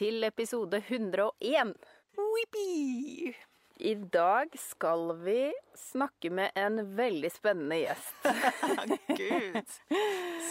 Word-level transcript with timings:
til 0.00 0.24
episode 0.24 0.78
101. 0.80 1.74
Whippy! 2.16 3.34
I 3.76 3.90
dag 4.12 4.54
skal 4.56 5.10
vi 5.20 5.50
snakke 5.76 6.30
med 6.32 6.56
en 6.56 6.80
veldig 6.96 7.28
spennende 7.32 7.76
gjest. 7.82 8.28
Gud, 9.20 9.74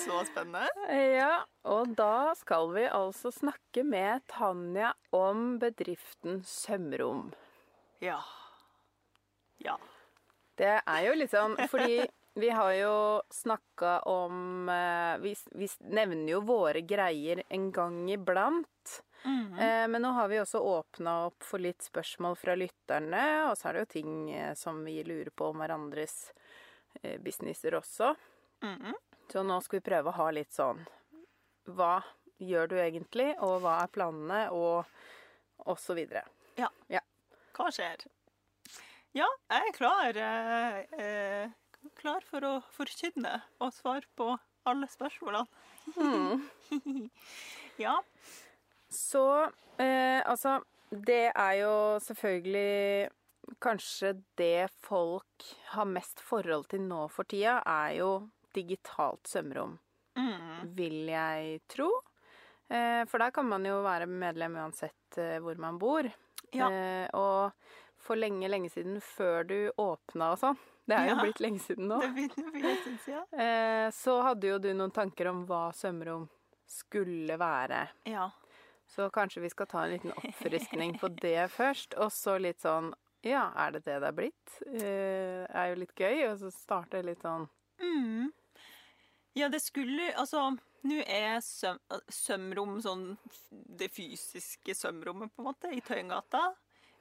så 0.04 0.22
spennende. 0.30 0.68
Ja, 0.94 1.32
og 1.66 1.96
da 1.98 2.36
skal 2.38 2.70
vi 2.76 2.86
altså 2.94 3.32
snakke 3.34 3.86
med 3.86 4.22
Tanja 4.30 4.94
om 5.18 5.58
bedriften 5.62 6.44
Sømrom. 6.46 7.32
Ja. 8.06 8.22
Ja. 9.66 9.80
Det 10.62 10.76
er 10.78 11.04
jo 11.08 11.18
litt 11.18 11.34
sånn 11.34 11.58
fordi 11.72 12.04
vi 12.34 12.50
har 12.50 12.72
jo 12.74 13.22
snakka 13.34 14.00
om 14.10 14.70
eh, 14.70 15.18
vi, 15.24 15.36
vi 15.52 15.68
nevner 15.80 16.32
jo 16.34 16.42
våre 16.46 16.82
greier 16.82 17.44
en 17.50 17.72
gang 17.72 18.10
iblant. 18.14 19.02
eh, 19.60 19.88
men 19.92 20.02
nå 20.02 20.12
har 20.16 20.28
vi 20.32 20.40
også 20.40 20.60
åpna 20.64 21.16
opp 21.26 21.44
for 21.44 21.60
litt 21.60 21.82
spørsmål 21.84 22.38
fra 22.40 22.56
lytterne. 22.56 23.24
Og 23.50 23.58
så 23.60 23.70
er 23.70 23.74
det 23.74 23.84
jo 23.86 23.92
ting 23.98 24.14
eh, 24.32 24.54
som 24.56 24.84
vi 24.86 25.02
lurer 25.04 25.32
på 25.36 25.50
om 25.52 25.60
hverandres 25.64 26.32
businesser 27.24 27.76
også. 27.78 28.14
Mhm. 28.66 28.96
Så 29.32 29.44
nå 29.46 29.60
skal 29.62 29.78
vi 29.80 29.86
prøve 29.86 30.10
å 30.10 30.18
ha 30.18 30.32
litt 30.34 30.52
sånn 30.56 30.80
Hva 31.70 32.00
gjør 32.42 32.68
du 32.72 32.76
egentlig, 32.82 33.28
og 33.46 33.60
hva 33.62 33.76
er 33.84 33.92
planene, 33.94 34.40
og, 34.56 34.88
og 35.70 35.78
så 35.80 35.94
videre. 35.94 36.24
Ja. 36.58 36.70
Ja. 36.90 37.02
Hva 37.54 37.68
skjer? 37.76 38.08
Ja, 39.14 39.28
jeg 39.52 39.70
er 39.70 39.76
klar. 39.78 40.18
eh, 40.18 40.80
eh, 40.98 41.52
klar 42.00 42.26
for 42.28 42.46
å 42.46 42.54
forkynne 42.76 43.40
og 43.60 43.74
svare 43.76 44.08
på 44.20 44.32
alle 44.70 44.90
spørsmålene. 44.92 45.48
ja. 47.86 47.96
Så 48.90 49.24
eh, 49.78 50.20
altså 50.26 50.60
Det 50.90 51.30
er 51.30 51.54
jo 51.62 51.74
selvfølgelig 52.02 53.10
Kanskje 53.62 54.12
det 54.38 54.70
folk 54.86 55.46
har 55.74 55.88
mest 55.90 56.22
forhold 56.22 56.68
til 56.70 56.84
nå 56.86 57.08
for 57.10 57.26
tida, 57.26 57.56
er 57.66 57.96
jo 57.98 58.10
digitalt 58.54 59.26
sømrom. 59.26 59.80
Mm. 60.20 60.76
Vil 60.78 61.10
jeg 61.10 61.62
tro. 61.72 61.88
Eh, 62.70 63.02
for 63.10 63.18
der 63.18 63.34
kan 63.34 63.48
man 63.50 63.66
jo 63.66 63.80
være 63.82 64.06
medlem 64.06 64.60
uansett 64.62 65.18
eh, 65.18 65.40
hvor 65.42 65.58
man 65.58 65.80
bor. 65.82 66.06
Ja. 66.54 66.70
Eh, 66.70 67.08
og 67.18 67.58
for 68.00 68.20
lenge, 68.20 68.50
lenge 68.52 68.70
siden, 68.70 69.00
før 69.02 69.48
du 69.50 69.58
åpna 69.82 70.34
og 70.36 70.44
sånn, 70.44 70.60
det 70.90 70.98
er 70.98 71.08
jo 71.10 71.16
Ja. 71.16 71.22
blitt 71.24 71.40
lenge 71.44 71.60
siden 71.64 71.88
nå, 71.92 72.00
Det 72.02 72.10
begynner 72.16 72.52
for 72.52 72.68
en 72.70 72.78
stund 72.84 73.00
siden. 73.06 73.26
eh, 73.46 73.90
så 73.96 74.16
hadde 74.26 74.48
jo 74.50 74.58
du 74.60 74.70
noen 74.74 74.92
tanker 74.96 75.30
om 75.32 75.46
hva 75.50 75.68
sømrom 75.78 76.28
skulle 76.70 77.38
være. 77.42 77.84
Ja. 78.10 78.30
Så 78.90 79.10
kanskje 79.14 79.42
vi 79.46 79.50
skal 79.54 79.68
ta 79.70 79.84
en 79.86 79.92
liten 79.94 80.12
oppfriskning 80.18 80.96
på 81.00 81.08
det 81.22 81.48
først, 81.54 81.94
og 82.02 82.12
så 82.12 82.40
litt 82.42 82.62
sånn 82.66 82.92
Ja, 83.22 83.50
er 83.60 83.72
det 83.76 83.84
det 83.86 83.98
det 84.02 84.08
er 84.08 84.16
blitt? 84.16 84.54
Eh, 84.66 85.44
er 85.50 85.70
jo 85.74 85.80
litt 85.82 85.94
gøy, 86.00 86.24
og 86.32 86.38
så 86.40 86.52
starte 86.56 87.02
litt 87.06 87.22
sånn 87.26 87.48
Mm. 87.80 88.32
Ja, 89.36 89.48
det 89.48 89.62
skulle 89.64 90.10
Altså, 90.18 90.58
nå 90.84 90.98
er 91.08 91.38
søm, 91.44 91.78
sømrom 92.12 92.82
sånn 92.84 93.18
det 93.52 93.88
fysiske 93.96 94.74
sømrommet, 94.76 95.32
på 95.36 95.40
en 95.44 95.48
måte, 95.52 95.72
i 95.72 95.80
Tøyengata. 95.82 96.42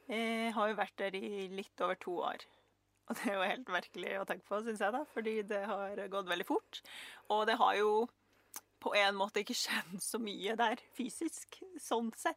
Jeg 0.09 0.53
har 0.55 0.69
jo 0.71 0.77
vært 0.79 0.97
der 0.97 1.17
i 1.19 1.49
litt 1.49 1.81
over 1.81 1.95
to 1.99 2.15
år. 2.23 2.45
Og 3.09 3.17
det 3.17 3.31
er 3.31 3.37
jo 3.39 3.49
helt 3.49 3.71
merkelig 3.73 4.15
å 4.21 4.27
tenke 4.29 4.45
på, 4.49 4.61
syns 4.65 4.83
jeg, 4.85 4.95
da, 4.95 5.03
fordi 5.15 5.37
det 5.49 5.63
har 5.71 6.01
gått 6.13 6.29
veldig 6.29 6.47
fort. 6.49 6.83
Og 7.33 7.47
det 7.49 7.57
har 7.61 7.79
jo 7.81 7.93
på 8.83 8.93
en 8.95 9.17
måte 9.19 9.43
ikke 9.43 9.57
skjedd 9.59 9.97
så 10.03 10.21
mye 10.23 10.55
der 10.59 10.81
fysisk, 10.97 11.59
sånn 11.83 12.13
sett. 12.17 12.37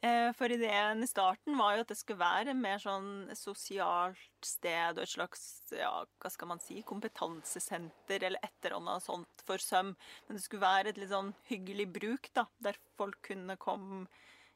Eh, 0.00 0.30
For 0.32 0.48
ideen 0.48 1.04
i 1.04 1.08
starten 1.08 1.58
var 1.60 1.74
jo 1.76 1.82
at 1.84 1.90
det 1.92 1.98
skulle 2.00 2.22
være 2.22 2.54
mer 2.56 2.80
sånn 2.80 3.28
sosialt 3.36 4.48
sted 4.48 4.96
og 4.96 5.04
et 5.04 5.12
slags, 5.12 5.44
ja, 5.76 5.92
hva 6.22 6.32
skal 6.32 6.48
man 6.54 6.62
si, 6.64 6.80
kompetansesenter 6.88 8.24
eller 8.24 8.40
et 8.40 8.56
eller 8.64 8.78
annet 8.78 9.04
sånt 9.04 9.44
for 9.44 9.60
søm. 9.60 9.92
Men 10.26 10.38
det 10.38 10.44
skulle 10.46 10.64
være 10.64 10.94
et 10.94 11.02
litt 11.02 11.12
sånn 11.12 11.34
hyggelig 11.50 11.90
bruk, 12.00 12.32
da, 12.36 12.46
der 12.64 12.80
folk 12.96 13.20
kunne 13.28 13.60
komme 13.60 14.06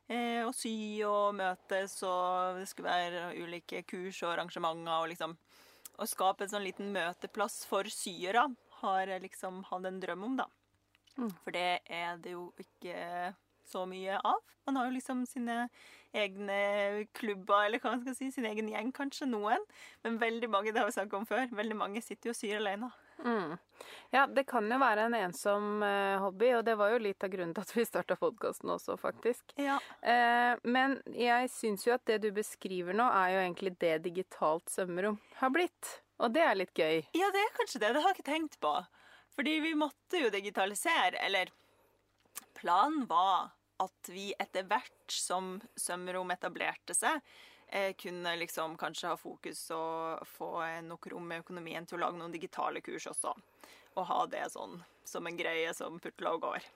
eh, 0.08 0.42
og 0.44 0.52
sy 0.56 0.74
og 1.08 1.36
møtes, 1.38 1.96
og 2.06 2.60
det 2.60 2.68
skulle 2.70 2.92
være 2.92 3.30
ulike 3.40 3.84
kurs 3.88 4.20
og 4.24 4.34
arrangementer 4.34 5.00
og 5.00 5.10
liksom 5.12 5.36
Å 5.94 6.06
skape 6.10 6.42
en 6.42 6.50
sånn 6.50 6.64
liten 6.66 6.88
møteplass 6.90 7.60
for 7.70 7.86
syere 7.86 8.48
har 8.80 9.10
jeg 9.12 9.22
liksom 9.28 9.60
hatt 9.68 9.84
en 9.86 10.00
drøm 10.02 10.24
om, 10.26 10.32
da. 10.40 10.48
For 11.44 11.54
det 11.54 11.84
er 11.86 12.16
det 12.18 12.32
jo 12.34 12.48
ikke 12.58 13.30
så 13.70 13.84
mye 13.86 14.16
av. 14.18 14.40
Man 14.66 14.80
har 14.80 14.88
jo 14.88 14.96
liksom 14.96 15.22
sine 15.28 15.68
egne 16.14 17.06
klubber, 17.16 17.66
eller 17.66 17.78
hva 17.82 17.94
man 17.94 18.02
skal 18.02 18.16
si, 18.18 18.30
sin 18.34 18.48
egen 18.48 18.70
gjeng, 18.72 18.92
kanskje 18.96 19.28
noen. 19.28 19.62
Men 20.04 20.20
veldig 20.22 20.50
mange, 20.50 20.72
det 20.72 20.82
har 20.82 20.90
vi 20.90 20.96
snakket 20.96 21.18
om 21.20 21.28
før, 21.28 21.46
veldig 21.62 21.78
mange 21.78 22.02
sitter 22.04 22.30
jo 22.30 22.34
og 22.34 22.40
syr 22.40 22.60
alene. 22.60 22.90
Mm. 23.24 23.56
Ja, 24.14 24.26
det 24.30 24.44
kan 24.46 24.68
jo 24.70 24.78
være 24.78 25.08
en 25.08 25.16
ensom 25.18 25.82
eh, 25.82 26.20
hobby, 26.22 26.52
og 26.54 26.62
det 26.68 26.76
var 26.78 26.92
jo 26.94 27.00
litt 27.02 27.24
av 27.26 27.32
grunnen 27.32 27.54
til 27.56 27.64
at 27.66 27.72
vi 27.74 27.86
starta 27.88 28.16
podkasten 28.20 28.70
også, 28.70 28.94
faktisk. 29.00 29.56
Ja. 29.58 29.80
Eh, 30.00 30.54
men 30.62 31.00
jeg 31.10 31.50
syns 31.52 31.86
jo 31.88 31.96
at 31.96 32.04
det 32.06 32.20
du 32.22 32.30
beskriver 32.36 32.94
nå, 32.94 33.08
er 33.10 33.34
jo 33.34 33.40
egentlig 33.42 33.74
det 33.82 33.96
digitalt 34.06 34.70
svømmerom 34.70 35.18
har 35.40 35.50
blitt. 35.54 35.96
Og 36.22 36.30
det 36.36 36.44
er 36.46 36.54
litt 36.60 36.78
gøy. 36.78 37.02
ja, 37.18 37.32
det 37.34 37.42
er 37.42 37.56
kanskje 37.58 37.82
det. 37.82 37.90
Det 37.96 38.04
har 38.04 38.12
jeg 38.12 38.20
ikke 38.20 38.30
tenkt 38.30 38.60
på. 38.62 38.76
Fordi 39.34 39.58
vi 39.64 39.74
måtte 39.74 40.20
jo 40.22 40.30
digitalisere, 40.30 41.18
eller 41.18 41.50
planen 42.54 43.08
var 43.10 43.50
at 43.82 44.10
vi 44.14 44.30
etter 44.38 44.66
hvert 44.70 45.10
som 45.10 45.56
svømmerom 45.74 46.30
etablerte 46.30 46.94
seg, 46.94 47.18
kunne 47.98 48.36
liksom 48.38 48.76
kanskje 48.78 49.10
ha 49.10 49.16
fokus 49.18 49.64
og 49.74 50.22
få 50.36 50.50
nok 50.86 51.08
rom 51.10 51.32
i 51.34 51.40
økonomien 51.42 51.86
til 51.86 51.98
å 51.98 52.04
lage 52.04 52.20
noen 52.20 52.34
digitale 52.34 52.82
kurs 52.84 53.08
også. 53.10 53.32
Og 53.94 54.06
ha 54.10 54.20
det 54.30 54.44
sånn 54.54 54.78
som 55.06 55.26
en 55.26 55.36
greie 55.38 55.72
som 55.74 55.98
putla 56.02 56.34
og 56.36 56.44
går. 56.46 56.68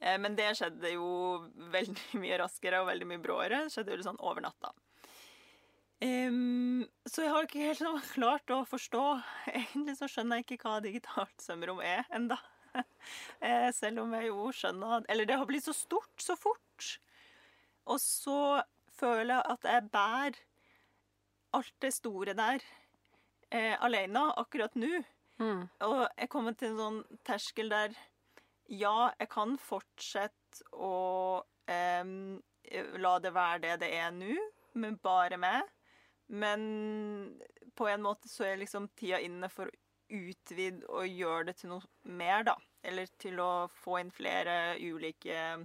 Eh, 0.00 0.18
Men 0.18 0.36
det 0.38 0.50
skjedde 0.58 0.92
jo 0.94 1.08
veldig 1.76 2.20
mye 2.22 2.38
raskere 2.42 2.82
og 2.82 2.90
veldig 2.90 3.08
mye 3.12 3.24
bråere. 3.24 3.64
Det 3.66 3.74
skjedde 3.74 3.96
jo 3.96 4.06
sånn 4.10 4.20
over 4.20 4.44
natta. 4.44 4.74
Um, 5.98 6.84
så 7.10 7.24
jeg 7.24 7.32
har 7.34 7.46
ikke 7.48 7.64
helt 7.64 7.80
sånn 7.80 8.04
klart 8.14 8.52
å 8.54 8.60
forstå. 8.68 9.04
Egentlig 9.50 9.96
så 9.98 10.06
skjønner 10.10 10.38
jeg 10.38 10.46
ikke 10.46 10.60
hva 10.62 10.78
digitalt 10.84 11.42
svømmerom 11.42 11.82
er 11.84 12.04
enda. 12.14 12.40
Eh, 13.40 13.70
Selv 13.72 14.02
om 14.02 14.10
jeg 14.12 14.28
jo 14.28 14.50
skjønner 14.54 15.06
Eller 15.08 15.26
det 15.26 15.38
har 15.40 15.46
blitt 15.48 15.64
så 15.64 15.72
stort 15.74 16.20
så 16.22 16.34
fort. 16.38 16.88
Og 17.88 17.96
så 18.02 18.60
føler 18.98 19.42
at 19.54 19.64
jeg 19.66 19.88
bærer 19.92 20.42
alt 21.56 21.74
det 21.82 21.92
store 21.96 22.34
der 22.36 22.62
eh, 23.50 23.74
alene 23.84 24.28
akkurat 24.36 24.76
nå. 24.76 25.00
Mm. 25.38 25.64
Og 25.86 26.00
jeg 26.18 26.30
kommer 26.32 26.56
til 26.58 26.72
en 26.72 26.80
sånn 26.82 27.00
terskel 27.26 27.70
der 27.72 27.94
ja, 28.68 29.08
jeg 29.16 29.30
kan 29.32 29.54
fortsette 29.56 30.66
å 30.76 31.40
eh, 31.70 32.04
la 33.00 33.14
det 33.24 33.32
være 33.32 33.62
det 33.64 33.76
det 33.84 33.92
er 33.96 34.10
nå, 34.12 34.34
men 34.76 34.98
bare 35.02 35.38
meg. 35.40 35.62
Men 36.28 36.60
på 37.78 37.88
en 37.88 38.04
måte 38.04 38.28
så 38.28 38.44
er 38.44 38.60
liksom 38.60 38.90
tida 38.98 39.20
inne 39.24 39.48
for 39.48 39.70
å 39.70 39.78
utvide 40.08 40.84
og 40.88 41.08
gjøre 41.08 41.48
det 41.48 41.56
til 41.60 41.72
noe 41.72 42.12
mer, 42.18 42.44
da. 42.48 42.56
Eller 42.84 43.08
til 43.20 43.40
å 43.40 43.68
få 43.72 43.98
inn 44.02 44.12
flere 44.12 44.76
ulike 44.80 45.64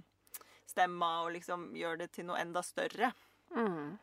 stemmer 0.68 1.26
og 1.26 1.34
liksom 1.36 1.70
gjøre 1.76 2.04
det 2.04 2.10
til 2.16 2.28
noe 2.28 2.40
enda 2.40 2.62
større. 2.64 3.12
Mm. 3.54 3.98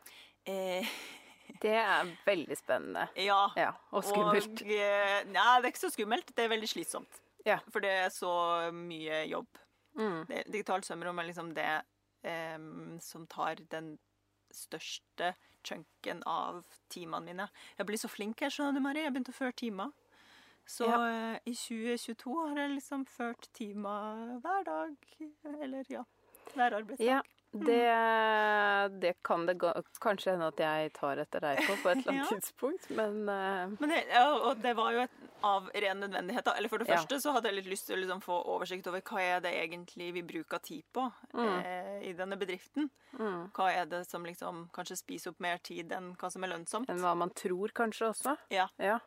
Eh, 0.46 0.86
Det 1.62 1.74
er 1.76 2.08
veldig 2.26 2.56
spennende. 2.58 3.08
ja. 3.16 3.48
Ja, 3.56 3.72
og 3.92 4.02
skummelt. 4.04 4.62
Og, 4.62 4.70
eh, 4.72 5.24
nei, 5.28 5.60
det 5.60 5.68
er 5.68 5.72
ikke 5.72 5.82
så 5.84 5.90
skummelt. 5.92 6.32
Det 6.34 6.44
er 6.44 6.48
veldig 6.48 6.68
slitsomt. 6.70 7.20
Ja. 7.46 7.58
For 7.70 7.80
det 7.84 7.90
er 7.90 8.08
så 8.14 8.32
mye 8.72 9.24
jobb. 9.28 9.48
Mm. 9.98 10.24
Det, 10.30 10.44
digitalt 10.50 10.86
svømmerom 10.88 11.18
er 11.20 11.28
liksom 11.28 11.52
det 11.54 11.68
eh, 12.24 12.58
som 13.04 13.26
tar 13.26 13.60
den 13.70 13.98
største 14.52 15.34
chunken 15.64 16.22
av 16.26 16.62
timene 16.90 17.24
mine. 17.28 17.48
Jeg 17.78 17.86
blir 17.86 18.00
så 18.00 18.08
flink 18.10 18.40
her, 18.42 18.50
skjønner 18.50 18.74
du, 18.74 18.80
Mari. 18.80 19.04
Jeg 19.04 19.12
begynte 19.14 19.34
å 19.34 19.38
føre 19.42 19.52
timer. 19.56 19.92
Så 20.66 20.86
Ja. 20.88 20.98
eh, 21.34 21.38
i 21.46 21.54
2022 21.54 22.34
har 22.48 22.56
jeg 22.64 22.74
liksom 22.78 23.04
ført 23.06 23.48
timer 23.52 24.38
hver 24.42 24.64
dag. 24.64 24.96
Eller 25.60 25.84
ja, 25.90 26.02
hver 26.54 26.78
arbeidsdag. 26.80 27.06
Ja, 27.06 27.20
det, 27.52 29.00
det 29.00 29.12
kan 29.22 29.46
det 29.46 29.58
kanskje 30.00 30.32
hende 30.32 30.46
at 30.48 30.60
jeg 30.62 30.92
tar 30.96 31.20
etter 31.20 31.42
deg 31.44 31.60
på 31.66 31.74
på 31.82 31.90
et 31.92 31.98
eller 32.00 32.12
annet 32.14 32.22
Ja. 32.30 32.36
tidspunkt, 32.38 32.88
men 32.96 33.28
uh... 33.28 33.74
Men 33.80 33.92
det, 33.92 33.98
ja, 34.08 34.24
og 34.48 34.62
det 34.64 34.72
var 34.78 34.92
jo 34.96 35.02
et, 35.04 35.18
av 35.44 35.68
ren 35.74 36.00
nødvendighet. 36.00 36.44
Da. 36.46 36.54
Eller 36.56 36.68
For 36.72 36.78
det 36.78 36.88
Ja. 36.88 36.96
første 36.96 37.18
så 37.20 37.32
hadde 37.36 37.50
jeg 37.50 37.58
litt 37.60 37.70
lyst 37.74 37.86
til 37.90 37.96
å 37.98 38.00
liksom 38.00 38.22
få 38.24 38.38
oversikt 38.54 38.86
over 38.88 39.02
hva 39.02 39.20
er 39.20 39.40
det 39.44 39.52
egentlig 39.58 40.12
vi 40.16 40.22
bruker 40.22 40.62
tid 40.64 40.84
på 40.94 41.04
eh, 41.34 42.00
i 42.08 42.12
denne 42.18 42.38
bedriften. 42.40 42.88
mm. 43.18 43.50
Hva 43.56 43.68
er 43.74 43.86
det 43.90 44.04
som 44.08 44.24
liksom 44.24 44.68
kanskje 44.72 44.96
spiser 45.02 45.30
opp 45.34 45.40
mer 45.44 45.58
tid 45.58 45.92
enn 45.92 46.14
hva 46.16 46.30
som 46.32 46.44
er 46.46 46.54
lønnsomt. 46.54 46.88
enn 46.88 47.02
hva 47.04 47.14
man 47.18 47.30
tror 47.36 47.68
kanskje 47.74 48.12
også. 48.14 48.36
Ja. 48.54 48.68
Ja. 48.78 49.00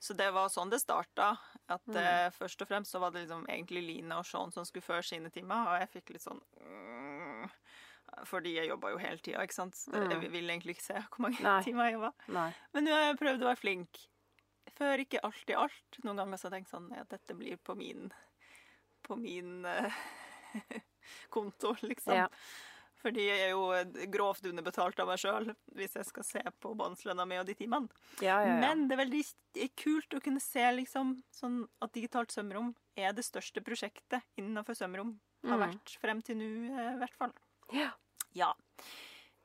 Så 0.00 0.14
det 0.14 0.28
var 0.30 0.46
sånn 0.52 0.70
det 0.70 0.78
starta. 0.82 1.32
At 1.68 1.82
Mm. 1.86 1.96
eh, 1.96 2.30
Først 2.30 2.62
og 2.62 2.68
fremst 2.68 2.92
så 2.92 3.00
var 3.00 3.10
det 3.10 3.24
liksom 3.26 3.46
egentlig 3.48 3.82
Line 3.86 4.12
og 4.18 4.24
Sean 4.26 4.50
som 4.54 4.64
skulle 4.64 4.82
føre 4.86 5.02
sine 5.02 5.30
timer, 5.30 5.66
og 5.68 5.80
jeg 5.80 5.88
fikk 5.96 6.10
litt 6.14 6.22
sånn 6.22 6.38
mm, 6.62 7.07
Fordi 8.26 8.54
jeg 8.56 8.68
jobba 8.68 8.90
jo 8.90 8.98
hele 8.98 9.18
tida. 9.18 9.38
Mm. 9.44 10.10
Jeg 10.22 10.30
vil 10.32 10.48
egentlig 10.50 10.74
ikke 10.76 10.86
se 10.88 10.94
hvor 11.08 11.20
mange 11.26 11.42
Nei. 11.44 11.62
timer 11.62 11.84
jeg 11.90 11.94
jobba. 11.98 12.12
Men 12.74 12.84
nå 12.84 12.90
har 12.96 13.04
jeg 13.12 13.18
prøvd 13.18 13.42
å 13.42 13.50
være 13.52 13.60
flink. 13.62 14.00
Før 14.78 14.98
ikke 15.02 15.20
alltid 15.26 15.56
alt. 15.56 15.98
Noen 16.04 16.16
ganger 16.22 16.36
så 16.38 16.48
har 16.48 16.56
jeg 16.56 16.64
tenkt 16.64 16.70
sånn 16.74 16.92
at 16.98 17.08
dette 17.10 17.34
blir 17.34 17.56
på 17.58 17.74
min 17.78 18.10
På 19.02 19.16
min 19.16 19.64
uh, 19.64 19.92
konto, 21.34 21.74
liksom. 21.82 22.14
Ja. 22.14 22.26
Fordi 22.98 23.28
jeg 23.28 23.38
er 23.46 23.52
jo 23.54 23.68
grovt 24.10 24.42
underbetalt 24.50 24.98
av 24.98 25.06
meg 25.06 25.20
sjøl 25.22 25.52
hvis 25.78 25.94
jeg 25.94 26.06
skal 26.08 26.24
se 26.26 26.40
på 26.58 26.72
månedslønna 26.74 27.22
mi 27.30 27.36
og 27.38 27.46
de 27.46 27.54
timene. 27.54 27.86
Ja, 28.18 28.40
ja, 28.42 28.48
ja. 28.48 28.56
Men 28.58 28.88
det 28.90 28.96
er 28.96 29.02
veldig 29.04 29.68
kult 29.78 30.16
å 30.18 30.20
kunne 30.24 30.42
se 30.42 30.64
liksom 30.74 31.12
sånn 31.30 31.60
at 31.84 31.92
digitalt 31.94 32.34
sømrom 32.34 32.72
er 32.98 33.14
det 33.14 33.22
største 33.26 33.62
prosjektet 33.62 34.26
innenfor 34.42 34.74
sømrom. 34.74 35.14
Har 35.46 35.54
Mm. 35.58 35.62
vært 35.70 35.92
frem 36.02 36.20
til 36.26 36.36
nå, 36.40 36.48
eh, 36.74 36.94
i 36.96 36.98
hvert 36.98 37.14
fall. 37.14 37.32
Ja. 37.72 37.92
Ja. 38.38 38.52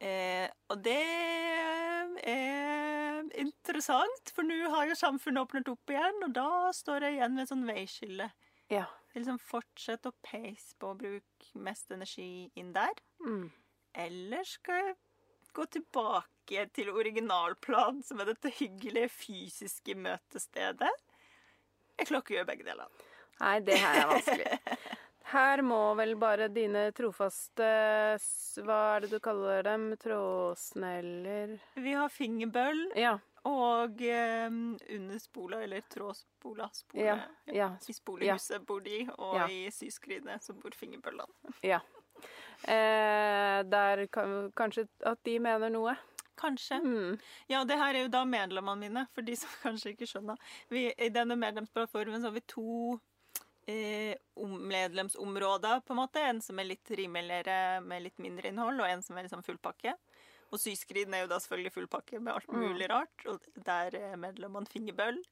Eh, 0.03 0.47
og 0.71 0.81
det 0.83 0.99
er 2.29 2.63
interessant, 3.39 4.31
for 4.35 4.45
nå 4.45 4.57
har 4.73 4.89
jo 4.89 4.97
samfunnet 4.99 5.45
åpnet 5.45 5.71
opp 5.71 5.93
igjen, 5.93 6.19
og 6.25 6.35
da 6.35 6.49
står 6.75 7.07
jeg 7.07 7.17
igjen 7.17 7.35
med 7.35 7.45
et 7.45 7.53
sånn 7.53 7.69
veiskille. 7.69 8.29
ja. 8.73 8.89
Liksom 9.13 9.37
Fortsette 9.37 10.09
å 10.09 10.15
pace 10.25 10.73
på 10.81 10.87
å 10.89 10.95
bruke 10.97 11.59
mest 11.61 11.91
energi 11.93 12.49
inn 12.57 12.71
der. 12.73 12.97
Mm. 13.21 13.51
Eller 14.01 14.47
skal 14.49 14.87
jeg 14.87 14.95
gå 15.53 15.67
tilbake 15.75 16.63
til 16.73 16.89
originalplan, 16.89 18.01
som 18.01 18.23
er 18.23 18.31
dette 18.31 18.49
hyggelige 18.57 19.11
fysiske 19.13 19.93
møtestedet? 19.93 20.89
Jeg 21.99 22.09
klokker 22.09 22.39
jo 22.39 22.47
begge 22.49 22.65
deler. 22.65 22.89
Nei, 23.37 23.59
det 23.61 23.77
her 23.83 23.99
er 24.01 24.09
vanskelig. 24.15 24.57
Her 25.33 25.61
må 25.65 25.79
vel 25.97 26.13
bare 26.21 26.45
dine 26.53 26.87
trofaste 26.93 27.65
Hva 28.65 28.79
er 28.95 29.05
det 29.05 29.09
du 29.15 29.19
kaller 29.23 29.63
dem? 29.65 29.87
Trådsneller 30.01 31.55
Vi 31.81 31.95
har 31.97 32.11
fingerbøll 32.13 32.83
Ja. 32.99 33.15
og 33.49 34.01
eh, 34.05 34.45
underspola, 34.95 35.63
eller 35.65 35.81
trådspola. 35.91 36.69
Spole. 36.73 37.03
Ja. 37.03 37.17
ja. 37.51 37.71
I 37.89 37.95
spolehuset 37.97 38.63
bor 38.67 38.79
de, 38.85 39.01
og 39.17 39.49
i 39.51 39.65
syskrinet 39.73 40.45
så 40.45 40.53
bor 40.55 40.71
fingerbøllene. 40.77 41.51
ja. 41.73 41.81
Eh, 42.63 43.59
der 43.67 44.05
kan, 44.13 44.51
kanskje 44.55 44.85
at 45.03 45.19
de 45.27 45.39
mener 45.43 45.73
noe. 45.73 45.97
Kanskje. 46.39 46.79
Mm. 46.81 47.17
Ja, 47.51 47.63
det 47.67 47.77
her 47.77 47.93
er 47.93 48.05
jo 48.05 48.13
da 48.13 48.23
medlemmene 48.25 48.85
mine, 48.87 49.03
for 49.13 49.25
de 49.25 49.35
som 49.37 49.49
kanskje 49.65 49.91
ikke 49.93 50.07
skjønner. 50.13 50.39
Vi, 50.71 50.87
I 50.93 51.09
denne 51.13 51.35
medlemsplattformen 51.39 52.21
så 52.21 52.31
har 52.31 52.37
vi 52.37 52.45
to 52.53 52.99
eh, 53.67 54.15
medlemsområder, 54.37 55.81
på 55.85 55.93
en 55.93 55.99
måte. 56.01 56.21
En 56.21 56.41
som 56.41 56.59
er 56.59 56.69
litt 56.71 56.91
rimeligere 56.91 57.81
med 57.85 58.03
litt 58.03 58.17
mindre 58.19 58.49
innhold, 58.51 58.79
og 58.81 58.89
en 58.89 59.01
som 59.01 59.17
er 59.17 59.23
liksom 59.27 59.43
fullpakke. 59.45 59.93
Og 60.53 60.59
Syskriden 60.61 61.13
er 61.17 61.23
jo 61.23 61.31
da 61.31 61.39
selvfølgelig 61.41 61.73
fullpakke 61.73 62.19
med 62.21 62.33
alt 62.33 62.47
Mm. 62.47 62.59
mulig 62.67 62.89
rart, 62.89 63.25
og 63.25 63.41
der 63.55 63.95
er 63.95 64.15
medlemmene 64.17 64.69
fingerbøll. 64.69 65.23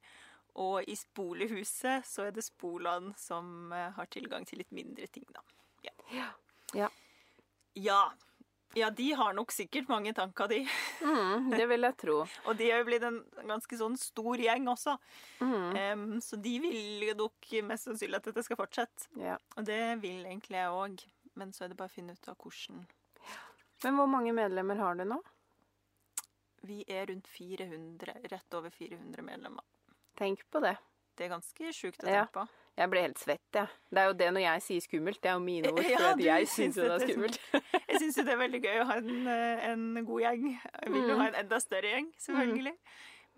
Og 0.55 0.83
i 0.89 0.95
Spolehuset 0.95 2.03
så 2.05 2.25
er 2.27 2.31
det 2.31 2.43
spolene 2.43 3.13
som 3.17 3.71
eh, 3.71 3.91
har 3.91 4.05
tilgang 4.07 4.45
til 4.45 4.57
litt 4.59 4.71
mindre 4.71 5.07
ting, 5.07 5.25
da. 5.33 5.41
Ja. 5.83 5.91
Ja. 6.11 6.29
Ja. 6.73 6.89
Ja, 7.75 8.11
de 8.73 9.07
har 9.19 9.33
nok 9.35 9.51
sikkert 9.51 9.89
mange 9.91 10.13
tanker, 10.15 10.47
de. 10.47 10.61
Mm, 11.03 11.49
det 11.51 11.65
vil 11.69 11.81
jeg 11.81 11.97
tro. 11.97 12.17
Og 12.47 12.57
de 12.57 12.69
er 12.71 12.79
jo 12.79 12.85
blitt 12.87 13.03
en 13.03 13.17
ganske 13.49 13.77
sånn 13.79 13.97
stor 13.99 14.37
gjeng 14.39 14.67
også. 14.71 14.97
Mm. 15.41 15.75
Um, 15.75 16.05
så 16.23 16.39
de 16.39 16.53
vil 16.63 17.03
jo 17.09 17.15
nok 17.25 17.51
mest 17.67 17.89
sannsynlig 17.89 18.21
at 18.21 18.29
dette 18.29 18.43
skal 18.47 18.59
fortsette. 18.61 19.09
Ja. 19.19 19.35
Og 19.57 19.67
det 19.67 19.81
vil 20.03 20.23
egentlig 20.23 20.57
jeg 20.61 20.71
òg. 20.71 21.03
Men 21.39 21.51
så 21.55 21.63
er 21.65 21.71
det 21.71 21.77
bare 21.79 21.91
å 21.91 21.95
finne 21.95 22.15
ut 22.15 22.27
av 22.31 22.35
hvordan. 22.43 22.85
Men 23.83 23.95
hvor 23.97 24.09
mange 24.11 24.33
medlemmer 24.35 24.79
har 24.83 24.95
du 24.99 25.05
nå? 25.07 25.19
Vi 26.67 26.83
er 26.91 27.07
rundt 27.09 27.27
400, 27.31 28.13
rett 28.29 28.53
over 28.57 28.69
400 28.69 29.23
medlemmer. 29.25 29.63
Tenk 30.19 30.43
på 30.53 30.59
det. 30.61 30.75
Det 31.17 31.25
er 31.25 31.31
ganske 31.33 31.71
sjukt 31.73 32.03
å 32.03 32.07
Ja. 32.11 32.25
tenke 32.25 32.35
på. 32.35 32.47
Jeg 32.81 32.89
ble 32.89 33.01
helt 33.05 33.19
svett, 33.21 33.43
jeg. 33.53 33.69
Det 33.93 34.01
er 34.01 34.07
jo 34.09 34.15
det 34.17 34.27
når 34.33 34.41
jeg 34.45 34.63
sier 34.65 34.83
skummelt. 34.87 35.19
Det 35.21 35.29
er 35.29 35.37
jo 35.37 35.43
mine 35.45 35.69
ord. 35.75 35.85
Ja, 35.85 35.99
For 36.15 36.23
jeg 36.25 36.47
syns 36.49 36.79
jo 36.79 36.87
det 36.87 36.95
er 36.97 37.05
skummelt. 37.05 37.39
Jeg 37.77 38.01
syns 38.01 38.17
jo 38.17 38.25
det 38.25 38.33
er 38.33 38.39
veldig 38.41 38.61
gøy 38.65 38.79
å 38.81 38.87
ha 38.89 38.97
en, 39.01 39.27
eh, 39.35 39.65
en 39.71 39.85
god 40.07 40.21
gjeng. 40.25 40.45
Jeg 40.55 40.93
vil 40.95 41.01
jo 41.07 41.15
Mm. 41.15 41.21
ha 41.21 41.27
en 41.31 41.39
enda 41.43 41.59
større 41.61 41.91
gjeng, 41.93 42.09
selvfølgelig. 42.25 42.75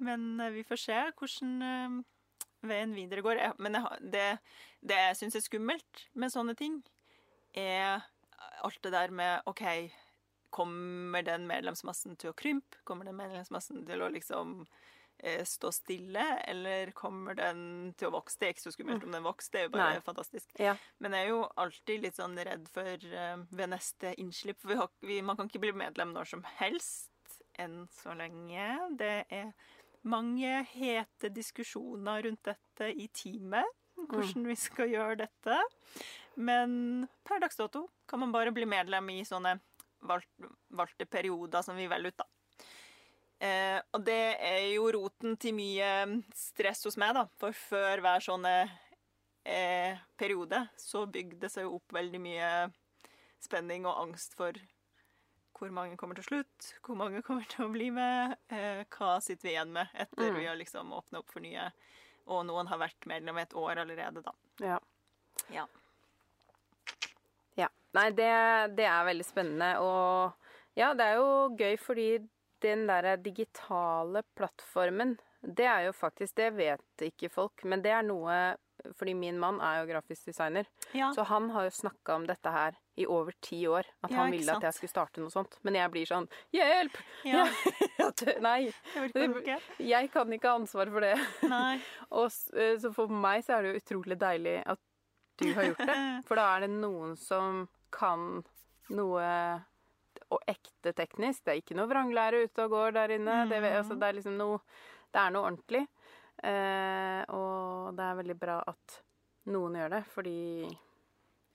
Men 0.08 0.26
eh, 0.42 0.54
vi 0.56 0.64
får 0.70 0.80
se 0.86 1.00
hvordan 1.20 1.52
eh, 1.68 2.00
veien 2.72 2.96
videre 2.96 3.22
går. 3.26 3.42
Men 3.60 3.78
det, 4.14 4.26
det 4.82 5.02
jeg 5.02 5.20
syns 5.20 5.36
er 5.36 5.46
skummelt 5.46 6.06
med 6.16 6.32
sånne 6.34 6.56
ting, 6.58 6.80
er 7.54 8.02
alt 8.64 8.80
det 8.82 8.94
der 8.96 9.12
med 9.12 9.42
OK, 9.52 9.62
kommer 10.54 11.24
den 11.26 11.48
medlemsmassen 11.50 12.16
til 12.22 12.32
å 12.32 12.38
krympe? 12.38 12.80
Kommer 12.86 13.06
den 13.10 13.18
medlemsmassen 13.18 13.84
til 13.88 14.02
å 14.06 14.10
liksom 14.14 14.64
stå 15.48 15.72
stille, 15.72 16.24
eller 16.50 16.92
kommer 16.98 17.38
den 17.38 17.94
til 18.00 18.10
å 18.10 18.16
vokse? 18.18 18.40
Det 18.40 18.48
er 18.48 18.56
ikke 18.56 18.66
så 18.66 18.74
skummelt 18.76 19.06
om 19.08 19.16
den 19.16 19.26
vokser, 19.26 19.54
det 19.54 19.62
er 19.62 19.68
jo 19.68 19.74
bare 19.76 19.90
Nei. 19.98 20.06
fantastisk. 20.06 20.50
Ja. 20.60 20.76
Men 21.04 21.16
jeg 21.18 21.28
er 21.28 21.32
jo 21.32 21.44
alltid 21.64 22.04
litt 22.04 22.20
sånn 22.20 22.36
redd 22.50 22.68
for 22.74 23.08
eh, 23.24 23.46
ved 23.50 23.72
neste 23.72 24.14
innslipp. 24.22 24.60
For 24.62 24.74
vi 24.74 24.80
har, 24.82 24.92
vi, 25.06 25.22
man 25.26 25.40
kan 25.40 25.52
ikke 25.52 25.64
bli 25.64 25.74
medlem 25.84 26.14
når 26.16 26.34
som 26.34 26.44
helst 26.60 27.40
enn 27.62 27.84
så 27.94 28.16
lenge. 28.18 28.68
Det 29.00 29.16
er 29.30 29.54
mange 30.04 30.64
hete 30.74 31.32
diskusjoner 31.34 32.26
rundt 32.28 32.44
dette 32.50 32.92
i 32.92 33.08
teamet. 33.16 33.80
Hvordan 33.94 34.48
vi 34.50 34.56
skal 34.58 34.90
gjøre 34.90 35.20
dette. 35.28 35.58
Men 36.36 37.06
per 37.28 37.44
dags 37.44 37.60
dato 37.60 37.86
kan 38.10 38.24
man 38.24 38.34
bare 38.34 38.54
bli 38.56 38.66
medlem 38.66 39.12
i 39.14 39.20
sånne 39.28 39.60
valg, 40.08 40.26
valgte 40.74 41.06
perioder 41.06 41.62
som 41.66 41.78
vi 41.78 41.88
velger 41.88 42.14
ut, 42.14 42.24
da. 42.24 42.28
Eh, 43.44 43.80
og 43.92 44.06
det 44.08 44.22
er 44.40 44.70
jo 44.72 44.86
roten 44.96 45.36
til 45.42 45.56
mye 45.58 45.90
stress 46.38 46.86
hos 46.88 46.96
meg, 47.02 47.16
da. 47.18 47.26
For 47.42 47.56
før 47.58 48.04
hver 48.06 48.24
sånn 48.24 48.48
eh, 48.48 49.98
periode 50.20 50.62
så 50.80 51.04
bygde 51.12 51.42
det 51.42 51.52
seg 51.52 51.68
jo 51.68 51.76
opp 51.82 51.96
veldig 51.98 52.22
mye 52.24 52.52
spenning 53.44 53.84
og 53.90 54.00
angst 54.06 54.38
for 54.40 54.56
hvor 55.60 55.72
mange 55.76 55.96
kommer 56.00 56.18
til 56.18 56.26
slutt, 56.26 56.70
hvor 56.84 56.98
mange 57.00 57.22
kommer 57.28 57.46
til 57.52 57.66
å 57.68 57.72
bli 57.72 57.90
med, 57.94 58.38
eh, 58.52 58.84
hva 58.96 59.18
sitter 59.24 59.48
vi 59.50 59.54
igjen 59.58 59.76
med 59.76 59.92
etter 59.94 60.32
Mm. 60.32 60.40
vi 60.40 60.48
har 60.48 60.58
liksom 60.60 60.96
åpna 60.96 61.20
opp 61.20 61.32
for 61.32 61.44
nye. 61.44 61.68
Og 62.32 62.46
noen 62.48 62.68
har 62.72 62.80
vært 62.80 63.06
medlem 63.10 63.38
i 63.38 63.44
et 63.44 63.54
år 63.60 63.82
allerede, 63.84 64.24
da. 64.24 64.32
Ja. 64.64 64.80
Ja. 65.52 65.66
Ja. 67.60 67.68
Nei, 67.94 68.10
det, 68.16 68.32
det 68.78 68.86
er 68.88 69.04
veldig 69.10 69.26
spennende. 69.28 69.70
Og 69.84 70.80
ja, 70.80 70.94
det 70.96 71.04
er 71.04 71.20
jo 71.20 71.50
gøy 71.60 71.76
fordi 71.84 72.08
den 72.64 72.88
der 72.90 73.16
digitale 73.22 74.24
plattformen, 74.38 75.18
det 75.44 75.66
er 75.68 75.82
jo 75.90 75.92
faktisk 75.92 76.38
Det 76.40 76.54
vet 76.56 77.02
ikke 77.04 77.28
folk, 77.30 77.66
men 77.68 77.82
det 77.84 77.92
er 77.92 78.06
noe 78.08 78.36
Fordi 78.96 79.12
min 79.16 79.36
mann 79.40 79.58
er 79.64 79.82
jo 79.82 79.90
grafisk 79.92 80.26
designer, 80.30 80.66
Ja. 80.96 81.10
så 81.16 81.24
han 81.28 81.50
har 81.52 81.66
jo 81.68 81.74
snakka 81.76 82.16
om 82.16 82.26
dette 82.28 82.52
her 82.52 82.76
i 83.00 83.06
over 83.08 83.32
ti 83.42 83.62
år. 83.68 83.86
At 84.04 84.12
Ja, 84.12 84.18
han 84.18 84.32
ville 84.32 84.52
at 84.56 84.62
jeg 84.66 84.74
skulle 84.76 84.92
starte 84.92 85.22
noe 85.22 85.32
sånt. 85.32 85.56
Men 85.64 85.76
jeg 85.78 85.92
blir 85.94 86.06
sånn 86.10 86.28
Hjelp! 86.54 86.98
ja. 87.24 87.46
Nei, 88.44 88.72
Jeg 89.80 90.12
kan 90.12 90.34
ikke 90.36 90.50
ha 90.52 90.56
ansvar 90.60 90.92
for 90.92 91.06
det. 91.06 91.14
Og 92.12 92.30
eh, 92.58 92.76
så 92.82 92.92
for 92.96 93.08
meg 93.12 93.44
så 93.46 93.58
er 93.58 93.64
det 93.68 93.72
jo 93.74 93.82
utrolig 93.84 94.18
deilig 94.20 94.58
at 94.66 94.80
du 95.42 95.48
har 95.58 95.70
gjort 95.72 95.86
det. 95.88 95.98
For 96.28 96.38
da 96.40 96.50
er 96.58 96.66
det 96.68 96.74
noen 96.76 97.16
som 97.18 97.64
kan 97.94 98.44
noe 98.94 99.24
og 100.34 100.44
ekte 100.50 100.94
teknisk. 100.98 101.44
Det 101.46 101.54
er 101.54 101.62
ikke 101.62 101.78
noe 101.78 101.90
vranglære 101.92 102.44
ute 102.48 102.66
og 102.66 102.74
går 102.74 102.96
der 103.00 103.16
inne. 103.18 103.44
Det, 103.50 103.62
Mm. 103.62 103.70
altså, 103.80 103.96
det 104.00 104.08
er 104.10 104.20
liksom 104.20 104.38
noe 104.40 104.60
Det 105.14 105.22
er 105.22 105.30
noe 105.36 105.46
ordentlig. 105.46 105.88
Eh, 106.44 107.24
og 107.30 107.94
det 107.96 108.04
er 108.04 108.16
veldig 108.18 108.36
bra 108.42 108.56
at 108.68 108.96
noen 109.54 109.76
gjør 109.78 109.92
det, 109.94 110.00
fordi 110.10 110.78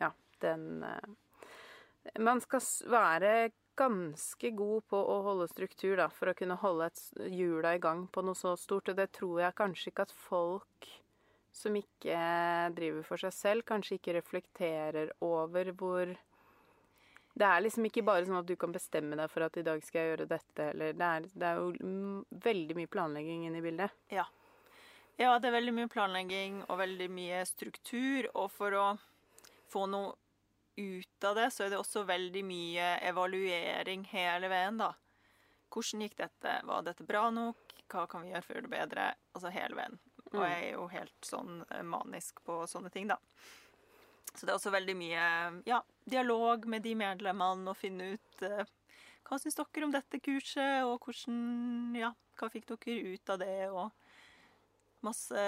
ja, 0.00 0.12
den 0.40 0.84
eh, 0.86 2.20
Man 2.22 2.40
skal 2.40 2.60
være 2.88 3.50
ganske 3.78 4.50
god 4.56 4.86
på 4.90 4.96
å 4.96 5.18
holde 5.26 5.48
struktur 5.50 5.96
da, 6.00 6.06
for 6.08 6.30
å 6.30 6.36
kunne 6.38 6.56
holde 6.58 6.88
hjula 7.30 7.74
i 7.74 7.82
gang 7.82 8.06
på 8.10 8.22
noe 8.24 8.34
så 8.38 8.54
stort. 8.58 8.88
Og 8.88 8.96
det 8.96 9.10
tror 9.12 9.40
jeg 9.42 9.54
kanskje 9.58 9.90
ikke 9.92 10.06
at 10.06 10.14
folk 10.14 10.88
som 11.52 11.74
ikke 11.74 12.18
driver 12.76 13.02
for 13.06 13.16
seg 13.18 13.34
selv, 13.34 13.66
kanskje 13.68 13.98
ikke 13.98 14.14
reflekterer 14.18 15.12
over 15.20 15.72
hvor 15.74 16.14
Det 17.38 17.46
er 17.46 17.62
liksom 17.62 17.86
ikke 17.86 18.02
bare 18.06 18.26
sånn 18.26 18.40
at 18.40 18.48
du 18.48 18.56
kan 18.58 18.72
bestemme 18.74 19.16
deg 19.18 19.30
for 19.30 19.46
at 19.46 19.56
i 19.60 19.62
dag 19.66 19.82
skal 19.86 20.00
jeg 20.00 20.12
gjøre 20.12 20.28
dette, 20.32 20.64
eller 20.72 20.96
Det 20.98 21.08
er, 21.08 21.26
det 21.38 21.46
er 21.46 21.60
jo 21.60 21.68
mm, 21.78 22.38
veldig 22.44 22.76
mye 22.80 22.90
planlegging 22.90 23.44
inne 23.46 23.60
i 23.60 23.64
bildet. 23.64 23.94
Ja, 25.18 25.36
det 25.38 25.50
er 25.50 25.56
veldig 25.56 25.74
mye 25.74 25.90
planlegging 25.90 26.62
og 26.68 26.78
veldig 26.78 27.08
mye 27.10 27.44
struktur. 27.46 28.28
Og 28.34 28.50
for 28.54 28.74
å 28.78 28.86
få 29.70 29.84
noe 29.90 30.16
ut 30.78 31.26
av 31.26 31.38
det, 31.38 31.48
så 31.50 31.64
er 31.64 31.72
det 31.72 31.80
også 31.80 32.04
veldig 32.06 32.44
mye 32.46 32.90
evaluering 33.06 34.04
hele 34.12 34.50
veien, 34.50 34.78
da. 34.78 34.92
Hvordan 35.74 36.04
gikk 36.06 36.18
dette? 36.20 36.58
Var 36.64 36.84
dette 36.86 37.06
bra 37.06 37.28
nok? 37.34 37.74
Hva 37.90 38.06
kan 38.10 38.22
vi 38.22 38.30
gjøre 38.30 38.44
for 38.44 38.54
å 38.54 38.58
gjøre 38.58 38.68
det 38.68 38.76
bedre? 38.76 39.08
Altså 39.34 39.52
hele 39.52 39.78
veien. 39.78 39.98
Og 40.28 40.42
jeg 40.44 40.58
er 40.58 40.72
jo 40.74 40.86
helt 40.92 41.24
sånn 41.26 41.62
eh, 41.70 41.82
manisk 41.86 42.42
på 42.44 42.60
sånne 42.68 42.92
ting, 42.94 43.08
da. 43.10 43.18
Så 44.38 44.46
det 44.46 44.52
er 44.52 44.58
også 44.60 44.70
veldig 44.70 44.94
mye 44.94 45.22
ja, 45.66 45.80
dialog 46.06 46.66
med 46.70 46.84
de 46.86 46.94
medlemmene 46.98 47.72
og 47.72 47.78
finne 47.78 48.12
ut 48.14 48.42
eh, 48.46 48.68
hva 49.28 49.36
syns 49.42 49.58
dere 49.58 49.84
om 49.84 49.92
dette 49.92 50.20
kurset, 50.24 50.86
og 50.86 51.02
hvordan 51.04 51.96
Ja, 51.98 52.12
hva 52.38 52.48
fikk 52.52 52.68
dere 52.70 53.14
ut 53.14 53.32
av 53.34 53.40
det, 53.42 53.56
og 53.68 53.90
masse 55.04 55.42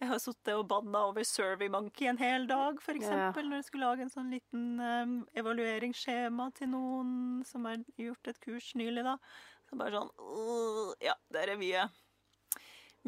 Jeg 0.00 0.08
har 0.08 0.20
sittet 0.22 0.54
og 0.56 0.68
banna 0.68 1.02
over 1.10 1.24
SurveyMonkey 1.28 2.06
en 2.08 2.20
hel 2.20 2.46
dag, 2.48 2.78
for 2.80 2.96
eksempel, 2.96 3.48
når 3.48 3.60
jeg 3.60 3.66
skulle 3.70 3.88
lage 3.88 4.04
en 4.06 4.12
sånn 4.12 4.30
liten 4.32 4.68
eh, 4.80 5.16
evalueringsskjema 5.42 6.50
til 6.56 6.70
noen 6.72 7.10
som 7.48 7.66
har 7.68 7.82
gjort 8.00 8.30
et 8.32 8.40
kurs 8.44 8.70
nylig, 8.80 9.04
da. 9.08 9.16
Så 9.68 9.76
bare 9.80 10.00
sånn 10.00 10.14
«Åh, 10.20 10.94
Ja, 11.04 11.16
der 11.32 11.52
er 11.52 11.60
mye 11.60 11.88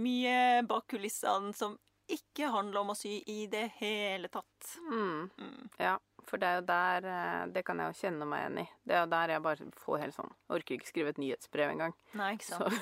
Mye 0.01 0.63
bak 0.65 0.87
kulissene 0.89 1.53
som 1.57 1.75
ikke 2.11 2.49
handler 2.53 2.81
om 2.83 2.91
å 2.93 2.97
sy 2.99 3.19
i 3.31 3.47
det 3.53 3.69
hele 3.79 4.29
tatt. 4.33 4.73
Mm. 4.91 5.31
Mm. 5.39 5.69
Ja, 5.79 5.95
for 6.29 6.39
det 6.43 6.49
er 6.49 6.59
jo 6.61 6.65
der 6.69 7.07
eh, 7.11 7.47
Det 7.55 7.63
kan 7.67 7.79
jeg 7.83 7.91
jo 7.93 7.99
kjenne 8.03 8.27
meg 8.31 8.43
igjen 8.45 8.59
i. 8.63 8.67
Det 8.87 8.95
er 8.97 9.01
jo 9.05 9.11
der 9.15 9.33
jeg 9.35 9.43
bare 9.43 9.67
får 9.83 9.99
helt 10.05 10.15
sånn 10.17 10.31
Orker 10.55 10.77
ikke 10.77 10.87
skrive 10.91 11.13
et 11.15 11.19
nyhetsbrev 11.23 11.73
engang. 11.75 11.95
Nei, 12.19 12.33
ikke 12.37 12.47
Så. 12.47 12.59
sant. 12.59 12.73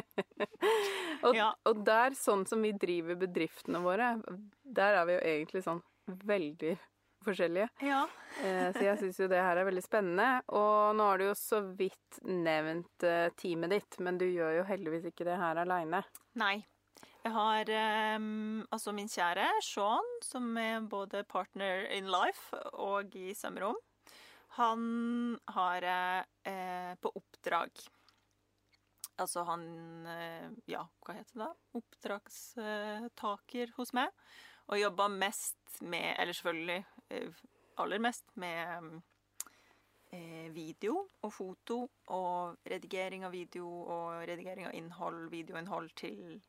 og, 1.26 1.34
Ja. 1.36 1.50
og 1.68 1.82
der, 1.86 2.14
sånn 2.18 2.46
som 2.48 2.62
vi 2.64 2.72
driver 2.76 3.18
bedriftene 3.20 3.80
våre, 3.84 4.14
der 4.64 5.00
er 5.00 5.08
vi 5.08 5.16
jo 5.18 5.20
egentlig 5.34 5.62
sånn 5.66 5.82
veldig 6.26 6.76
forskjellige. 7.26 7.68
Ja. 7.84 8.06
Eh, 8.46 8.68
så 8.72 8.84
jeg 8.86 8.98
syns 9.00 9.16
jo 9.18 9.26
det 9.28 9.40
her 9.42 9.58
er 9.58 9.66
veldig 9.66 9.82
spennende. 9.82 10.26
Og 10.54 10.94
nå 10.96 11.02
har 11.08 11.18
du 11.18 11.24
jo 11.26 11.32
så 11.36 11.58
vidt 11.76 12.20
nevnt 12.24 13.02
eh, 13.04 13.26
teamet 13.36 13.72
ditt, 13.74 13.96
men 14.06 14.16
du 14.20 14.24
gjør 14.24 14.60
jo 14.60 14.66
heldigvis 14.68 15.08
ikke 15.10 15.26
det 15.26 15.34
her 15.40 15.58
aleine. 15.60 16.04
Nei. 16.38 16.60
Jeg 17.20 17.32
har 17.34 17.68
um, 18.16 18.62
altså 18.72 18.92
min 18.96 19.08
kjære 19.10 19.44
Sean, 19.60 20.06
som 20.24 20.56
er 20.56 20.80
både 20.88 21.20
partner 21.28 21.84
in 21.92 22.06
life 22.08 22.56
og 22.72 23.12
i 23.16 23.34
sømrom. 23.36 23.76
Han 24.56 25.36
har 25.52 25.84
eh, 25.84 26.94
på 26.96 27.12
oppdrag. 27.20 27.70
Altså 29.20 29.44
han 29.44 30.06
eh, 30.08 30.48
Ja, 30.72 30.86
hva 31.04 31.14
heter 31.18 31.34
det? 31.36 31.44
da? 31.44 31.52
Oppdragstaker 31.76 33.74
hos 33.76 33.92
meg. 33.92 34.08
Og 34.70 34.80
jobber 34.80 35.12
mest 35.12 35.80
med 35.82 36.14
Eller 36.16 36.32
selvfølgelig 36.36 36.84
eh, 37.10 37.42
aller 37.80 38.00
mest 38.00 38.24
med 38.40 39.00
eh, 40.12 40.48
video 40.56 41.04
og 41.22 41.32
foto 41.32 41.82
og 42.16 42.56
redigering 42.68 43.24
av 43.28 43.32
video 43.36 43.68
og 43.68 44.24
redigering 44.28 44.66
av 44.68 44.74
innhold, 44.76 45.28
videoinnhold 45.32 45.92
til 46.00 46.40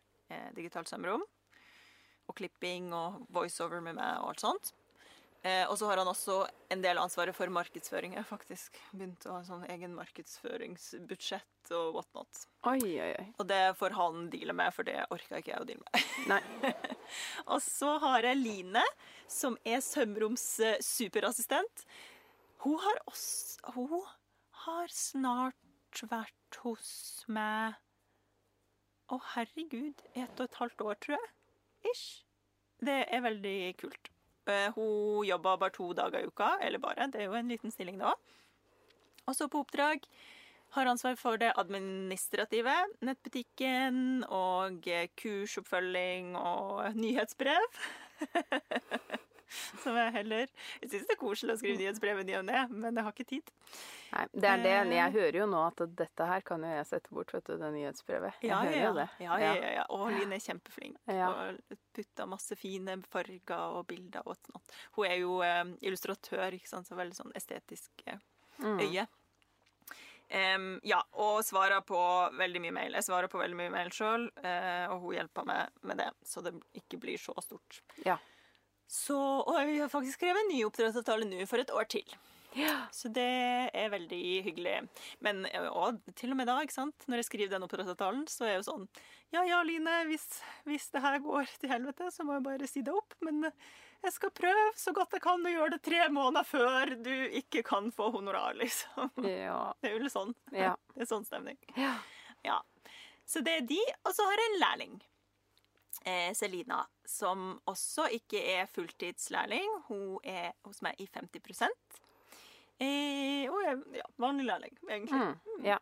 digitalt 0.58 0.92
sømrom. 0.92 1.24
Og 2.30 2.38
klipping 2.38 2.92
og 2.96 3.26
voiceover 3.34 3.84
med 3.84 3.98
meg 3.98 4.22
og 4.22 4.32
alt 4.32 4.46
sånt. 4.46 4.74
Eh, 5.42 5.66
og 5.66 5.78
så 5.80 5.88
har 5.90 5.98
han 5.98 6.10
også 6.10 6.36
en 6.70 6.84
del 6.84 7.00
ansvaret 7.02 7.34
for 7.34 7.50
markedsføring. 7.50 8.14
Jeg 8.14 8.22
har 8.22 8.30
faktisk 8.30 8.78
begynt 8.92 9.26
å 9.26 9.40
ha 9.40 9.42
sånn 9.46 9.64
egen 9.74 9.96
markedsføringsbudsjett 9.98 11.72
og 11.74 11.96
whatnot. 11.96 12.44
Oi, 12.70 12.78
oi, 12.78 13.10
oi. 13.16 13.26
Og 13.42 13.48
det 13.50 13.62
får 13.80 13.96
han 13.98 14.28
deale 14.34 14.54
med, 14.58 14.70
for 14.76 14.86
det 14.86 15.00
orker 15.10 15.42
ikke 15.42 15.56
jeg 15.56 15.64
å 15.64 15.68
deale 15.72 15.82
med. 15.88 16.12
Nei. 16.30 16.74
Og 17.56 17.58
så 17.66 17.96
har 18.04 18.28
jeg 18.30 18.38
Line, 18.38 18.86
som 19.26 19.58
er 19.66 19.82
sømroms 19.82 20.46
eh, 20.62 20.78
superassistent. 20.86 21.88
Hun 22.62 22.78
har 22.86 23.02
også 23.10 23.74
Hun 23.74 23.98
har 24.68 24.94
snart 24.94 26.04
vært 26.06 26.62
hos 26.62 27.26
meg 27.26 27.82
Å, 29.12 29.20
herregud. 29.36 30.02
Ett 30.16 30.40
og 30.40 30.48
et 30.48 30.60
halvt 30.62 30.84
år, 30.88 31.00
tror 31.04 31.18
jeg. 31.18 31.32
Ish. 31.92 32.06
Det 32.82 33.00
er 33.14 33.24
veldig 33.26 33.58
kult. 33.82 34.12
Eh, 34.50 34.70
Hun 34.76 35.26
jobber 35.28 35.58
bare 35.62 35.76
to 35.76 35.92
dager 35.98 36.24
i 36.24 36.30
uka, 36.30 36.54
eller 36.62 36.82
bare. 36.82 37.10
Det 37.12 37.22
er 37.22 37.28
jo 37.30 37.38
en 37.38 37.52
liten 37.52 37.74
stilling 37.74 38.00
da. 38.02 38.16
Og 39.28 39.36
så 39.38 39.48
på 39.52 39.62
oppdrag 39.62 40.08
har 40.72 40.88
ansvar 40.88 41.18
for 41.20 41.38
det 41.38 41.52
administrative, 41.60 42.74
nettbutikken 43.04 44.24
og 44.30 44.88
eh, 44.88 45.10
kursoppfølging 45.20 46.36
og 46.40 46.96
nyhetsbrev. 46.96 47.82
Som 49.84 49.96
jeg 50.00 50.14
heller 50.16 50.48
Jeg 50.82 50.90
syns 50.92 51.08
det 51.10 51.16
er 51.16 51.20
koselig 51.20 51.54
å 51.56 51.60
skrive 51.60 51.80
nyhetsbrev 51.82 52.22
i 52.22 52.26
ny 52.30 52.36
og 52.40 52.46
ne, 52.48 52.62
men 52.72 52.96
jeg 53.00 53.04
har 53.08 53.16
ikke 53.16 53.28
tid. 53.32 53.52
Nei, 54.12 54.26
det 54.34 54.50
er 54.52 54.64
det. 54.64 54.74
Eh. 54.82 54.92
Jeg 54.98 55.14
hører 55.16 55.38
jo 55.42 55.48
nå 55.52 55.62
at 55.68 55.84
dette 56.02 56.28
her 56.28 56.42
kan 56.48 56.64
jo 56.66 56.72
jeg 56.72 56.88
sette 56.90 57.14
bort, 57.16 57.32
vet 57.36 57.48
du, 57.48 57.54
det 57.62 57.72
nyhetsbrevet. 57.76 58.42
Jeg 58.44 58.52
Ja, 58.52 58.60
hører 58.66 58.78
ja, 58.80 58.88
jo 58.90 58.94
det. 59.00 59.08
ja. 59.26 59.38
ja, 59.44 59.54
ja, 59.62 59.72
ja. 59.78 59.86
Og 59.96 60.12
Line 60.16 60.36
er 60.40 60.44
kjempeflink. 60.44 60.98
Ja. 61.12 61.30
Og 61.32 61.78
putta 61.96 62.28
masse 62.32 62.56
fine 62.60 62.98
farger 63.12 63.78
og 63.80 63.88
bilder 63.92 64.24
og 64.28 64.36
sånt. 64.40 64.76
Hun 64.98 65.08
er 65.08 65.18
jo 65.22 65.40
eh, 65.48 65.64
illustratør, 65.82 66.58
ikke 66.60 66.70
sant, 66.72 66.88
så 66.90 67.00
veldig 67.00 67.18
sånn 67.24 67.36
estetisk 67.40 68.06
eh, 68.08 68.20
Mm. 68.62 68.78
øye. 68.84 69.08
Em, 70.32 70.66
ja, 70.88 71.00
og 71.20 71.40
svarer 71.44 71.82
på 71.84 71.98
veldig 72.38 72.60
mye 72.64 72.74
mail. 72.76 72.94
Jeg 72.96 73.04
svarer 73.08 73.28
på 73.32 73.40
veldig 73.42 73.58
mye 73.58 73.72
mail 73.74 73.90
sjøl, 73.92 74.28
og 74.94 75.02
hun 75.04 75.16
hjelper 75.18 75.48
meg 75.50 75.82
med 75.90 75.98
det, 76.00 76.06
så 76.24 76.44
det 76.46 76.54
ikke 76.78 77.00
blir 77.02 77.18
så 77.20 77.34
stort. 77.44 77.82
Ja. 78.06 78.20
Så, 78.92 79.16
og 79.16 79.56
vi 79.70 79.80
har 79.80 79.92
faktisk 79.92 80.20
skrevet 80.20 80.44
en 80.44 80.52
ny 80.52 80.66
oppdragsavtale 80.68 81.28
nå 81.30 81.46
for 81.48 81.64
et 81.64 81.72
år 81.72 81.88
til. 81.94 82.16
Ja. 82.60 82.90
Så 82.92 83.08
det 83.08 83.24
er 83.72 83.92
veldig 83.94 84.24
hyggelig. 84.44 84.74
Men 85.24 85.46
og 85.72 86.02
til 86.20 86.34
og 86.34 86.40
med 86.42 86.50
da, 86.50 86.58
ikke 86.60 86.76
sant? 86.76 87.06
når 87.08 87.22
jeg 87.22 87.30
skriver 87.30 87.54
den 87.54 87.64
oppdragsavtalen, 87.64 88.26
så 88.28 88.44
er 88.44 88.56
jeg 88.56 88.62
jo 88.62 88.68
sånn 88.68 88.88
Ja 89.32 89.46
ja, 89.48 89.62
Line, 89.64 90.02
hvis, 90.10 90.26
hvis 90.68 90.90
det 90.92 91.00
her 91.06 91.22
går 91.24 91.48
til 91.62 91.72
helvete, 91.72 92.10
så 92.12 92.26
må 92.28 92.36
jeg 92.36 92.44
bare 92.50 92.68
si 92.68 92.84
det 92.84 92.92
opp. 92.92 93.16
Men 93.24 93.46
jeg 93.46 94.16
skal 94.18 94.34
prøve 94.36 94.66
så 94.76 94.92
godt 94.98 95.16
jeg 95.16 95.24
kan 95.24 95.48
å 95.48 95.54
gjøre 95.54 95.78
det 95.78 95.86
tre 95.88 96.02
måneder 96.12 96.50
før 96.50 96.92
du 97.00 97.14
ikke 97.40 97.64
kan 97.64 97.88
få 97.96 98.10
honorar, 98.18 98.60
liksom. 98.60 99.08
Ja. 99.24 99.72
Det 99.80 99.88
er 99.88 99.96
jo 99.96 100.04
litt 100.04 100.18
sånn. 100.18 100.36
Ja. 100.52 100.74
Det 100.92 101.06
er 101.06 101.12
sånn 101.14 101.28
stemning. 101.30 101.62
ja. 101.80 101.96
Ja. 102.44 102.60
Så 103.32 103.40
det 103.46 103.54
er 103.54 103.66
de. 103.70 103.80
Og 104.04 104.16
så 104.18 104.26
har 104.28 104.40
jeg 104.42 104.50
en 104.50 104.60
lærling. 104.60 104.96
Eh, 106.06 106.34
Selina, 106.34 106.80
som 107.06 107.60
også 107.70 108.08
ikke 108.18 108.40
er 108.56 108.70
fulltidslærling. 108.74 109.68
Hun 109.88 110.18
er 110.26 110.52
hos 110.66 110.82
meg 110.82 110.98
i 110.98 111.06
50 111.14 111.62
eh, 112.82 113.46
Og 113.52 113.60
er 113.62 113.78
ja, 114.00 114.08
vanlig 114.18 114.48
lærling, 114.48 114.78
egentlig. 114.90 115.20
Mm. 115.20 115.66
ja. 115.66 115.78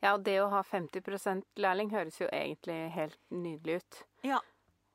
Ja, 0.00 0.12
og 0.14 0.22
det 0.22 0.36
å 0.40 0.48
ha 0.52 0.62
50% 0.62 1.42
lærling 1.58 1.90
høres 1.90 2.20
jo 2.20 2.28
egentlig 2.30 2.78
helt 2.94 3.18
nydelig 3.34 3.80
ut. 3.80 4.02
Ja. 4.22 4.38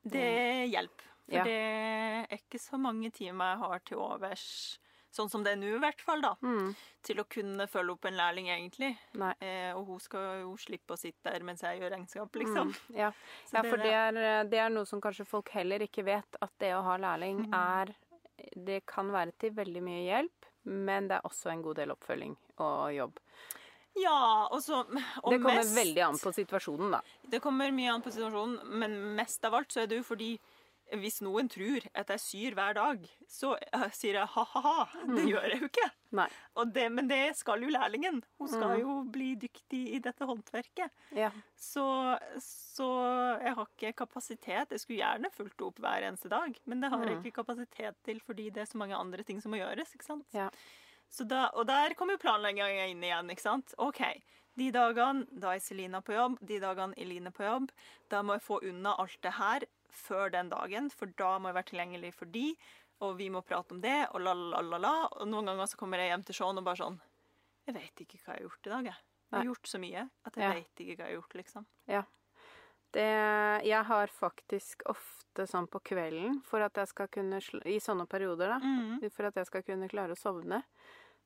Det 0.02 0.68
hjelper. 0.72 1.08
For 1.22 1.36
Ja. 1.36 1.44
det 1.44 1.52
er 1.54 2.32
ikke 2.34 2.58
så 2.58 2.76
mange 2.80 3.10
timer 3.14 3.52
jeg 3.52 3.58
har 3.58 3.78
til 3.86 4.00
overs, 4.02 4.78
sånn 5.12 5.28
som 5.30 5.42
det 5.44 5.52
er 5.52 5.56
nå 5.60 5.76
i 5.76 5.80
hvert 5.82 6.00
fall, 6.00 6.20
da, 6.24 6.34
Mm. 6.42 6.74
til 7.02 7.16
å 7.20 7.24
kunne 7.28 7.66
følge 7.68 7.92
opp 7.92 8.04
en 8.08 8.16
lærling, 8.16 8.46
egentlig. 8.48 8.96
Eh, 9.40 9.72
og 9.76 9.86
hun 9.86 10.00
skal 10.00 10.40
jo 10.42 10.56
slippe 10.56 10.94
å 10.94 10.98
sitte 10.98 11.30
der 11.30 11.40
mens 11.44 11.60
jeg 11.60 11.80
gjør 11.80 11.90
regnskap, 11.96 12.32
liksom. 12.32 12.72
Mm. 12.72 12.96
Ja. 12.96 13.12
Ja, 13.52 13.62
for 13.62 13.76
det 13.76 13.92
er, 13.92 14.44
det 14.48 14.58
er 14.58 14.70
noe 14.70 14.86
som 14.86 15.00
kanskje 15.00 15.26
folk 15.26 15.50
heller 15.50 15.78
ikke 15.84 16.04
vet, 16.04 16.36
at 16.40 16.50
det 16.58 16.72
å 16.72 16.82
ha 16.82 16.96
lærling 16.96 17.46
Mm. 17.46 17.54
er 17.54 17.94
Det 18.56 18.84
kan 18.86 19.10
være 19.12 19.32
til 19.38 19.50
veldig 19.52 19.82
mye 19.82 20.02
hjelp, 20.08 20.46
men 20.64 21.06
det 21.08 21.14
er 21.20 21.28
også 21.28 21.52
en 21.52 21.62
god 21.62 21.76
del 21.76 21.90
oppfølging 21.94 22.36
og 22.58 22.90
jobb. 22.92 23.18
Ja, 23.94 24.48
og 24.50 24.58
så 24.64 24.80
og 24.80 25.30
det 25.30 25.38
kommer 25.42 25.58
mest- 25.60 25.76
veldig 25.76 26.02
an 26.08 26.14
på 26.18 26.32
situasjonen, 26.34 26.90
da. 26.90 27.00
Det 27.28 27.40
kommer 27.44 27.70
mye 27.70 27.92
an 27.92 28.02
på 28.02 28.10
situasjonen, 28.10 28.64
men 28.80 29.14
mest 29.16 29.44
av 29.44 29.54
alt 29.54 29.68
så 29.68 29.82
er 29.82 29.86
det 29.86 29.98
jo 30.00 30.02
fordi 30.14 30.38
hvis 31.00 31.20
noen 31.24 31.48
tror 31.48 31.84
at 31.94 32.08
jeg 32.12 32.20
syr 32.20 32.54
hver 32.58 32.74
dag, 32.76 33.06
så 33.28 33.54
eh, 33.72 33.84
sier 33.96 34.18
jeg 34.18 34.28
ha-ha-ha. 34.34 34.86
Det 35.16 35.24
gjør 35.30 35.46
jeg 35.48 35.60
jo 35.62 35.68
ikke. 35.70 35.88
Det, 36.76 36.84
men 36.92 37.08
det 37.08 37.20
skal 37.38 37.62
jo 37.64 37.70
lærlingen. 37.72 38.22
Hun 38.38 38.48
skal 38.48 38.74
Mm. 38.74 38.80
jo 38.82 38.96
bli 39.14 39.30
dyktig 39.40 39.80
i 39.96 39.98
dette 40.04 40.26
håndverket. 40.28 40.90
Ja. 41.16 41.30
Så, 41.56 41.84
så 42.40 42.88
jeg 43.40 43.54
har 43.56 43.66
ikke 43.72 43.92
kapasitet. 44.04 44.70
Jeg 44.74 44.80
skulle 44.82 45.00
gjerne 45.00 45.30
fulgt 45.32 45.60
opp 45.64 45.80
hver 45.80 46.04
eneste 46.08 46.28
dag, 46.32 46.52
men 46.66 46.80
det 46.84 46.90
har 46.92 47.04
jeg 47.06 47.16
Mm. 47.16 47.24
ikke 47.24 47.38
kapasitet 47.42 47.96
til 48.04 48.20
fordi 48.20 48.50
det 48.52 48.62
er 48.66 48.70
så 48.72 48.78
mange 48.78 48.94
andre 48.96 49.22
ting 49.24 49.40
som 49.40 49.50
må 49.52 49.58
gjøres. 49.62 49.94
ikke 49.94 50.04
sant? 50.04 50.26
Ja. 50.32 50.50
Så 51.10 51.24
da, 51.28 51.48
og 51.54 51.66
der 51.66 51.94
kommer 51.94 52.16
planlegginga 52.16 52.86
inn 52.88 53.02
igjen. 53.02 53.30
ikke 53.30 53.42
sant? 53.42 53.74
OK, 53.78 54.00
de 54.56 54.70
dagene 54.72 55.26
da 55.40 55.54
er 55.54 55.60
Selina 55.60 56.00
på 56.00 56.12
jobb, 56.12 56.38
de 56.44 56.58
dagene 56.60 56.94
Eline 56.96 57.30
på 57.32 57.44
jobb, 57.44 57.70
da 58.10 58.22
må 58.22 58.34
jeg 58.36 58.42
få 58.42 58.60
unna 58.68 58.94
alt 58.98 59.16
det 59.22 59.32
her 59.32 59.64
før 59.94 60.30
den 60.34 60.48
dagen, 60.52 60.90
for 60.90 61.12
da 61.18 61.34
må 61.38 61.50
jeg 61.50 61.58
være 61.60 61.68
tilgjengelig 61.70 62.12
for 62.16 62.30
de, 62.32 62.46
og 63.02 63.16
vi 63.18 63.28
må 63.34 63.42
prate 63.42 63.74
om 63.74 63.80
det, 63.82 63.96
og 64.14 64.20
la, 64.22 64.32
la, 64.34 64.60
la, 64.62 64.78
la. 64.78 64.92
Og 65.20 65.26
noen 65.28 65.50
ganger 65.50 65.66
så 65.70 65.78
kommer 65.80 65.98
jeg 66.02 66.12
hjem 66.12 66.24
til 66.28 66.38
Sean 66.38 66.58
og 66.60 66.64
bare 66.66 66.78
sånn 66.84 67.00
Jeg 67.66 67.74
vet 67.76 68.02
ikke 68.04 68.18
hva 68.22 68.34
jeg 68.34 68.42
har 68.42 68.44
gjort 68.48 68.66
i 68.66 68.70
dag, 68.74 68.88
jeg. 68.92 69.00
Jeg 69.32 69.38
har 69.38 69.48
gjort 69.48 69.68
så 69.70 69.78
mye 69.80 70.02
at 70.28 70.36
jeg 70.36 70.44
Ja. 70.44 70.52
vet 70.58 70.80
ikke 70.84 70.96
hva 70.96 71.04
jeg 71.06 71.08
har 71.08 71.16
gjort, 71.20 71.34
liksom. 71.40 71.66
Ja. 71.88 72.02
Det, 72.92 73.06
jeg 73.64 73.84
har 73.88 74.10
faktisk 74.12 74.82
ofte 74.92 75.46
sånn 75.48 75.66
på 75.72 75.80
kvelden, 75.80 76.42
for 76.44 76.60
at 76.60 76.76
jeg 76.76 76.90
skal 76.90 77.08
kunne 77.08 77.38
I 77.64 77.78
sånne 77.80 78.04
perioder, 78.06 78.52
da. 78.52 78.58
Mm. 78.60 79.10
For 79.14 79.24
at 79.30 79.38
jeg 79.40 79.48
skal 79.48 79.62
kunne 79.64 79.88
klare 79.88 80.12
å 80.12 80.20
sovne. 80.20 80.58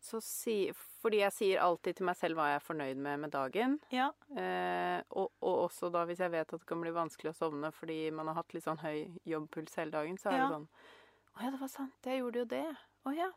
Så 0.02 0.20
si, 0.22 0.70
Fordi 1.02 1.18
jeg 1.20 1.32
sier 1.32 1.60
alltid 1.62 1.96
til 1.96 2.06
meg 2.06 2.16
selv 2.16 2.36
hva 2.38 2.48
jeg 2.50 2.56
er 2.60 2.64
fornøyd 2.66 2.96
med 2.98 3.20
med 3.20 3.30
dagen. 3.30 3.78
Ja. 3.94 4.10
Eh, 4.36 5.02
og, 5.10 5.30
og 5.40 5.64
også 5.68 5.90
da 5.92 6.04
hvis 6.06 6.18
jeg 6.18 6.30
vet 6.32 6.52
at 6.52 6.60
det 6.60 6.66
kan 6.66 6.80
bli 6.82 6.90
vanskelig 6.90 7.30
å 7.32 7.36
sovne 7.38 7.70
fordi 7.72 8.10
man 8.10 8.26
har 8.28 8.34
hatt 8.40 8.52
litt 8.54 8.64
sånn 8.66 8.78
høy 8.82 9.06
jobbpuls 9.24 9.74
hele 9.76 9.90
dagen, 9.94 10.18
så 10.18 10.30
er 10.30 10.38
Ja. 10.38 10.46
det 10.48 10.54
sånn 10.56 10.68
Å 11.36 11.42
ja, 11.44 11.50
det 11.50 11.60
var 11.60 11.68
sant. 11.68 11.92
Jeg 12.04 12.20
gjorde 12.22 12.38
jo 12.38 12.44
det. 12.48 12.64
Å 13.06 13.10
ja. 13.14 13.30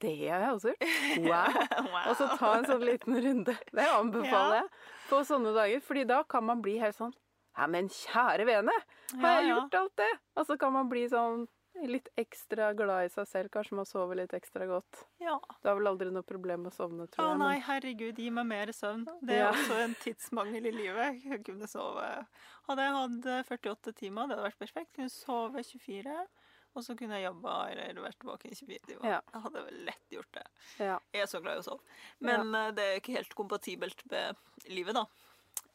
Det 0.00 0.14
har 0.28 0.40
jeg 0.44 0.54
også 0.56 0.72
gjort. 0.74 1.22
Wow. 1.24 1.60
wow. 1.94 2.08
Og 2.10 2.16
så 2.18 2.26
ta 2.36 2.48
en 2.58 2.66
sånn 2.68 2.82
liten 2.84 3.16
runde. 3.22 3.54
Det 3.72 3.86
anbefaler 3.88 4.56
Ja. 4.58 4.62
jeg 4.62 5.08
på 5.08 5.20
sånne 5.24 5.54
dager. 5.56 5.80
Fordi 5.80 6.04
da 6.10 6.22
kan 6.24 6.44
man 6.44 6.60
bli 6.60 6.76
helt 6.82 6.96
sånn 6.98 7.14
Ja, 7.56 7.66
men 7.66 7.88
kjære 7.88 8.44
vene, 8.44 8.72
har 9.14 9.22
Ja, 9.22 9.40
jeg 9.40 9.48
ja. 9.48 9.54
gjort 9.56 9.74
alt 9.78 9.94
det? 9.96 10.10
Og 10.36 10.44
så 10.46 10.58
kan 10.60 10.72
man 10.74 10.88
bli 10.90 11.06
sånn 11.08 11.46
litt 11.84 12.08
ekstra 12.16 12.70
glad 12.76 13.04
i 13.06 13.10
seg 13.12 13.26
selv. 13.28 13.50
Kanskje 13.52 13.76
man 13.76 13.84
sover 13.88 14.16
litt 14.16 14.32
ekstra 14.36 14.66
godt. 14.66 15.02
Ja. 15.20 15.36
Du 15.62 15.68
har 15.68 15.76
vel 15.78 15.86
aldri 15.90 16.10
noe 16.10 16.22
problem 16.26 16.62
med 16.64 16.72
å 16.72 16.76
sovne, 16.76 17.04
Å 17.06 17.10
tror 17.12 17.28
jeg. 17.32 17.38
nei, 17.42 17.58
herregud, 17.60 18.16
gi 18.22 18.30
meg 18.30 18.46
mer 18.46 18.72
søvn. 18.72 19.04
Det 19.22 19.34
er 19.36 19.44
Ja. 19.44 19.50
også 19.52 19.76
en 19.84 19.94
tidsmangel 20.02 20.66
i 20.66 20.72
livet. 20.72 21.22
Jeg 21.24 21.44
kunne 21.44 21.66
sove 21.68 22.26
Hadde 22.68 22.82
jeg 22.82 22.96
hatt 22.96 23.46
48 23.62 23.92
timer, 23.94 24.26
det 24.26 24.36
hadde 24.36 24.48
vært 24.50 24.58
perfekt. 24.58 24.92
Kunne 24.96 25.08
sove 25.10 25.62
24, 25.62 26.26
og 26.74 26.82
så 26.82 26.96
kunne 26.98 27.14
jeg 27.20 27.28
jobba 27.30 27.70
eller 27.70 28.02
vært 28.02 28.18
tilbake 28.18 28.50
i 28.50 28.54
24 28.54 28.86
timer. 28.86 29.04
Ja. 29.08 29.20
Jeg 29.32 29.42
hadde 29.42 29.64
vel 29.68 29.84
lett 29.86 30.10
gjort 30.10 30.32
det. 30.32 30.46
Ja. 30.80 30.98
Jeg 31.12 31.22
er 31.22 31.26
så 31.30 31.40
glad 31.42 31.56
i 31.56 31.60
å 31.60 31.64
sove. 31.68 31.80
Men 32.20 32.54
eh, 32.54 32.70
det 32.72 32.82
er 32.84 33.00
ikke 33.00 33.14
helt 33.16 33.34
kompatibelt 33.38 34.02
med 34.10 34.36
livet, 34.68 34.94
da. 34.94 35.06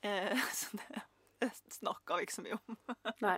Eh, 0.04 0.36
så 0.52 0.76
det 0.78 1.02
snakka 1.80 2.18
vi 2.18 2.26
ikke 2.28 2.36
så 2.36 2.44
mye 2.46 2.58
om. 2.60 2.78
Nei. 3.26 3.38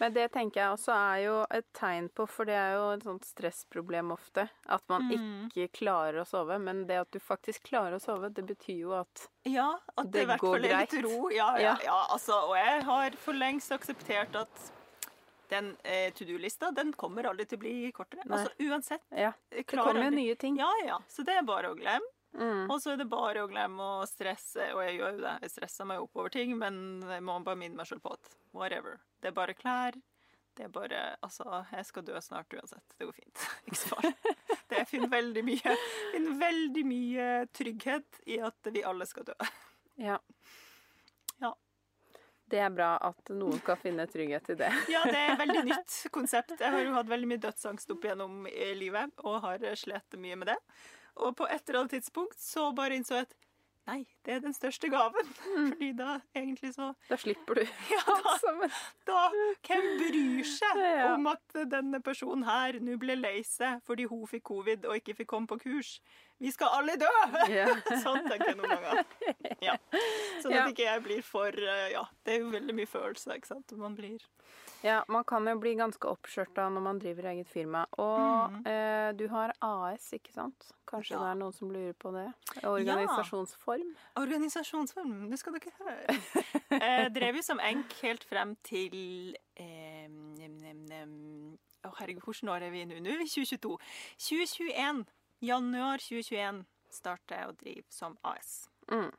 Men 0.00 0.14
det 0.16 0.26
tenker 0.34 0.60
jeg 0.62 0.74
også 0.76 0.94
er 0.96 1.18
jo 1.24 1.34
et 1.58 1.66
tegn 1.78 2.08
på, 2.14 2.26
for 2.28 2.44
det 2.50 2.54
er 2.58 2.74
jo 2.76 2.84
et 2.96 3.06
sånt 3.06 3.24
stressproblem 3.28 4.12
ofte, 4.16 4.48
at 4.66 4.82
man 4.92 5.08
Mm. 5.10 5.48
ikke 5.52 5.68
klarer 5.80 6.20
å 6.22 6.26
sove. 6.26 6.58
Men 6.58 6.86
det 6.88 6.96
at 7.02 7.10
du 7.14 7.18
faktisk 7.20 7.66
klarer 7.70 7.96
å 7.98 8.02
sove, 8.02 8.30
det 8.34 8.44
betyr 8.48 8.78
jo 8.86 8.92
at 8.98 9.28
Ja, 9.46 9.68
at 9.98 10.10
det, 10.10 10.26
Det 10.26 10.38
går 10.40 10.60
litt 10.64 10.72
greit. 10.72 10.96
ro. 11.04 11.28
Ja, 11.30 11.50
ja, 11.58 11.60
Ja. 11.60 11.76
ja, 11.84 11.98
altså, 12.10 12.38
og 12.48 12.56
jeg 12.56 12.82
har 12.84 13.10
for 13.16 13.34
lengst 13.34 13.70
akseptert 13.72 14.34
at 14.40 14.70
den 15.50 15.76
eh, 15.84 16.10
to 16.16 16.24
do-lista 16.24 16.70
den 16.74 16.92
kommer 16.96 17.26
aldri 17.28 17.44
til 17.46 17.58
å 17.58 17.60
bli 17.60 17.92
kortere. 17.92 18.24
Nei. 18.24 18.38
Altså 18.38 18.54
uansett. 18.64 19.02
Ja, 19.12 19.32
det 19.52 19.66
kommer 19.68 20.02
jo 20.06 20.10
nye 20.10 20.34
ting. 20.40 20.56
Ja, 20.58 20.70
ja. 20.86 20.98
Så 21.08 21.22
det 21.22 21.36
er 21.36 21.42
bare 21.46 21.68
å 21.70 21.76
glemme. 21.76 22.08
Mm. 22.34 22.64
Og 22.70 22.80
så 22.82 22.92
er 22.92 22.98
det 22.98 23.06
bare 23.10 23.44
å 23.44 23.50
glemme 23.50 23.90
å 24.00 24.08
stresse. 24.10 24.70
Og 24.74 24.82
jeg 24.84 24.98
gjør 24.98 25.18
jo 25.18 25.22
det. 25.24 25.36
Jeg 25.44 25.54
stresser 25.54 25.88
meg 25.88 26.02
opp 26.02 26.18
over 26.18 26.34
ting, 26.34 26.56
men 26.58 26.76
jeg 27.06 27.22
må 27.24 27.38
bare 27.46 27.60
minne 27.60 27.78
meg 27.78 27.88
selv 27.90 28.04
på 28.04 28.16
at 28.16 28.34
whatever. 28.56 28.98
Det 29.22 29.30
er 29.30 29.36
bare 29.36 29.56
klær. 29.58 29.98
Det 30.54 30.68
er 30.68 30.74
bare 30.74 31.00
Altså, 31.22 31.46
jeg 31.72 31.86
skal 31.88 32.06
dø 32.06 32.20
snart 32.22 32.54
uansett. 32.54 32.96
Det 32.98 33.08
går 33.08 33.16
fint. 33.16 33.46
Ikke 33.66 33.80
så 33.80 33.94
farlig. 33.94 34.14
Det 34.68 34.80
Jeg 34.80 34.90
finner 34.90 35.10
veldig 35.12 35.44
mye, 35.46 35.78
finner 36.12 36.38
veldig 36.40 36.84
mye 36.88 37.30
trygghet 37.54 38.20
i 38.30 38.38
at 38.42 38.74
vi 38.74 38.84
alle 38.86 39.06
skal 39.06 39.28
dø. 39.30 39.36
Ja. 40.02 40.18
Ja. 41.42 41.52
Det 42.50 42.60
er 42.62 42.72
bra 42.74 42.94
at 43.02 43.30
noen 43.34 43.60
skal 43.62 43.78
finne 43.82 44.06
trygghet 44.10 44.50
i 44.54 44.58
det. 44.62 44.72
Ja, 44.94 45.04
det 45.06 45.20
er 45.20 45.34
et 45.34 45.42
veldig 45.42 45.64
nytt 45.70 45.98
konsept. 46.14 46.56
Jeg 46.58 46.74
har 46.74 46.82
jo 46.82 46.96
hatt 46.96 47.10
veldig 47.10 47.30
mye 47.30 47.42
dødsangst 47.46 47.94
opp 47.94 48.06
igjennom 48.06 48.46
i 48.50 48.74
livet, 48.78 49.14
og 49.26 49.40
har 49.46 49.64
slitt 49.78 50.18
mye 50.22 50.38
med 50.38 50.54
det. 50.54 50.58
Og 51.16 51.36
på 51.38 51.46
et 51.46 51.62
eller 51.68 51.84
annet 51.84 51.90
tidspunkt 52.00 52.38
så 52.42 52.70
bare 52.74 52.96
innså 52.98 53.14
jeg 53.20 53.28
at 53.28 53.34
nei, 53.86 53.98
det 54.24 54.32
er 54.34 54.40
den 54.40 54.54
største 54.56 54.88
gaven. 54.90 55.28
Fordi 55.68 55.90
da 55.98 56.16
egentlig 56.34 56.72
så 56.74 56.92
Da 57.10 57.18
slipper 57.20 57.60
du 57.60 57.62
Ja, 57.92 58.02
da, 58.06 58.68
da 59.06 59.24
Hvem 59.68 59.88
bryr 60.00 60.48
seg 60.48 60.80
Ja. 60.80 61.12
om 61.14 61.26
at 61.30 61.58
denne 61.70 62.00
personen 62.02 62.46
her 62.48 62.80
nå 62.80 62.96
ble 62.98 63.14
lei 63.20 63.42
seg 63.46 63.82
fordi 63.86 64.08
hun 64.10 64.26
fikk 64.30 64.42
covid 64.50 64.86
og 64.88 64.96
ikke 64.98 65.14
fikk 65.20 65.30
komme 65.34 65.46
på 65.50 65.60
kurs? 65.66 65.98
Vi 66.42 66.50
skal 66.52 66.68
alle 66.74 66.96
dø! 67.00 67.08
Yeah. 67.48 67.78
sånn 68.04 68.24
tenker 68.26 68.50
jeg 68.50 68.56
noen 68.58 68.72
ganger. 68.74 69.04
Ja. 69.62 69.76
Sånn 70.42 70.52
Ja. 70.52 70.64
at 70.64 70.72
ikke 70.74 70.84
jeg 70.88 71.02
blir 71.06 71.22
for 71.24 71.48
eh, 71.54 71.90
Ja, 71.94 72.02
det 72.26 72.34
er 72.34 72.40
jo 72.42 72.50
veldig 72.52 72.74
mye 72.76 72.90
følelser, 72.90 73.36
ikke 73.38 73.52
sant. 73.54 73.72
Man 73.78 73.94
blir 73.96 74.18
Ja, 74.84 74.98
man 75.08 75.24
kan 75.24 75.46
jo 75.48 75.54
bli 75.62 75.72
ganske 75.78 76.10
oppskjørta 76.10 76.66
når 76.74 76.82
man 76.84 76.98
driver 77.00 77.30
eget 77.30 77.48
firma. 77.48 77.86
Og 78.02 78.58
eh, 78.68 79.12
du 79.16 79.24
har 79.32 79.54
AS, 79.64 80.10
ikke 80.18 80.34
sant? 80.34 80.68
Kanskje 80.90 81.14
Mm. 81.14 81.20
Ja. 81.20 81.22
det 81.24 81.30
er 81.30 81.40
noen 81.40 81.54
som 81.56 81.70
lurer 81.72 81.94
på 81.96 82.12
det? 82.12 82.26
Organisasjonsform? 82.68 83.94
Organisasjonsform, 84.20 85.14
det 85.30 85.38
skal 85.40 85.56
dere 85.56 85.72
høre. 85.80 86.18
Jeg 86.74 87.10
drev 87.16 87.38
jo 87.40 87.42
som 87.46 87.60
enk 87.64 87.94
helt 88.02 88.24
frem 88.28 88.56
til 88.66 89.36
eh, 89.56 90.06
nem, 90.10 90.58
nem, 90.60 90.84
nem. 90.90 91.12
Å, 91.84 91.92
herregud, 92.00 92.24
hvilket 92.26 92.48
år 92.52 92.64
er 92.68 92.72
vi 92.74 92.84
nå? 92.88 93.00
Nå 93.04 93.12
er 93.14 93.20
vi 93.22 93.28
2022. 93.30 93.78
2021. 94.28 95.04
Januar 95.40 95.98
2021 95.98 96.64
starta 96.94 97.34
jeg 97.40 97.48
å 97.50 97.56
drive 97.58 97.84
som 97.90 98.16
AS. 98.24 98.68
Mm. 98.90 99.10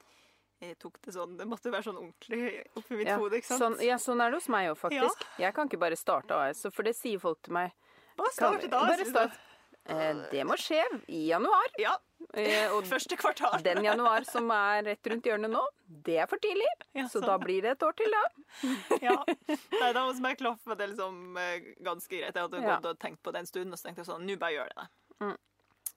Jeg 0.61 0.77
tok 0.79 1.01
det 1.03 1.13
sånn, 1.13 1.37
Det 1.37 1.45
måtte 1.45 1.69
være 1.71 1.83
sånn 1.83 1.97
ordentlig 1.99 2.63
oppi 2.79 2.95
mitt 2.97 3.07
Ja. 3.07 3.17
hode. 3.17 3.33
ikke 3.37 3.45
sant? 3.51 3.61
Sånn, 3.61 3.81
ja, 3.85 3.95
sånn 3.97 4.21
er 4.23 4.31
det 4.31 4.39
hos 4.39 4.47
meg 4.49 4.69
òg, 4.71 4.77
faktisk. 4.77 5.25
Jeg 5.37 5.53
kan 5.53 5.67
ikke 5.67 5.79
bare 5.79 5.95
starte 5.99 6.31
AS, 6.31 6.65
for 6.71 6.83
det 6.83 6.95
sier 6.95 7.19
folk 7.19 7.41
til 7.43 7.53
meg. 7.53 7.71
Bare 8.17 8.31
start 8.31 8.61
da. 8.69 8.79
bare 8.87 9.05
start. 9.05 9.31
Eh, 9.87 10.13
det 10.31 10.45
må 10.47 10.55
skje 10.57 10.81
i 11.09 11.27
januar. 11.27 11.67
Ja. 11.77 11.97
Eh, 12.33 12.71
og 12.71 12.83
Første 12.89 13.15
kvartal. 13.17 13.61
den 13.61 13.83
januar 13.83 14.23
som 14.25 14.49
er 14.49 14.81
rett 14.83 15.03
rundt 15.05 15.23
hjørnet 15.25 15.51
nå, 15.51 15.61
det 16.03 16.17
er 16.23 16.25
for 16.25 16.37
tidlig. 16.37 16.65
Ja, 16.95 17.03
Så 17.03 17.19
sånn. 17.21 17.25
da 17.27 17.37
blir 17.37 17.61
det 17.61 17.71
et 17.75 17.83
år 17.83 17.93
til, 17.95 18.09
da. 18.09 18.97
Ja. 19.01 19.23
Nei, 19.81 19.91
da 19.93 20.05
hos 20.07 20.19
meg 20.21 20.37
klaff 20.39 20.63
det 20.65 20.89
liksom 20.95 21.37
eh, 21.37 21.59
ganske 21.83 22.09
greit. 22.09 22.33
Jeg 22.33 22.41
hadde 22.49 22.61
Ja. 22.63 22.79
gått 22.79 22.85
og 22.89 22.99
tenkt 22.99 23.21
på 23.21 23.31
det 23.33 23.39
en 23.41 23.45
stund, 23.45 23.71
og 23.73 23.77
så 23.77 23.83
tenkte 23.91 23.97
jeg 23.97 24.07
sånn, 24.07 24.25
nå 24.25 24.39
bare 24.39 24.53
gjør 24.53 24.69
det. 24.73 24.87
Mm. 25.21 25.37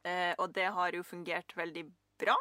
Eh, 0.06 0.34
og 0.38 0.52
det 0.54 0.68
har 0.74 0.94
jo 0.94 1.06
fungert 1.06 1.56
veldig 1.56 1.86
bra. 2.20 2.36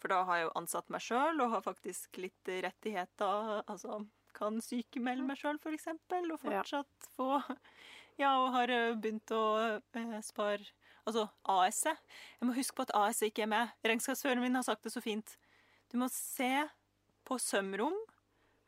For 0.00 0.12
da 0.12 0.22
har 0.28 0.38
jeg 0.38 0.46
jo 0.46 0.56
ansatt 0.60 0.92
meg 0.92 1.02
sjøl 1.02 1.40
og 1.42 1.54
har 1.54 1.64
faktisk 1.64 2.20
litt 2.22 2.52
rettigheter. 2.66 3.62
Altså 3.64 4.02
kan 4.36 4.60
sykemelde 4.60 5.24
meg 5.24 5.38
sjøl, 5.40 5.58
eksempel, 5.72 6.30
og 6.34 6.42
fortsatt 6.44 7.10
få 7.16 7.40
Ja, 8.20 8.32
og 8.40 8.52
har 8.54 8.72
eh, 8.72 8.94
begynt 8.96 9.32
å 9.34 9.44
eh, 9.68 10.20
spare 10.24 10.64
Altså 11.06 11.28
AS. 11.44 11.84
-et. 11.86 11.98
Jeg 12.40 12.46
må 12.48 12.52
huske 12.52 12.74
på 12.74 12.82
at 12.82 12.90
AS 12.94 13.22
ikke 13.22 13.42
er 13.42 13.46
med. 13.46 13.68
Regnskapsføreren 13.84 14.40
min 14.40 14.54
har 14.54 14.62
sagt 14.62 14.82
det 14.82 14.92
så 14.92 15.00
fint. 15.00 15.38
Du 15.92 15.98
må 15.98 16.08
se 16.08 16.68
på 17.24 17.38
sømrom 17.38 17.94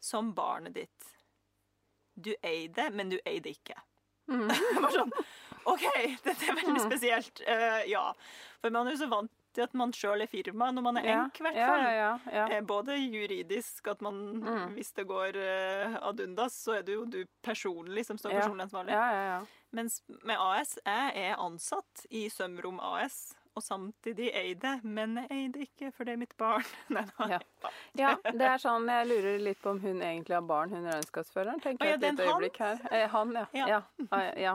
som 0.01 0.35
barnet 0.35 0.75
ditt. 0.75 1.17
Du 2.15 2.35
eier 2.43 2.69
det, 2.69 2.95
men 2.95 3.11
du 3.11 3.19
eier 3.27 3.41
det 3.41 3.51
ikke. 3.59 3.75
Mm. 4.29 4.51
Sånn 4.95 5.11
OK, 5.73 5.85
dette 6.27 6.49
er 6.49 6.57
veldig 6.63 6.81
spesielt. 6.87 7.43
Uh, 7.47 7.83
ja. 7.91 8.07
For 8.63 8.71
man 8.75 8.87
er 8.89 8.97
jo 8.97 9.03
så 9.05 9.09
vant 9.13 9.31
til 9.57 9.65
at 9.65 9.73
man 9.75 9.93
sjøl 9.97 10.21
er 10.23 10.29
firma 10.31 10.69
når 10.75 10.85
man 10.85 10.99
er 11.01 11.07
Ja, 11.09 11.19
enk, 11.25 11.39
i 11.41 11.45
hvert 11.47 11.57
fall. 11.59 11.81
ja, 11.83 11.93
ja, 11.97 12.11
ja. 12.35 12.43
Eh, 12.59 12.61
Både 12.69 12.95
juridisk, 13.01 13.89
at 13.91 14.01
man 14.05 14.19
Mm. 14.43 14.75
hvis 14.77 14.93
det 14.95 15.07
går 15.09 15.37
uh, 15.39 15.97
ad 16.09 16.21
undas, 16.21 16.55
så 16.65 16.77
er 16.79 16.83
det 16.87 16.95
jo 16.95 17.05
du 17.07 17.25
personlig 17.43 18.05
som 18.07 18.19
står 18.21 18.33
Ja. 18.37 18.41
personlig 18.43 18.67
ansvarlig. 18.69 18.93
ja, 18.93 19.09
ja, 19.13 19.25
ja. 19.33 19.41
Mens 19.73 20.03
med 20.25 20.37
AS, 20.41 20.79
jeg 20.87 21.13
er 21.29 21.37
ansatt 21.37 22.07
i 22.11 22.29
Sømrom 22.33 22.79
AS, 22.81 23.35
og 23.57 23.63
samtidig 23.63 24.31
Eide, 24.35 24.61
det, 24.63 24.85
men 24.85 25.17
jeg 25.17 25.29
eier 25.35 25.53
det 25.53 25.67
ikke, 25.69 25.91
for 25.93 26.05
det 26.05 26.13
er 26.15 26.21
mitt 26.23 26.37
barn. 26.39 26.65
Nei, 26.95 27.03
nei. 27.19 27.39
Ja. 27.99 28.15
Det 28.23 28.47
er 28.47 28.59
sånn, 28.63 28.87
jeg 28.89 29.09
lurer 29.11 29.39
litt 29.43 29.61
på 29.61 29.71
om 29.75 29.81
hun 29.83 30.01
egentlig 30.01 30.35
har 30.39 30.47
barn, 30.47 30.71
hun 30.71 30.87
regnskapsføreren. 30.87 31.61
Tenker 31.61 31.85
jeg 31.91 31.99
et 31.99 32.07
lite 32.07 32.29
øyeblikk 32.31 32.57
her. 32.63 32.79
Eh, 32.93 33.09
han, 33.13 33.33
ja. 33.53 33.67
Ja. 33.67 33.83
Ja. 34.39 34.55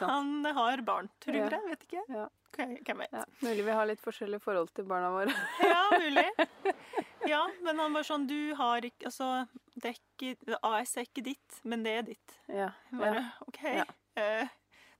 Han 0.00 0.44
har 0.44 0.82
barn, 0.86 1.08
tror 1.20 1.36
Ja. 1.36 1.60
Vet 1.68 1.82
ikke. 1.88 2.02
Ja. 2.08 2.28
Hvem 2.56 2.98
vet. 3.02 3.12
Ja. 3.12 3.24
Mulig 3.44 3.64
vi 3.66 3.70
har 3.76 3.86
litt 3.86 4.00
forskjellig 4.00 4.40
forhold 4.40 4.70
til 4.74 4.84
barna 4.88 5.10
våre. 5.12 5.34
Ja, 5.60 5.84
mulig. 5.98 6.30
Ja, 7.26 7.40
men 7.62 7.80
han 7.82 7.92
var 7.96 8.04
sånn 8.06 8.28
Du 8.30 8.54
har 8.54 8.84
ikke 8.86 9.08
Altså, 9.08 9.46
det 9.74 9.88
er 9.90 9.96
ikke, 9.98 10.36
AS 10.62 10.96
er 10.96 11.08
ikke 11.08 11.24
ditt, 11.26 11.56
men 11.66 11.82
det 11.82 11.92
er 11.98 12.02
ditt. 12.06 12.36
Ja. 12.46 12.68
Bare. 12.94 13.24
OK. 13.48 13.64
Eh, 14.16 14.48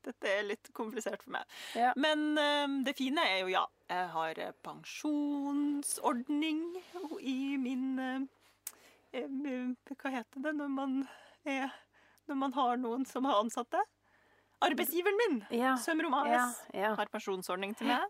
dette 0.06 0.28
er 0.30 0.42
litt 0.46 0.70
komplisert 0.76 1.22
for 1.24 1.32
meg. 1.38 1.44
Ja. 1.78 1.92
Men 1.96 2.38
um, 2.38 2.84
det 2.86 2.96
fine 2.98 3.22
er 3.26 3.38
jo, 3.40 3.48
ja, 3.54 3.64
jeg 3.90 4.08
har 4.12 4.38
eh, 4.42 4.52
pensjonsordning 4.66 6.60
i 7.22 7.56
min 7.62 7.98
eh, 8.02 8.20
Hva 9.94 10.10
heter 10.12 10.42
det 10.44 10.52
når 10.58 10.70
man 10.74 10.96
er 11.46 11.70
Når 12.26 12.36
man 12.42 12.52
har 12.56 12.76
noen 12.82 13.06
som 13.06 13.24
har 13.24 13.38
ansatte? 13.40 13.80
Arbeidsgiveren 14.64 15.16
min! 15.20 15.44
Ja. 15.50 15.74
Sømrom 15.76 16.14
AS 16.14 16.62
Ja. 16.74 16.94
har 16.96 17.06
pensjonsordning 17.12 17.74
til 17.76 17.86
meg. 17.88 18.04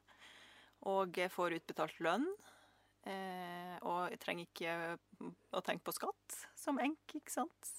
Og 0.87 1.17
får 1.33 1.57
utbetalt 1.59 1.99
lønn. 2.01 2.27
Eh, 3.07 3.79
og 3.83 4.11
jeg 4.11 4.19
trenger 4.21 4.47
ikke 4.47 4.99
å 5.55 5.63
tenke 5.63 5.85
på 5.87 5.95
skatt 5.95 6.39
som 6.59 6.79
enk, 6.83 6.99
ikke 7.15 7.31
sant? 7.31 7.73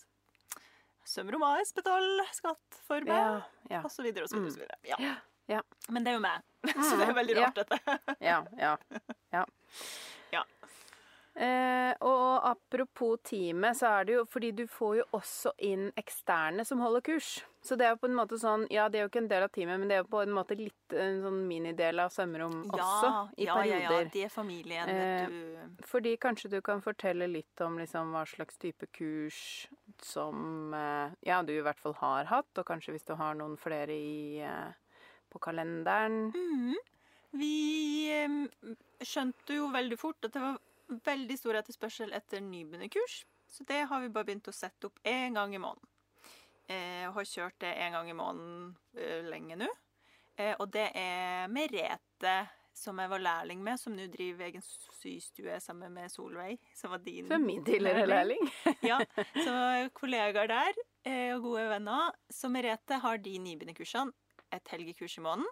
Sømrom 1.08 1.43
AS 1.43 1.71
betaler 1.75 2.27
skatt 2.36 2.80
for 2.88 2.99
meg, 3.01 3.15
Ja. 3.15 3.41
Ja. 3.69 3.82
og 3.84 3.91
så 3.91 4.03
videre 4.03 4.23
og 4.23 4.30
så 4.30 4.36
videre. 4.39 4.47
og 4.47 4.53
så 4.53 4.60
videre. 4.60 4.77
Ja. 4.84 4.95
Ja. 4.99 5.15
Ja. 5.47 5.62
Men 5.89 6.03
det 6.03 6.12
er 6.12 6.15
jo 6.15 6.19
meg, 6.19 6.41
så 6.91 6.97
det 6.99 7.08
er 7.10 7.13
veldig 7.13 7.36
Ja. 7.36 7.45
rart, 7.45 7.56
dette. 7.56 8.15
Ja. 8.19 8.45
Ja. 8.58 8.77
ja. 9.32 9.45
Ja. 10.34 10.43
Eh, 11.38 11.91
og 12.02 12.45
apropos 12.50 13.19
teamet, 13.21 13.78
så 13.78 13.91
er 14.00 14.08
det 14.08 14.13
jo 14.15 14.23
fordi 14.26 14.50
du 14.58 14.63
får 14.65 14.95
jo 14.97 15.04
også 15.19 15.52
inn 15.67 15.91
eksterne 16.00 16.63
som 16.65 16.82
holder 16.82 17.04
kurs. 17.06 17.28
Så 17.62 17.76
det 17.78 17.86
er 17.86 17.93
jo 17.93 18.00
på 18.02 18.08
en 18.08 18.15
måte 18.17 18.39
sånn 18.41 18.63
Ja, 18.73 18.88
det 18.89 18.97
er 18.97 19.04
jo 19.06 19.10
ikke 19.12 19.21
en 19.21 19.30
del 19.30 19.43
av 19.45 19.52
teamet, 19.54 19.78
men 19.78 19.91
det 19.91 19.97
er 19.97 20.02
jo 20.02 20.08
på 20.10 20.21
en 20.23 20.34
måte 20.34 20.56
litt 20.58 20.95
en 20.97 21.19
sånn 21.21 21.38
minidel 21.45 22.02
av 22.02 22.10
Sømrom 22.15 22.63
også, 22.71 23.12
i 23.38 23.45
ja, 23.45 23.58
perioder. 23.60 23.84
Ja, 23.84 24.00
ja, 24.00 24.10
det 24.15 24.23
er 24.26 24.34
familien, 24.34 24.89
vet 24.89 25.36
du. 25.36 25.86
Fordi 25.86 26.15
kanskje 26.26 26.52
du 26.56 26.58
kan 26.65 26.82
fortelle 26.82 27.28
litt 27.30 27.62
om 27.62 27.78
liksom 27.78 28.15
hva 28.15 28.23
slags 28.30 28.58
type 28.58 28.89
kurs 28.97 29.39
som 30.02 30.73
eh, 30.73 31.13
Ja, 31.28 31.43
du 31.45 31.54
i 31.54 31.62
hvert 31.62 31.82
fall 31.84 31.93
har 32.02 32.32
hatt, 32.32 32.50
og 32.58 32.65
kanskje 32.65 32.95
hvis 32.95 33.06
du 33.06 33.13
har 33.19 33.38
noen 33.38 33.60
flere 33.62 33.93
i, 33.93 34.41
eh, 34.41 35.04
på 35.30 35.43
kalenderen. 35.43 36.32
Mhm. 36.34 36.78
Vi 37.38 37.54
eh, 38.10 38.73
skjønte 39.06 39.60
jo 39.60 39.67
veldig 39.69 40.00
fort 40.02 40.26
at 40.26 40.34
det 40.34 40.41
var 40.41 40.58
veldig 40.88 41.38
stor 41.39 41.60
etterspørsel 41.62 42.13
etter 42.15 42.43
nybegynnerkurs. 42.43 43.21
Så 43.47 43.63
det 43.67 43.86
har 43.89 44.04
vi 44.04 44.12
bare 44.12 44.28
begynt 44.28 44.50
å 44.50 44.56
sette 44.56 44.89
opp 44.89 45.00
én 45.08 45.38
gang 45.38 45.56
i 45.56 45.62
måneden. 45.62 45.89
Eh, 46.67 47.08
har 47.15 47.28
kjørt 47.28 47.60
det 47.63 47.73
én 47.80 47.95
gang 47.95 48.10
i 48.12 48.15
måneden 48.17 48.73
eh, 49.00 49.23
lenge 49.28 49.56
nå. 49.60 49.69
Eh, 50.38 50.54
og 50.60 50.67
det 50.73 50.89
er 51.00 51.47
Merete, 51.50 52.36
som 52.78 53.00
jeg 53.02 53.10
var 53.10 53.23
lærling 53.23 53.63
med, 53.63 53.80
som 53.82 53.95
nå 53.95 54.06
driver 54.13 54.50
egen 54.50 54.63
systue 55.00 55.56
sammen 55.63 55.95
med 55.95 56.12
Solveig, 56.13 56.60
som 56.78 56.91
var 56.93 57.02
din 57.06 57.30
Som 57.32 57.47
min 57.47 57.63
tidligere 57.65 58.06
lærling. 58.06 58.43
ja, 58.91 59.00
så 59.34 59.56
kollegaer 59.97 60.52
der, 60.52 60.84
eh, 61.08 61.32
og 61.38 61.47
gode 61.47 61.69
venner. 61.71 62.12
Så 62.30 62.52
Merete 62.54 63.00
har 63.02 63.23
de 63.23 63.38
nybegynnerkursene 63.47 64.13
et 64.54 64.76
helgekurs 64.76 65.17
i 65.17 65.23
måneden. 65.23 65.47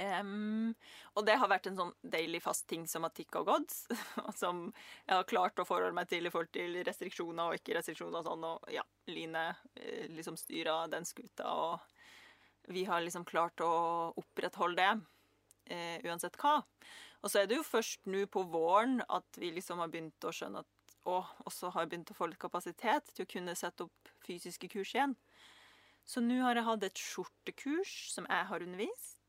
Em, 0.00 0.72
og 1.18 1.26
det 1.28 1.36
har 1.36 1.50
vært 1.50 1.68
en 1.68 1.76
sånn 1.76 1.92
deilig 2.00 2.40
fast 2.44 2.64
ting 2.70 2.86
som 2.88 3.04
har 3.04 3.12
tikka 3.12 3.42
og 3.42 3.50
gått. 3.50 3.74
Som 4.40 4.70
jeg 4.70 5.12
har 5.12 5.28
klart 5.28 5.60
å 5.60 5.66
forholde 5.68 5.96
meg 5.96 6.08
til 6.08 6.24
i 6.24 6.32
forhold 6.32 6.52
til 6.54 6.78
restriksjoner 6.86 7.50
og 7.50 7.58
ikke 7.58 7.76
restriksjoner 7.76 8.22
og 8.22 8.28
sånn. 8.30 8.46
Og 8.48 8.72
ja, 8.72 8.84
Line 9.10 9.44
eh, 9.76 10.08
liksom 10.14 10.38
styra 10.40 10.82
den 10.92 11.04
skuta, 11.08 11.52
og 11.52 12.72
vi 12.72 12.86
har 12.88 13.04
liksom 13.04 13.26
klart 13.28 13.60
å 13.64 13.70
opprettholde 14.20 14.80
det. 14.80 15.06
Uh, 15.70 16.02
uansett 16.08 16.34
hva. 16.40 16.56
Og 17.20 17.30
så 17.30 17.42
er 17.42 17.46
det 17.46 17.60
jo 17.60 17.66
først 17.66 18.08
nå 18.10 18.24
på 18.32 18.42
våren 18.50 19.04
at 19.06 19.38
vi 19.38 19.52
liksom 19.54 19.78
har 19.82 19.90
begynt 19.92 20.24
å 20.26 20.32
skjønne 20.34 20.64
at 20.64 20.76
Og 21.08 21.28
også 21.48 21.70
har 21.72 21.86
begynt 21.88 22.10
å 22.12 22.16
få 22.16 22.26
litt 22.28 22.40
kapasitet 22.40 23.06
til 23.14 23.24
å 23.24 23.30
kunne 23.30 23.54
sette 23.56 23.86
opp 23.86 24.10
fysiske 24.26 24.68
kurs 24.68 24.90
igjen. 24.92 25.14
Så 26.04 26.20
nå 26.20 26.42
har 26.42 26.58
jeg 26.58 26.66
hatt 26.66 26.84
et 26.84 27.00
skjortekurs 27.00 27.94
som 28.12 28.26
jeg 28.28 28.48
har 28.50 28.64
undervist. 28.66 29.19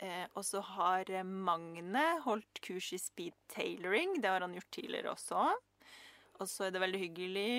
Eh, 0.00 0.26
og 0.32 0.44
så 0.46 0.62
har 0.64 1.10
eh, 1.12 1.26
Magne 1.26 2.04
holdt 2.24 2.62
kurs 2.64 2.92
i 2.96 3.00
speed 3.00 3.36
tailoring. 3.52 4.16
Det 4.22 4.30
har 4.32 4.40
han 4.40 4.56
gjort 4.56 4.72
tidligere 4.72 5.12
også. 5.12 5.50
Og 6.40 6.48
så 6.48 6.66
er 6.66 6.72
det 6.72 6.80
veldig 6.80 7.00
hyggelig, 7.02 7.50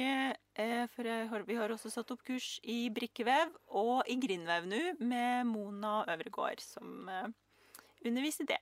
eh, 0.57 0.87
for 0.89 1.05
har, 1.05 1.43
vi 1.45 1.57
har 1.59 1.69
også 1.69 1.91
satt 1.93 2.09
opp 2.15 2.23
kurs 2.25 2.55
i 2.65 2.87
brikkevev 2.89 3.51
og 3.77 4.09
i 4.09 4.15
grindvev 4.17 4.65
nå, 4.65 4.79
med 5.05 5.45
Mona 5.51 5.99
Øvregård, 6.09 6.63
som 6.65 7.05
eh, 7.13 7.29
underviser 8.09 8.49
det. 8.49 8.57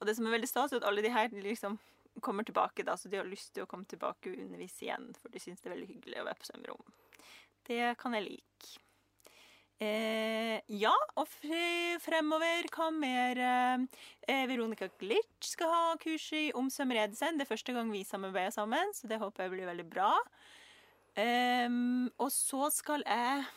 Og 0.00 0.08
det 0.08 0.16
som 0.18 0.26
er 0.26 0.34
veldig 0.34 0.50
stas, 0.50 0.74
er 0.74 0.82
at 0.82 0.88
alle 0.90 1.04
de 1.06 1.14
her 1.14 1.30
liksom 1.30 1.78
kommer 2.20 2.42
tilbake, 2.42 2.82
da, 2.82 2.96
så 2.98 3.08
de 3.08 3.20
har 3.20 3.30
lyst 3.30 3.54
til 3.54 3.62
å 3.62 3.70
komme 3.70 3.86
tilbake 3.86 4.32
og 4.32 4.42
undervise 4.42 4.88
igjen, 4.88 5.06
for 5.22 5.30
de 5.30 5.42
syns 5.42 5.62
det 5.62 5.70
er 5.70 5.76
veldig 5.76 5.90
hyggelig 5.92 6.18
å 6.18 6.26
være 6.26 6.42
på 6.42 6.50
svømmerom. 6.50 6.94
Det 7.70 7.82
kan 8.00 8.18
jeg 8.18 8.26
like. 8.26 8.74
Eh, 9.80 10.58
ja, 10.76 10.92
og 11.16 11.28
fremover 12.04 12.66
hva 12.68 12.90
mer 12.92 13.38
eh, 14.28 14.42
Veronica 14.50 14.90
Glitch 15.00 15.54
skal 15.54 15.72
ha 15.72 15.94
kurs 16.02 16.26
i 16.36 16.50
om 16.52 16.68
svømmeredesen. 16.68 17.38
Det 17.38 17.46
er 17.46 17.52
første 17.54 17.72
gang 17.72 17.88
vi 17.88 18.02
samarbeider 18.04 18.52
sammen, 18.52 18.92
så 18.92 19.08
det 19.08 19.22
håper 19.22 19.46
jeg 19.46 19.54
blir 19.54 19.70
veldig 19.70 19.86
bra. 19.88 20.10
Eh, 21.16 21.72
og 22.20 22.28
så 22.34 22.68
skal 22.74 23.06
jeg 23.06 23.48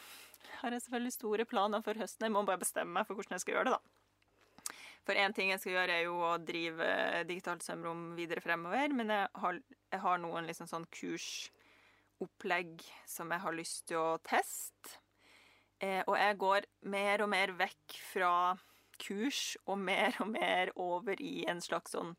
Har 0.63 0.71
jeg 0.71 0.81
selvfølgelig 0.85 1.11
store 1.17 1.45
planer 1.45 1.83
for 1.83 1.99
høsten. 1.99 2.23
Jeg 2.23 2.31
må 2.31 2.45
bare 2.47 2.61
bestemme 2.61 2.95
meg 2.95 3.07
for 3.07 3.19
hvordan 3.19 3.35
jeg 3.35 3.43
skal 3.43 3.57
gjøre 3.57 3.67
det, 3.67 3.75
da. 3.75 4.77
For 5.03 5.19
én 5.19 5.35
ting 5.35 5.49
jeg 5.51 5.59
skal 5.59 5.73
gjøre, 5.73 5.97
er 5.97 6.05
jo 6.07 6.15
å 6.23 6.37
drive 6.39 6.87
digitalt 7.27 7.65
sømrom 7.65 8.13
videre 8.15 8.39
fremover. 8.39 8.95
Men 8.95 9.11
jeg 9.11 9.27
har, 9.43 9.59
jeg 9.91 10.03
har 10.05 10.23
noen 10.23 10.47
liksom 10.47 10.71
sånn 10.71 10.87
kursopplegg 10.87 12.79
som 13.11 13.35
jeg 13.35 13.43
har 13.43 13.59
lyst 13.59 13.89
til 13.91 13.99
å 13.99 14.21
teste. 14.23 15.02
Eh, 15.83 16.01
og 16.07 16.15
jeg 16.15 16.39
går 16.39 16.67
mer 16.93 17.23
og 17.25 17.29
mer 17.33 17.51
vekk 17.59 17.95
fra 18.13 18.33
kurs 19.01 19.57
og 19.67 19.79
mer 19.81 20.15
og 20.23 20.29
mer 20.31 20.71
over 20.79 21.19
i 21.19 21.43
en 21.49 21.59
slags 21.63 21.95
sånn 21.95 22.13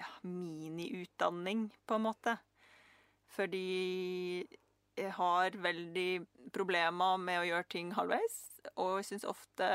ja, 0.00 0.08
miniutdanning, 0.26 1.68
på 1.86 1.98
en 1.98 2.06
måte. 2.08 2.36
Fordi 3.30 4.46
jeg 4.98 5.12
har 5.16 5.56
veldig 5.62 6.10
problemer 6.54 7.20
med 7.22 7.42
å 7.42 7.48
gjøre 7.52 7.68
ting 7.70 7.92
halvveis. 7.94 8.38
Og 8.74 8.98
jeg 9.00 9.12
syns 9.12 9.28
ofte 9.28 9.68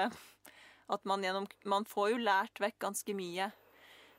at 0.86 1.06
man 1.10 1.24
gjennom 1.24 1.48
Man 1.66 1.88
får 1.90 2.12
jo 2.12 2.26
lært 2.26 2.60
vekk 2.62 2.82
ganske 2.90 3.16
mye. 3.18 3.48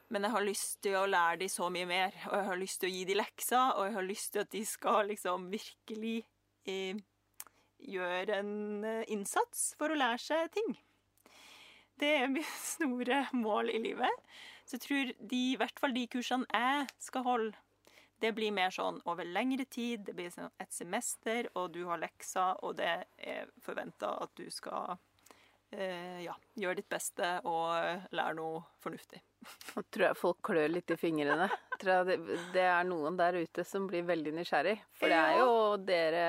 Men 0.08 0.22
jeg 0.22 0.34
har 0.36 0.46
lyst 0.46 0.80
til 0.86 0.96
å 0.96 1.08
lære 1.10 1.42
de 1.42 1.50
så 1.50 1.68
mye 1.70 1.88
mer. 1.90 2.14
Og 2.30 2.38
jeg 2.38 2.48
har 2.48 2.62
lyst 2.62 2.80
til 2.80 2.88
å 2.88 2.94
gi 2.94 3.04
de 3.04 3.18
lekser, 3.18 3.74
og 3.74 3.88
jeg 3.88 3.94
har 3.98 4.06
lyst 4.06 4.32
til 4.32 4.46
at 4.46 4.52
de 4.54 4.62
skal 4.66 5.10
liksom 5.10 5.48
virkelig 5.52 6.16
eh, 6.70 6.98
gjøre 7.82 8.40
en 8.40 8.84
eh, 8.84 9.04
innsats 9.12 9.72
for 9.78 9.92
å 9.92 9.98
lære 9.98 10.22
seg 10.22 10.50
ting. 10.56 10.76
Det 12.00 12.12
er 12.22 12.32
mitt 12.32 12.56
store 12.74 13.26
mål 13.36 13.72
i 13.74 13.82
livet. 13.82 14.26
Så 14.66 14.76
jeg 14.76 14.86
tror 14.86 15.14
de, 15.20 15.42
i 15.52 15.56
hvert 15.60 15.80
fall 15.80 15.94
de 15.94 16.08
kursene 16.10 16.48
jeg 16.50 16.90
skal 17.08 17.26
holde, 17.26 17.54
det 18.20 18.32
blir 18.32 18.54
mer 18.54 18.72
sånn 18.72 18.96
over 19.04 19.28
lengre 19.28 19.66
tid. 19.68 20.06
Det 20.06 20.14
blir 20.16 20.32
sånn 20.32 20.48
et 20.62 20.72
semester, 20.72 21.50
og 21.54 21.74
du 21.74 21.82
har 21.88 22.00
lekser, 22.00 22.56
og 22.64 22.78
det 22.78 22.88
er 23.18 23.50
forventa 23.62 24.14
at 24.24 24.32
du 24.40 24.46
skal 24.50 24.96
eh, 25.76 26.24
ja, 26.24 26.32
gjøre 26.56 26.80
ditt 26.80 26.88
beste 26.88 27.34
og 27.44 28.14
lære 28.16 28.38
noe 28.38 28.62
fornuftig. 28.82 29.20
Nå 29.76 29.84
tror 29.92 30.08
jeg 30.08 30.20
folk 30.22 30.40
klør 30.48 30.72
litt 30.72 30.94
i 30.94 30.98
fingrene. 31.00 31.50
Tror 31.76 31.92
jeg 31.92 32.08
det, 32.08 32.40
det 32.56 32.66
er 32.70 32.88
noen 32.88 33.20
der 33.20 33.36
ute 33.42 33.66
som 33.68 33.86
blir 33.90 34.06
veldig 34.08 34.32
nysgjerrig. 34.38 34.78
For 34.96 35.12
det 35.12 35.20
er 35.20 35.42
jo 35.42 35.52
dere 35.84 36.26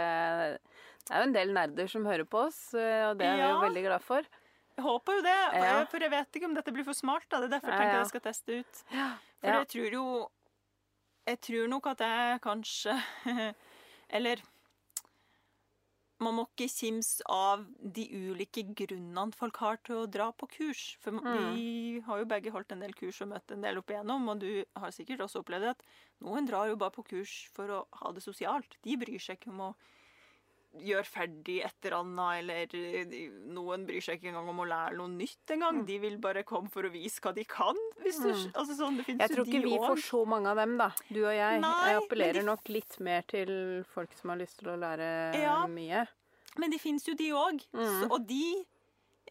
Det 1.07 1.15
er 1.15 1.23
jo 1.23 1.27
en 1.29 1.33
del 1.37 1.53
nerder 1.55 1.87
som 1.91 2.05
hører 2.05 2.25
på 2.27 2.41
oss, 2.47 2.59
og 2.75 3.17
det 3.19 3.25
er 3.27 3.37
vi 3.39 3.45
jo 3.47 3.59
veldig 3.63 3.83
glad 3.87 4.03
for. 4.03 4.27
Jeg 4.77 4.83
håper 4.85 5.15
jo 5.17 5.21
det, 5.25 5.37
Ja. 5.57 5.85
for 5.89 5.99
jeg 6.03 6.11
vet 6.11 6.35
ikke 6.37 6.45
om 6.45 6.53
dette 6.53 6.71
blir 6.75 6.83
for 6.85 6.93
smart. 6.93 7.23
Da. 7.29 7.39
Det 7.39 7.47
er 7.49 7.53
derfor 7.59 7.71
jeg 7.71 7.79
tenker 7.79 7.93
ja. 7.95 8.01
jeg 8.03 8.11
skal 8.11 8.25
teste 8.27 8.59
ut. 8.59 8.83
For 9.39 9.47
Ja. 9.47 9.57
jeg 9.63 9.67
tror 9.73 9.91
jo 9.99 10.05
Jeg 11.27 11.41
tror 11.41 11.67
nok 11.67 11.87
at 11.87 11.99
jeg 11.99 12.41
kanskje 12.41 12.93
Eller 14.09 14.37
man 16.23 16.33
må 16.33 16.47
ikke 16.47 16.65
kimse 16.71 17.21
av 17.29 17.65
de 17.93 18.07
ulike 18.09 18.63
grunnene 18.73 19.35
folk 19.37 19.57
har 19.61 19.77
til 19.85 19.99
å 19.99 20.07
dra 20.09 20.31
på 20.33 20.47
kurs. 20.49 20.95
For 21.03 21.11
Mm. 21.11 21.53
vi 21.53 21.99
har 22.07 22.17
jo 22.17 22.25
begge 22.25 22.49
holdt 22.51 22.71
en 22.71 22.79
del 22.79 22.93
kurs 22.93 23.21
og 23.21 23.27
møtt 23.29 23.51
en 23.51 23.61
del 23.61 23.77
opp 23.77 23.85
igjennom, 23.93 24.27
og 24.29 24.39
du 24.39 24.63
har 24.75 24.89
sikkert 24.89 25.19
også 25.21 25.43
opplevd 25.43 25.69
at 25.75 25.83
noen 26.21 26.47
drar 26.47 26.69
jo 26.69 26.75
bare 26.75 26.89
på 26.95 27.05
kurs 27.05 27.47
for 27.53 27.67
å 27.67 27.85
ha 28.01 28.11
det 28.13 28.23
sosialt. 28.23 28.77
De 28.81 28.97
bryr 28.97 29.19
seg 29.21 29.37
ikke 29.37 29.51
om 29.53 29.59
å 29.61 29.75
gjøre 30.77 31.05
ferdig 31.07 31.63
et 31.65 31.73
eller 31.87 31.97
annet, 31.97 32.39
eller 32.41 33.45
noen 33.53 33.85
bryr 33.87 34.01
seg 34.03 34.19
ikke 34.19 34.29
engang 34.29 34.49
om 34.51 34.59
å 34.61 34.67
lære 34.67 34.97
noe 34.97 35.07
nytt 35.09 35.53
engang. 35.55 35.85
De 35.87 35.97
vil 35.99 36.17
bare 36.21 36.43
komme 36.43 36.69
for 36.69 36.83
å 36.83 36.91
vise 36.91 37.19
hva 37.23 37.33
de 37.33 37.43
kan. 37.45 37.75
Du, 38.03 38.09
Mm. 38.11 38.51
altså 38.53 38.75
sånn, 38.77 38.97
Jeg 39.07 39.29
tror 39.31 39.45
ikke 39.45 39.63
vi 39.63 39.77
får 39.77 39.97
så 40.03 40.25
mange 40.27 40.47
av 40.47 40.55
dem, 40.57 40.77
da. 40.77 40.91
Du 41.11 41.25
og 41.25 41.33
jeg. 41.33 41.59
Nei, 41.61 41.89
jeg 41.91 42.01
appellerer 42.03 42.33
de- 42.33 42.43
nok 42.45 42.69
litt 42.69 42.99
mer 42.99 43.21
til 43.27 43.83
folk 43.93 44.09
som 44.17 44.29
har 44.29 44.37
lyst 44.37 44.57
til 44.59 44.67
å 44.69 44.77
lære 44.77 45.33
Ja. 45.41 45.65
mye. 45.67 46.07
Men 46.57 46.69
det 46.71 46.79
fins 46.81 47.05
jo 47.07 47.13
de 47.15 47.29
òg. 47.31 47.65
Mm. 47.73 48.11
Og 48.11 48.27
de 48.27 48.65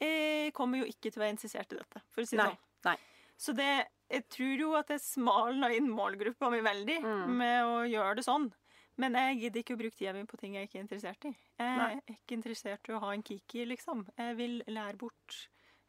eh, 0.01 0.51
kommer 0.51 0.79
jo 0.79 0.85
ikke 0.85 1.11
til 1.11 1.23
å 1.23 1.25
være 1.25 1.33
interessert 1.39 1.73
i 1.73 1.77
dette, 1.77 2.03
for 2.13 2.21
å 2.23 2.27
si 2.27 2.37
det 2.37 2.45
sånn. 2.45 2.59
Nei. 2.85 2.97
Så 3.39 3.55
det, 3.57 3.87
jeg 4.11 4.29
tror 4.29 4.59
jo 4.59 4.75
at 4.75 4.89
jeg 4.89 5.01
smalna 5.01 5.75
inn 5.75 5.89
målgruppa 5.89 6.51
mi 6.51 6.61
veldig 6.61 7.03
Mm. 7.03 7.29
med 7.37 7.65
å 7.65 7.89
gjøre 7.89 8.17
det 8.17 8.25
sånn. 8.27 8.53
Men 8.97 9.17
jeg 9.19 9.41
gidder 9.43 9.61
ikke 9.61 9.75
å 9.77 9.81
bruke 9.81 9.99
tida 9.99 10.13
mi 10.17 10.23
på 10.29 10.39
ting 10.41 10.55
jeg 10.57 10.69
ikke 10.69 10.79
er 10.79 10.85
interessert 10.87 11.27
i. 11.29 11.33
Jeg 11.61 11.79
Nei. 11.81 11.89
er 11.99 12.15
ikke 12.17 12.37
interessert 12.39 12.89
i 12.89 12.95
å 12.97 13.01
ha 13.03 13.11
en 13.13 13.25
kiki, 13.27 13.67
liksom. 13.69 14.07
Jeg 14.17 14.37
vil 14.39 14.55
lære 14.73 14.97
bort 15.01 15.37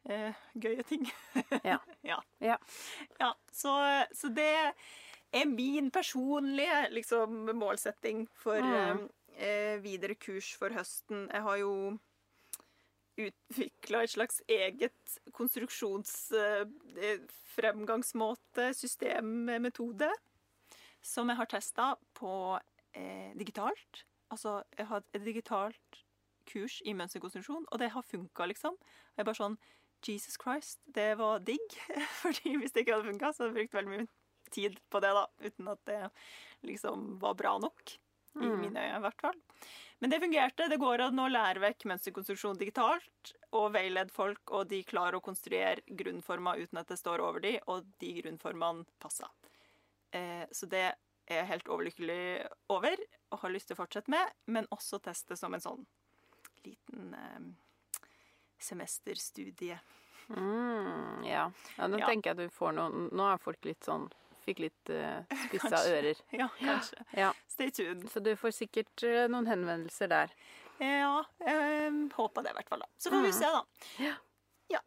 eh, 0.08 0.34
gøye 0.54 0.84
ting. 0.88 1.06
Ja. 1.64 1.78
ja. 2.04 2.18
Ja. 2.44 2.58
Ja, 3.20 3.30
så, 3.52 3.72
så 4.12 4.28
det 4.28 4.50
er 5.32 5.48
min 5.48 5.88
personlige 5.92 6.84
liksom, 6.92 7.48
målsetting 7.56 8.26
for 8.36 8.60
Mm. 8.60 9.08
eh, 9.38 9.78
videre 9.84 10.14
kurs 10.14 10.52
for 10.58 10.74
høsten. 10.76 11.28
Jeg 11.32 11.42
har 11.42 11.56
jo 11.62 11.72
utvikla 13.18 14.04
et 14.04 14.12
slags 14.14 14.42
eget 14.48 15.18
konstruksjons... 15.32 16.32
Eh, 16.36 17.18
fremgangsmåte, 17.58 18.68
systemmetode, 18.76 20.06
som 21.02 21.26
jeg 21.32 21.38
har 21.40 21.48
testa 21.50 21.86
på 22.14 22.30
eh, 22.98 23.32
digitalt. 23.38 24.02
Altså, 24.34 24.58
jeg 24.76 24.86
har 24.90 25.04
et 25.14 25.24
digitalt 25.24 26.00
kurs 26.48 26.78
i 26.88 26.94
mønsterkonstruksjon, 26.96 27.66
og 27.70 27.80
det 27.80 27.90
har 27.94 28.04
funka, 28.08 28.46
liksom. 28.50 28.76
Jeg 29.14 29.22
er 29.24 29.28
bare 29.28 29.38
sånn 29.38 29.58
Jesus 30.06 30.36
Christ, 30.40 30.78
det 30.94 31.14
var 31.20 31.40
digg. 31.44 31.78
Fordi 32.22 32.56
hvis 32.60 32.74
det 32.74 32.84
ikke 32.84 32.98
hadde 32.98 33.10
funka, 33.12 33.32
så 33.32 33.44
hadde 33.46 33.54
jeg 33.54 33.58
brukt 33.68 33.78
veldig 33.78 33.94
mye 33.94 34.08
tid 34.54 34.76
på 34.92 35.00
det, 35.04 35.10
da. 35.16 35.24
Uten 35.44 35.72
at 35.74 35.80
det 35.88 36.02
liksom 36.68 37.08
var 37.22 37.34
bra 37.38 37.56
nok. 37.62 37.96
I 38.38 38.44
Mm. 38.46 38.60
mine 38.60 38.78
øyne, 38.84 38.98
i 39.00 39.02
hvert 39.02 39.20
fall. 39.24 39.38
Men 39.98 40.10
det 40.12 40.20
fungerte. 40.22 40.68
Det 40.70 40.76
går 40.78 41.00
an 41.02 41.18
å 41.18 41.24
lære 41.32 41.58
vekk 41.64 41.86
mønsterkonstruksjon 41.90 42.58
digitalt 42.60 43.32
og 43.56 43.72
veilede 43.74 44.14
folk, 44.14 44.52
og 44.54 44.68
de 44.70 44.78
klarer 44.86 45.16
å 45.18 45.24
konstruere 45.24 45.82
grunnformer 45.88 46.60
uten 46.62 46.78
at 46.78 46.86
det 46.92 47.00
står 47.00 47.18
over 47.24 47.42
de, 47.42 47.56
og 47.66 47.88
de 47.98 48.12
grunnformene 48.20 48.86
passer. 49.02 49.26
Eh, 50.14 50.44
så 50.54 50.68
det 50.70 50.84
er 51.30 51.44
helt 51.50 51.68
overlykkelig 51.68 52.46
over 52.72 52.96
og 53.32 53.38
har 53.42 53.50
lyst 53.52 53.68
til 53.68 53.76
å 53.76 53.82
fortsette 53.82 54.10
med, 54.10 54.30
men 54.46 54.66
også 54.74 54.98
teste 55.04 55.36
som 55.36 55.54
en 55.54 55.60
sånn 55.64 55.82
liten 56.64 57.14
eh, 57.14 57.48
semesterstudie. 58.58 59.78
Mm, 60.28 61.24
ja. 61.24 61.50
ja. 61.78 61.86
Nå 61.88 61.98
Ja. 61.98 62.06
tenker 62.06 62.30
jeg 62.30 62.36
at 62.36 62.42
du 62.50 62.50
får 62.52 62.74
noen 62.76 63.06
Nå 63.16 63.24
er 63.32 63.38
folk 63.40 63.64
litt 63.64 63.80
sånn 63.86 64.10
Fikk 64.44 64.58
litt 64.60 64.90
uh, 64.92 65.22
spissa 65.46 65.70
Kanskje. 65.76 65.94
ører. 65.96 66.20
Ja, 66.36 66.46
kanskje. 66.56 67.04
Ja. 67.16 67.30
Stay 67.52 67.70
tuned. 67.70 68.06
Så 68.12 68.20
du 68.24 68.30
får 68.36 68.52
sikkert 68.56 69.02
uh, 69.04 69.26
noen 69.28 69.48
henvendelser 69.48 70.08
der. 70.08 70.32
Ja, 70.80 71.18
jeg 71.44 71.90
håper 72.16 72.46
det 72.46 72.54
i 72.54 72.56
hvert 72.56 72.70
fall, 72.72 72.80
da. 72.84 72.88
Så 72.96 73.12
får 73.12 73.26
vi 73.26 73.32
Mm. 73.32 73.36
se, 73.36 73.50
da. 73.52 74.14
Ja. 74.72 74.80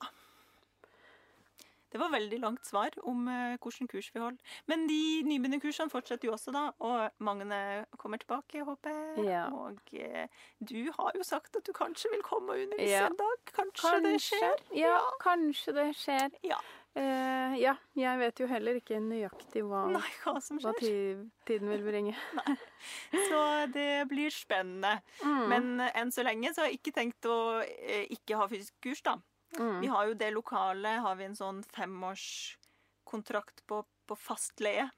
Ja. 1.91 1.97
Det 1.97 1.99
var 1.99 2.11
veldig 2.13 2.39
langt 2.39 2.65
svar 2.65 2.95
om 3.03 3.27
uh, 3.27 3.57
hvilken 3.59 3.89
kurs 3.91 4.11
vi 4.15 4.21
holder. 4.23 4.57
Men 4.71 4.87
de 4.87 4.99
nybegynnerkursene 5.27 5.91
fortsetter 5.91 6.29
jo 6.29 6.35
også, 6.37 6.53
da. 6.55 6.69
Og 6.79 7.23
Magne 7.23 7.85
kommer 7.99 8.21
tilbake, 8.21 8.63
håper 8.63 8.95
jeg. 8.95 9.25
Ja. 9.27 9.45
Og 9.51 9.79
eh, 9.93 10.27
du 10.59 10.91
har 10.97 11.11
jo 11.17 11.23
sagt 11.27 11.55
at 11.59 11.67
du 11.67 11.73
kanskje 11.75 12.13
vil 12.13 12.23
komme 12.23 12.55
og 12.55 12.63
undervise 12.63 12.91
Ja. 12.95 13.07
en 13.11 13.17
dag. 13.19 13.55
Kanskje, 13.55 13.97
det 14.05 14.21
skjer? 14.23 14.63
Ja, 14.75 14.99
kanskje 15.23 15.75
det 15.75 15.89
skjer. 15.99 16.29
Ja. 16.47 16.59
Uh, 16.91 17.53
ja, 17.55 17.77
jeg 17.95 18.19
vet 18.19 18.39
jo 18.41 18.47
heller 18.51 18.75
ikke 18.75 18.97
nøyaktig 18.99 19.61
hva, 19.63 19.85
Nei, 19.93 20.09
hva 20.25 20.41
som 20.43 20.57
hva 20.59 20.73
tiden 20.75 21.69
vil 21.71 21.85
bringe. 21.85 22.15
Så 23.29 23.43
det 23.71 24.09
blir 24.11 24.33
spennende. 24.35 24.97
Mm. 25.23 25.45
Men 25.47 25.69
eh, 25.85 25.93
enn 26.01 26.11
så 26.11 26.25
lenge 26.27 26.51
så 26.51 26.65
har 26.65 26.71
jeg 26.71 26.81
ikke 26.81 26.95
tenkt 26.97 27.27
å 27.31 27.37
eh, 27.63 28.09
ikke 28.11 28.39
ha 28.41 28.47
fysisk 28.51 28.75
kurs, 28.83 29.03
da. 29.07 29.15
Mm. 29.59 29.79
Vi 29.81 29.87
har 29.87 30.07
jo 30.07 30.13
det 30.13 30.31
lokale 30.33 30.87
har 31.05 31.15
vi 31.19 31.23
en 31.25 31.35
sånn 31.35 31.63
femårskontrakt 31.75 33.63
på, 33.67 33.83
på 34.07 34.15
fastleie. 34.17 34.89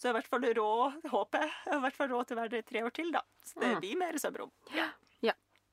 Så 0.00 0.08
i 0.08 0.12
hvert 0.16 0.26
fall 0.32 0.40
råd, 0.56 1.00
håper 1.12 1.44
jeg, 1.44 1.52
i 1.76 1.80
hvert 1.84 1.96
fall 1.96 2.08
råd 2.08 2.26
til 2.30 2.36
å 2.38 2.40
være 2.42 2.54
der 2.56 2.64
i 2.64 2.68
tre 2.70 2.82
år 2.86 2.90
til, 2.96 3.12
da. 3.12 3.22
Så 3.44 3.60
det 3.60 3.74
Mm. 3.74 3.80
blir 3.80 3.96
mer 3.98 4.18
sømrom. 4.18 4.52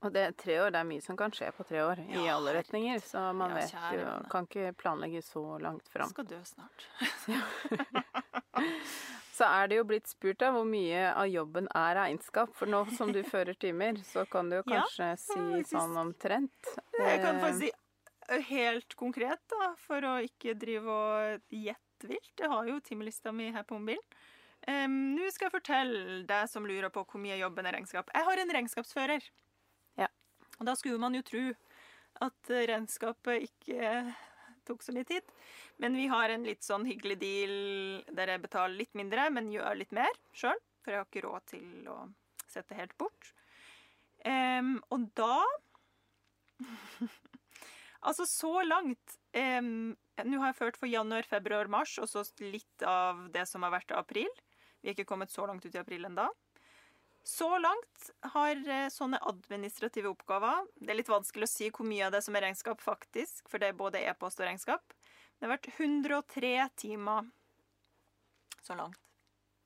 Og 0.06 0.12
det 0.14 0.22
er 0.28 0.32
tre 0.38 0.60
år, 0.62 0.70
det 0.70 0.78
er 0.78 0.86
mye 0.86 1.02
som 1.02 1.18
kan 1.18 1.32
skje 1.34 1.48
på 1.58 1.64
tre 1.66 1.80
år 1.82 1.98
i 2.14 2.28
alle 2.30 2.52
retninger. 2.54 3.00
Så 3.02 3.18
man 3.34 3.50
Ja, 3.50 3.56
vet 3.56 3.72
jo. 3.98 4.12
Kan 4.30 4.46
ikke 4.46 4.76
planlegge 4.78 5.24
så 5.26 5.42
langt 5.60 5.88
fram. 5.90 6.12
skal 6.12 6.28
dø 6.30 6.38
snart. 6.46 6.86
Så 9.38 9.46
er 9.46 9.68
det 9.70 9.76
jo 9.80 9.84
blitt 9.90 10.08
spurt 10.10 10.42
av 10.46 10.54
hvor 10.54 10.66
mye 10.70 11.02
av 11.18 11.28
jobben 11.30 11.68
er 11.78 11.96
regnskap. 11.98 12.54
For 12.58 12.70
nå 12.70 12.84
som 12.98 13.12
du 13.14 13.20
fører 13.26 13.58
timer, 13.58 13.98
så 14.06 14.24
kan 14.30 14.50
du 14.50 14.58
jo 14.58 14.64
Ja, 14.66 14.84
kanskje 14.84 15.10
si 15.18 15.64
sånn 15.74 15.98
omtrent. 16.02 16.72
Jeg 16.98 17.20
kan 17.22 17.42
faktisk 17.42 17.66
si 17.66 17.72
helt 18.28 18.96
konkret, 19.00 19.44
da, 19.52 19.74
for 19.80 20.04
å 20.06 20.18
ikke 20.26 20.56
drive 20.60 20.94
og 20.94 21.54
gjette 21.54 22.10
vilt. 22.10 22.34
Jeg 22.38 22.52
har 22.52 22.70
jo 22.70 22.80
timelista 22.84 23.34
mi 23.36 23.50
her 23.54 23.66
på 23.68 23.80
mobilen. 23.80 24.04
Um, 24.68 24.96
Nå 25.16 25.30
skal 25.32 25.48
jeg 25.48 25.54
fortelle 25.54 26.24
deg 26.28 26.50
som 26.52 26.66
lurer 26.68 26.92
på 26.92 27.06
hvor 27.08 27.22
mye 27.22 27.38
jobben 27.40 27.70
er 27.70 27.78
regnskap. 27.78 28.10
Jeg 28.14 28.28
har 28.28 28.42
en 28.42 28.54
regnskapsfører. 28.58 29.28
Ja. 30.02 30.10
Og 30.60 30.68
da 30.68 30.76
skulle 30.76 31.00
man 31.02 31.16
jo 31.16 31.24
tro 31.26 31.44
at 32.26 32.52
regnskapet 32.52 33.46
ikke 33.48 34.02
tok 34.68 34.84
så 34.84 34.96
mye 34.96 35.08
tid. 35.08 35.24
Men 35.80 35.96
vi 35.96 36.08
har 36.12 36.34
en 36.34 36.46
litt 36.48 36.66
sånn 36.66 36.88
hyggelig 36.90 37.20
deal 37.22 37.56
der 38.18 38.34
jeg 38.34 38.44
betaler 38.44 38.76
litt 38.82 38.98
mindre, 38.98 39.30
men 39.32 39.54
gjør 39.54 39.80
litt 39.80 39.94
mer 39.96 40.12
sjøl. 40.36 40.60
For 40.84 40.94
jeg 40.94 41.02
har 41.04 41.08
ikke 41.08 41.26
råd 41.28 41.48
til 41.54 41.92
å 41.94 41.98
sette 42.48 42.78
helt 42.80 42.96
bort. 43.00 43.32
Um, 44.26 44.78
og 44.92 45.08
da 45.16 45.38
Altså, 48.02 48.28
så 48.30 48.62
langt 48.66 49.18
em, 49.34 49.96
Nå 50.26 50.42
har 50.42 50.52
jeg 50.52 50.58
ført 50.58 50.78
for 50.82 50.90
januar, 50.90 51.26
februar, 51.30 51.70
mars, 51.70 51.98
og 52.02 52.10
så 52.10 52.24
litt 52.42 52.84
av 52.86 53.28
det 53.34 53.46
som 53.50 53.62
har 53.66 53.74
vært 53.76 53.94
april. 53.94 54.30
Vi 54.82 54.90
er 54.90 54.96
ikke 54.96 55.10
kommet 55.12 55.34
så 55.34 55.46
langt 55.46 55.66
ut 55.66 55.76
i 55.76 55.82
april 55.82 56.08
ennå. 56.10 56.26
Så 57.28 57.50
langt 57.60 58.10
har 58.34 58.56
eh, 58.56 58.88
sånne 58.94 59.20
administrative 59.28 60.08
oppgaver 60.14 60.62
Det 60.80 60.94
er 60.94 61.00
litt 61.02 61.12
vanskelig 61.12 61.44
å 61.44 61.52
si 61.52 61.68
hvor 61.76 61.86
mye 61.86 62.06
av 62.08 62.14
det 62.16 62.22
som 62.24 62.38
er 62.40 62.46
regnskap, 62.48 62.80
faktisk, 62.82 63.44
for 63.52 63.60
det 63.60 63.74
er 63.74 63.82
både 63.82 64.02
e-post 64.08 64.40
og 64.40 64.48
regnskap. 64.48 64.96
Det 65.36 65.46
har 65.46 65.58
vært 65.58 65.68
103 65.76 66.54
timer 66.80 67.28
så 68.64 68.78
langt. 68.80 69.02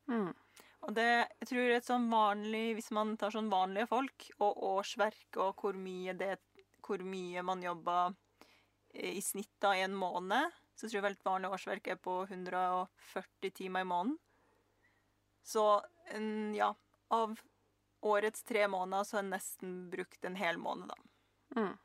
Mm. 0.09 0.31
Og 0.87 0.95
det 0.97 1.07
jeg 1.11 1.49
tror 1.51 1.75
et 1.75 1.85
sånn 1.85 2.07
vanlig, 2.09 2.65
hvis 2.79 2.89
man 2.97 3.13
tar 3.21 3.33
sånn 3.35 3.51
vanlige 3.53 3.91
folk, 3.91 4.25
og 4.41 4.63
årsverk, 4.71 5.27
og 5.43 5.61
hvor 5.61 5.77
mye, 5.77 6.17
det, 6.17 6.39
hvor 6.85 7.03
mye 7.05 7.43
man 7.45 7.61
jobber 7.63 8.13
eh, 8.93 9.17
i 9.17 9.21
snitt 9.21 9.53
da 9.63 9.75
i 9.77 9.83
en 9.85 9.95
måned, 9.95 10.51
så 10.75 10.89
tror 10.89 11.03
jeg 11.03 11.15
et 11.17 11.25
vanlig 11.27 11.51
årsverk 11.53 11.87
er 11.93 11.99
på 12.01 12.21
140 12.27 13.51
timer 13.53 13.85
i 13.85 13.89
måneden. 13.91 14.17
Så 15.43 15.65
ja, 16.55 16.73
av 17.13 17.39
årets 18.01 18.43
tre 18.43 18.67
måneder 18.67 19.03
så 19.05 19.17
har 19.17 19.23
jeg 19.23 19.31
nesten 19.31 19.75
brukt 19.91 20.25
en 20.25 20.35
hel 20.35 20.57
måned, 20.57 20.89
da. 20.89 21.61
Mm. 21.61 21.77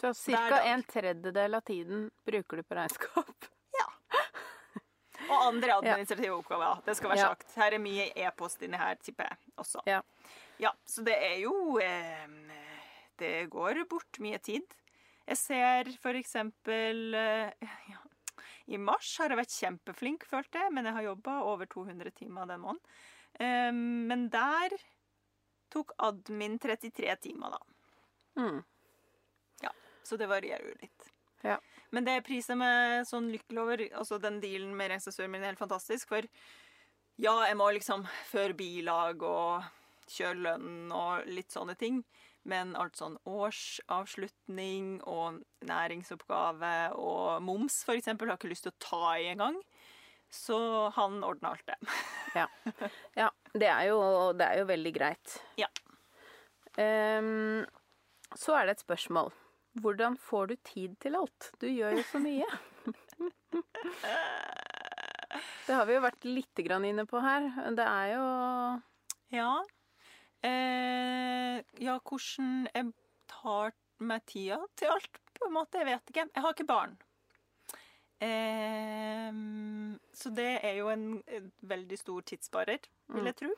Så 0.00 0.12
ca. 0.32 0.60
en 0.62 0.82
tredjedel 0.86 1.54
av 1.58 1.60
tiden 1.66 2.10
bruker 2.24 2.56
du 2.56 2.62
på 2.62 2.74
regnskap. 2.78 3.48
Ja. 3.78 3.84
Og 5.28 5.42
andre 5.44 5.74
administrative 5.76 6.32
oppgaver. 6.38 6.78
Det 6.86 6.94
skal 6.96 7.10
være 7.10 7.18
Ja. 7.20 7.26
sagt. 7.34 7.50
Her 7.58 7.74
er 7.76 7.82
mye 7.82 8.06
e-post 8.16 8.62
inni 8.64 8.78
her, 8.80 8.94
tipper 8.96 9.28
jeg 9.28 9.36
også. 9.60 9.82
Ja. 9.86 9.98
Ja, 10.58 10.72
så 10.88 11.02
det 11.04 11.14
er 11.14 11.36
jo 11.42 11.52
eh, 11.82 12.24
Det 13.18 13.48
går 13.52 13.82
bort 13.90 14.20
mye 14.22 14.38
tid. 14.42 14.64
Jeg 15.28 15.40
ser 15.40 15.90
eksempel 16.16 17.16
eh, 17.18 17.68
ja, 17.92 18.00
I 18.72 18.80
mars 18.80 19.10
har 19.20 19.32
jeg 19.32 19.40
vært 19.42 19.56
kjempeflink, 19.56 20.24
følte 20.28 20.62
jeg, 20.62 20.72
men 20.72 20.88
jeg 20.88 20.96
har 20.96 21.08
jobba 21.10 21.40
over 21.50 21.68
200 21.68 22.14
timer 22.16 22.48
den 22.48 22.64
måneden. 22.64 22.96
Eh, 23.38 23.70
men 23.74 24.28
der 24.32 24.78
tok 25.68 25.92
admin 26.00 26.56
33 26.62 27.14
timer, 27.28 27.58
da. 27.58 27.62
Mm. 28.38 28.58
Så 30.08 30.16
det 30.16 30.28
varierer 30.30 30.70
jo 30.70 30.76
litt. 30.80 31.10
Ja. 31.44 31.58
Men 31.92 32.06
det 32.06 32.22
priser 32.26 32.56
meg 32.58 33.04
sånn 33.08 33.28
lykkelig 33.32 33.60
over. 33.60 33.82
Altså, 34.00 34.16
den 34.22 34.40
dealen 34.40 34.72
med 34.76 34.92
regnskapsføreren 34.92 35.34
min 35.34 35.44
er 35.44 35.52
helt 35.52 35.60
fantastisk. 35.60 36.08
For 36.08 36.24
ja, 37.20 37.34
jeg 37.44 37.58
må 37.60 37.68
liksom 37.76 38.06
føre 38.30 38.56
bilag 38.56 39.24
og 39.26 39.66
kjøre 40.08 40.44
lønn 40.46 40.94
og 40.96 41.28
litt 41.28 41.52
sånne 41.52 41.76
ting. 41.80 42.00
Men 42.48 42.72
alt 42.80 42.96
sånn 42.96 43.18
årsavslutning 43.28 45.02
og 45.04 45.42
næringsoppgave 45.68 46.74
og 46.96 47.42
moms, 47.44 47.82
eksempel, 47.92 48.30
har 48.30 48.40
ikke 48.40 48.52
lyst 48.52 48.64
til 48.68 48.72
å 48.72 48.82
ta 48.82 49.02
i 49.20 49.28
engang. 49.34 49.58
Så 50.32 50.58
han 50.96 51.22
ordna 51.24 51.54
alt 51.54 51.66
det. 51.68 51.78
Ja, 53.18 53.30
det 53.56 53.66
er, 53.66 53.84
jo, 53.88 53.98
det 54.36 54.46
er 54.46 54.60
jo 54.60 54.66
veldig 54.68 54.90
greit. 54.94 55.38
Ja. 55.58 55.66
Um, 56.76 57.64
så 58.36 58.54
er 58.58 58.68
det 58.68 58.76
et 58.76 58.84
spørsmål. 58.84 59.32
Hvordan 59.80 60.18
får 60.20 60.50
du 60.50 60.54
tid 60.68 60.94
til 61.02 61.16
alt? 61.18 61.48
Du 61.58 61.66
gjør 61.70 61.96
jo 61.98 62.04
så 62.10 62.20
mye. 62.22 62.48
Det 65.68 65.76
har 65.76 65.84
vi 65.84 65.96
jo 65.98 66.00
vært 66.00 66.24
litt 66.24 66.60
grann 66.64 66.86
inne 66.88 67.04
på 67.08 67.20
her. 67.20 67.48
Det 67.76 67.84
er 67.84 68.12
jo 68.14 68.22
Ja. 69.36 69.50
Eh, 70.46 71.58
ja, 71.82 71.98
hvordan 71.98 72.68
jeg 72.70 72.92
tar 73.30 73.74
meg 73.98 74.24
tida 74.30 74.58
til 74.78 74.94
alt, 74.94 75.20
på 75.34 75.48
en 75.48 75.56
måte. 75.56 75.80
Jeg 75.80 75.90
vet 75.90 76.12
ikke. 76.12 76.26
Jeg 76.34 76.44
har 76.44 76.54
ikke 76.54 76.68
barn. 76.68 76.98
Eh, 78.18 79.32
så 80.14 80.30
det 80.34 80.52
er 80.66 80.78
jo 80.80 80.90
en, 80.90 81.08
veldig 81.60 81.98
stor 81.98 82.22
tidssparer, 82.26 82.86
vil 83.14 83.30
jeg 83.30 83.38
tro. 83.38 83.50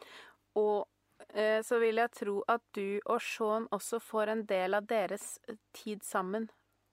Og 0.60 1.34
eh, 1.34 1.60
så 1.64 1.80
vil 1.80 2.00
jeg 2.00 2.12
tro 2.16 2.40
at 2.48 2.64
du 2.76 3.00
og 3.04 3.20
Sean 3.24 3.68
også 3.72 4.00
får 4.04 4.34
en 4.34 4.46
del 4.48 4.76
av 4.76 4.88
deres 4.90 5.38
tid 5.76 6.04
sammen. 6.04 6.50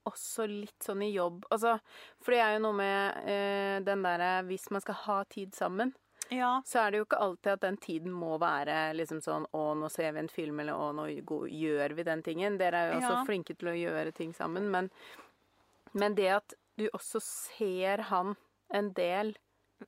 Også 0.08 0.46
litt 0.48 0.84
sånn 0.84 1.04
i 1.04 1.12
jobb. 1.12 1.42
Altså, 1.52 1.76
for 2.24 2.32
det 2.32 2.40
er 2.40 2.54
jo 2.56 2.64
noe 2.64 2.76
med 2.78 3.28
eh, 3.28 3.76
den 3.84 4.04
derre 4.06 4.38
Hvis 4.48 4.70
man 4.72 4.80
skal 4.80 4.96
ha 5.04 5.18
tid 5.28 5.52
sammen, 5.56 5.92
Ja. 6.30 6.62
så 6.66 6.78
er 6.82 6.90
det 6.90 6.98
jo 7.00 7.04
ikke 7.06 7.20
alltid 7.24 7.52
at 7.52 7.60
den 7.64 7.76
tiden 7.76 8.12
må 8.12 8.38
være 8.38 8.92
liksom 8.98 9.20
sånn 9.24 9.46
Å, 9.56 9.62
nå 9.78 9.88
ser 9.90 10.12
vi 10.12 10.18
en 10.20 10.28
film, 10.28 10.60
eller 10.60 10.76
å, 10.76 10.90
nå 10.92 11.06
gjør 11.08 11.94
vi 11.96 12.04
den 12.04 12.22
tingen. 12.22 12.58
Dere 12.60 12.76
er 12.84 12.92
jo 12.92 13.00
også 13.00 13.14
Ja. 13.16 13.24
flinke 13.24 13.56
til 13.56 13.68
å 13.72 13.76
gjøre 13.76 14.12
ting 14.14 14.32
sammen. 14.36 14.70
Men, 14.70 14.90
men 15.92 16.14
det 16.14 16.28
at 16.36 16.54
du 16.76 16.88
også 16.92 17.20
ser 17.24 18.04
han 18.10 18.36
en 18.70 18.92
del 18.92 19.34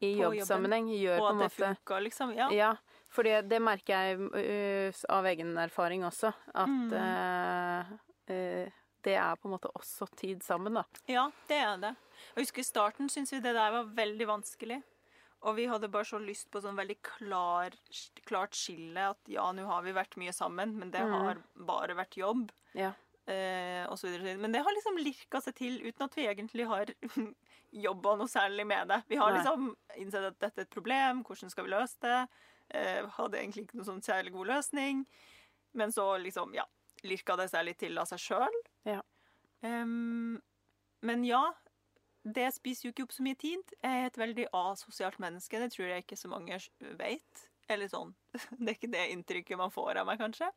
i 0.00 0.14
På 0.16 0.30
jobbsammenheng, 0.34 0.88
gjør 0.94 1.18
Og 1.18 1.20
på 1.20 1.26
at 1.26 1.32
en 1.32 1.38
det 1.38 1.68
måte 1.78 2.00
liksom. 2.04 2.34
Ja. 2.38 2.48
ja, 2.54 2.74
for 3.10 3.26
det, 3.26 3.48
det 3.50 3.58
merker 3.60 3.90
jeg 3.90 4.20
uh, 4.20 5.00
av 5.10 5.26
egen 5.26 5.56
erfaring 5.58 6.04
også. 6.06 6.32
At 6.54 6.68
Mm. 6.68 6.92
uh, 6.94 7.90
uh, 8.30 8.70
det 9.02 9.14
er 9.16 9.36
på 9.40 9.48
en 9.48 9.54
måte 9.56 9.70
også 9.74 10.06
tid 10.16 10.42
sammen, 10.44 10.74
da. 10.76 10.84
ja, 11.08 11.30
det 11.48 11.56
er 11.56 11.76
det. 11.80 11.94
Jeg 12.36 12.44
husker 12.44 12.60
i 12.60 12.68
starten 12.68 13.08
syntes 13.08 13.32
vi 13.32 13.40
det 13.40 13.54
der 13.56 13.70
var 13.72 13.84
veldig 13.96 14.26
vanskelig. 14.28 14.82
Og 15.48 15.54
vi 15.56 15.64
hadde 15.70 15.88
bare 15.88 16.04
så 16.04 16.18
lyst 16.20 16.50
på 16.52 16.60
sånn 16.60 16.76
veldig 16.76 16.98
klar, 17.02 17.72
klart 18.28 18.52
skille 18.58 19.06
at 19.14 19.30
ja, 19.32 19.46
nå 19.56 19.64
har 19.64 19.82
vi 19.86 19.94
vært 19.96 20.18
mye 20.20 20.32
sammen, 20.36 20.74
men 20.76 20.90
det 20.92 21.00
Mm. 21.00 21.12
har 21.14 21.38
bare 21.56 21.94
vært 21.96 22.18
jobb. 22.20 22.50
Ja. 22.74 22.92
Eh, 23.26 23.86
og 23.88 23.96
så 23.98 24.08
videre. 24.10 24.36
Men 24.36 24.52
det 24.52 24.60
har 24.64 24.72
liksom 24.74 24.98
lirka 25.00 25.40
seg 25.40 25.54
til 25.54 25.78
uten 25.86 26.04
at 26.04 26.14
vi 26.18 26.26
egentlig 26.26 26.66
har 26.66 26.86
jobba 27.72 28.16
noe 28.18 28.28
særlig 28.28 28.66
med 28.66 28.88
det. 28.88 29.02
Vi 29.08 29.16
har 29.16 29.30
Nei. 29.32 29.38
liksom 29.40 29.76
innsett 29.96 30.24
at 30.28 30.38
dette 30.40 30.58
er 30.58 30.66
et 30.68 30.70
problem, 30.74 31.22
hvordan 31.24 31.50
skal 31.50 31.64
vi 31.64 31.70
løse 31.70 31.96
det? 32.04 32.28
Eh, 32.74 33.06
hadde 33.16 33.38
egentlig 33.40 33.64
ikke 33.68 33.78
noen 33.80 33.86
sånn 33.94 34.02
særlig 34.04 34.32
god 34.32 34.46
løsning. 34.52 35.06
Men 35.72 35.92
så 35.94 36.18
liksom, 36.20 36.52
ja, 36.54 36.64
lirka 37.06 37.36
det 37.36 37.48
seg 37.50 37.64
litt 37.64 37.78
til 37.78 37.96
av 37.98 38.06
seg 38.10 38.18
sjøl. 38.18 38.60
Ja. 38.84 39.00
men 39.62 41.24
ja, 41.24 41.42
det 42.22 42.50
spiser 42.52 42.88
jo 42.88 42.92
ikke 42.92 43.06
opp 43.06 43.14
så 43.16 43.24
mye 43.24 43.38
tid. 43.40 43.74
Jeg 43.80 44.02
er 44.02 44.10
et 44.10 44.20
veldig 44.20 44.46
asosialt 44.56 45.20
menneske. 45.22 45.60
Det 45.62 45.72
tror 45.72 45.88
jeg 45.88 46.04
ikke 46.04 46.20
så 46.20 46.30
mange 46.32 46.58
vet. 47.00 47.44
Eller 47.70 47.90
sånn. 47.90 48.12
Det 48.60 48.66
er 48.66 48.76
ikke 48.76 48.92
det 48.92 49.10
inntrykket 49.14 49.60
man 49.60 49.72
får 49.72 50.02
av 50.02 50.08
meg, 50.08 50.20
kanskje. 50.20 50.50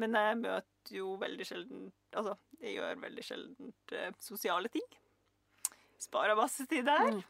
Men 0.00 0.14
jeg 0.14 0.40
møter 0.40 0.94
jo 0.94 1.14
veldig 1.20 1.46
sjelden 1.46 1.88
Altså, 2.14 2.34
jeg 2.62 2.76
gjør 2.76 3.00
veldig 3.04 3.22
sjelden 3.22 3.72
eh, 3.94 4.10
sosiale 4.22 4.70
ting. 4.72 4.86
Sparer 6.00 6.34
masse 6.34 6.64
tid 6.66 6.88
der. 6.88 7.12
Mm. 7.12 7.20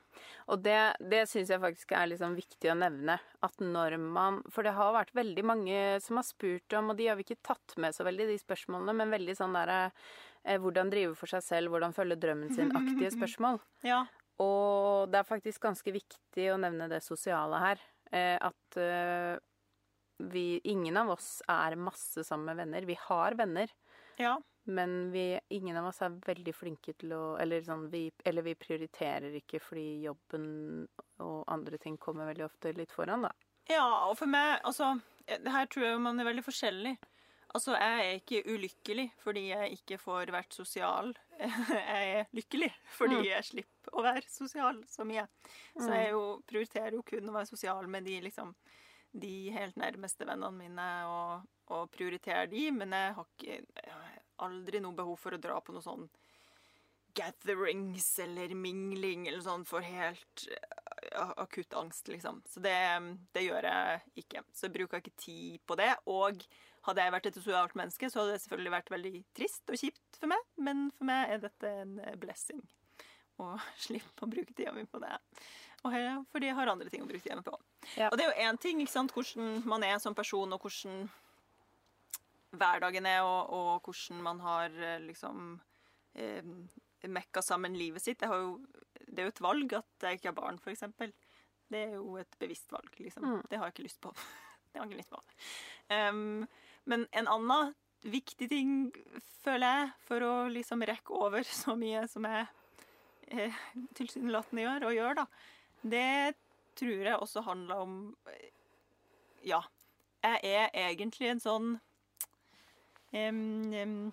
Og 0.54 0.62
det, 0.62 0.78
det 1.11 1.24
syns 1.28 1.50
jeg 1.52 1.61
faktisk 1.61 1.92
er 1.98 2.09
liksom 2.12 2.37
viktig 2.38 2.70
å 2.72 2.78
nevne. 2.78 3.18
At 3.44 3.61
når 3.61 3.98
man 4.00 4.40
For 4.52 4.64
det 4.64 4.72
har 4.76 4.94
vært 4.96 5.12
veldig 5.18 5.44
mange 5.44 5.80
som 6.04 6.20
har 6.20 6.26
spurt 6.26 6.78
om, 6.78 6.92
og 6.92 7.00
de 7.00 7.11
har 7.11 7.18
vi 7.18 7.26
ikke 7.26 7.42
tatt 7.50 7.76
med 7.83 7.96
så 7.96 8.06
veldig, 8.09 8.30
de 8.30 8.38
spørsmålene, 8.40 8.96
men 8.96 9.12
veldig 9.18 9.37
sånn 9.37 9.59
derre 9.59 9.83
Hvordan 10.44 10.90
drive 10.90 11.14
for 11.18 11.31
seg 11.31 11.44
selv, 11.44 11.72
hvordan 11.74 11.92
følge 11.96 12.16
drømmen 12.20 12.55
sin-aktige 12.57 13.11
spørsmål. 13.18 13.61
Ja. 13.87 14.05
Og 14.40 15.11
det 15.12 15.20
er 15.20 15.29
faktisk 15.29 15.62
ganske 15.66 15.92
viktig 15.92 16.46
å 16.53 16.59
nevne 16.61 16.88
det 16.88 17.03
sosiale 17.05 17.61
her. 17.61 17.83
Eh, 18.11 18.37
at 18.40 18.79
eh, 18.81 19.37
vi 20.33 20.61
Ingen 20.72 20.96
av 21.00 21.12
oss 21.14 21.42
er 21.48 21.76
masse 21.81 22.24
sammen 22.26 22.50
med 22.50 22.62
venner. 22.64 22.88
Vi 22.88 22.96
har 23.09 23.37
venner. 23.38 23.72
ja. 24.18 24.38
Men 24.70 25.11
vi, 25.11 25.40
ingen 25.57 25.76
av 25.81 25.87
oss 25.88 26.03
er 26.05 26.12
veldig 26.26 26.53
flinke 26.55 26.92
til 27.00 27.14
å 27.16 27.22
Eller, 27.40 27.62
sånn, 27.64 27.87
vi, 27.90 28.03
eller 28.29 28.44
vi 28.44 28.53
prioriterer 28.55 29.33
ikke 29.38 29.59
fordi 29.64 30.03
jobben 30.05 30.44
og 31.24 31.38
andre 31.48 31.79
ting 31.81 31.96
kommer 31.98 32.29
veldig 32.29 32.44
ofte 32.44 32.74
litt 32.76 32.92
foran, 32.92 33.24
da. 33.24 33.31
Ja, 33.72 33.87
og 34.11 34.18
for 34.20 34.29
meg, 34.31 34.61
altså 34.68 34.92
her 35.26 35.66
tror 35.72 35.87
jeg 35.87 36.03
man 36.05 36.20
er 36.20 36.29
veldig 36.29 36.44
forskjellig. 36.44 36.92
Altså, 37.55 37.73
jeg 37.75 38.03
er 38.07 38.19
ikke 38.21 38.43
ulykkelig 38.47 39.07
fordi 39.25 39.41
jeg 39.49 39.73
ikke 39.79 39.97
får 39.99 40.31
vært 40.31 40.55
sosial. 40.55 41.09
Jeg 41.41 42.11
er 42.21 42.27
lykkelig 42.37 42.69
fordi 42.95 43.17
Mm. 43.17 43.25
jeg 43.31 43.45
slipper 43.49 43.97
å 43.97 44.03
være 44.05 44.29
sosial 44.29 44.83
så 44.87 45.07
mye. 45.09 45.25
Så 45.75 45.89
jeg 45.89 46.11
jo, 46.13 46.21
prioriterer 46.47 46.95
jo 46.95 47.03
kun 47.03 47.29
å 47.29 47.35
være 47.35 47.49
sosial 47.51 47.87
med 47.91 48.05
de 48.07 48.21
liksom 48.29 48.53
de 49.13 49.51
helt 49.51 49.75
nærmeste 49.81 50.23
vennene 50.29 50.53
mine, 50.55 50.89
og, 51.11 51.49
og 51.75 51.89
prioriterer 51.91 52.47
de, 52.53 52.69
men 52.71 52.93
jeg 52.95 53.15
har 53.17 53.27
ikke 53.33 53.57
jeg 53.57 53.91
har 53.97 54.21
aldri 54.47 54.79
noe 54.85 54.95
behov 54.95 55.17
for 55.19 55.35
å 55.35 55.41
dra 55.43 55.57
på 55.65 55.73
noe 55.75 55.83
sånn 55.83 56.07
gatherings 57.15 58.19
eller 58.23 58.53
mingling 58.55 59.27
eller 59.29 59.43
sånn 59.43 59.65
for 59.67 59.83
helt 59.83 60.45
eh, 60.47 61.33
akutt 61.43 61.75
angst, 61.75 62.07
liksom. 62.13 62.39
Så 62.47 62.63
det, 62.63 62.77
det 63.35 63.43
gjør 63.49 63.67
jeg 63.67 64.01
ikke. 64.23 64.45
Så 64.55 64.69
jeg 64.69 64.77
bruker 64.77 65.03
ikke 65.03 65.17
tid 65.19 65.59
på 65.67 65.75
det. 65.81 65.91
Og 66.07 66.45
hadde 66.88 67.05
jeg 67.05 67.14
vært 67.14 67.29
et 67.29 67.38
sosialt 67.38 67.75
menneske, 67.79 68.11
så 68.11 68.23
hadde 68.23 68.37
det 68.37 68.43
selvfølgelig 68.45 68.75
vært 68.77 68.93
veldig 68.95 69.14
trist 69.37 69.73
og 69.73 69.81
kjipt 69.81 70.21
for 70.21 70.33
meg, 70.33 70.45
men 70.61 70.87
for 70.97 71.09
meg 71.11 71.35
er 71.35 71.43
dette 71.43 71.73
en 71.83 71.97
blessing. 72.21 72.62
Å 73.40 73.55
slippe 73.87 74.27
å 74.27 74.31
bruke 74.31 74.55
tida 74.57 74.75
mi 74.77 74.87
på 74.88 75.01
det. 75.03 75.12
Og 75.81 75.95
her, 75.95 76.21
fordi 76.33 76.51
jeg 76.51 76.59
har 76.59 76.71
andre 76.73 76.93
ting 76.93 77.05
å 77.05 77.09
bruke 77.09 77.25
tida 77.25 77.38
mi 77.38 77.47
på. 77.47 77.57
Ja. 77.97 78.11
Og 78.11 78.19
det 78.19 78.27
er 78.27 78.33
jo 78.33 78.49
én 78.49 78.61
ting, 78.61 78.83
ikke 78.83 78.97
sant, 78.97 79.14
hvordan 79.16 79.62
man 79.69 79.85
er 79.87 79.97
som 80.03 80.16
person, 80.16 80.53
og 80.53 80.64
hvordan 80.64 81.09
hverdagen 82.51 83.07
er, 83.07 83.23
og, 83.25 83.53
og 83.55 83.88
hvordan 83.88 84.23
man 84.27 84.40
har 84.45 84.75
eh, 84.75 85.01
liksom 85.05 85.55
eh, 86.19 86.45
mekka 87.09 87.43
sammen 87.43 87.79
livet 87.79 88.03
sitt. 88.05 88.25
Jo, 88.27 88.59
det 89.07 89.23
er 89.23 89.29
jo 89.29 89.35
et 89.35 89.45
valg 89.45 89.77
at 89.79 90.07
jeg 90.07 90.19
ikke 90.19 90.33
har 90.33 90.38
barn, 90.38 90.61
eksempel. 90.73 91.14
Det 91.71 91.85
er 91.87 91.97
jo 91.97 92.16
et 92.19 92.37
bevisst 92.43 92.73
valg, 92.75 92.90
liksom. 92.99 93.27
Mm. 93.27 93.43
Det 93.49 93.59
har 93.59 93.69
jeg 93.69 93.77
ikke 93.77 93.87
lyst 93.87 94.01
på. 94.03 94.12
det 94.71 94.81
har 94.81 94.85
jeg 94.85 94.90
ikke 94.90 95.03
lyst 95.03 95.14
på. 95.14 95.23
Em, 95.95 96.45
men 96.88 97.07
en 97.12 97.29
annen 97.29 97.75
viktig 98.01 98.49
ting, 98.49 98.71
føler 99.45 99.66
jeg, 99.66 99.90
for 100.09 100.25
å 100.25 100.35
liksom 100.53 100.85
rekke 100.88 101.16
over 101.16 101.45
så 101.62 101.77
mye 101.79 102.07
som 102.11 102.27
jeg 102.29 102.47
eh, 103.33 103.61
tilsynelatende 103.99 104.64
gjør, 104.64 104.88
og 104.88 104.97
gjør, 104.97 105.21
da, 105.23 105.27
det 105.83 106.35
tror 106.81 107.05
jeg 107.05 107.16
også 107.16 107.45
handler 107.49 107.85
om 107.87 108.01
eh, 108.33 108.49
Ja. 109.45 109.62
Jeg 110.21 110.40
er 110.45 110.90
egentlig 110.90 111.31
en 111.31 111.38
sånn 111.40 111.69
um, 113.16 113.73
um, 113.73 114.11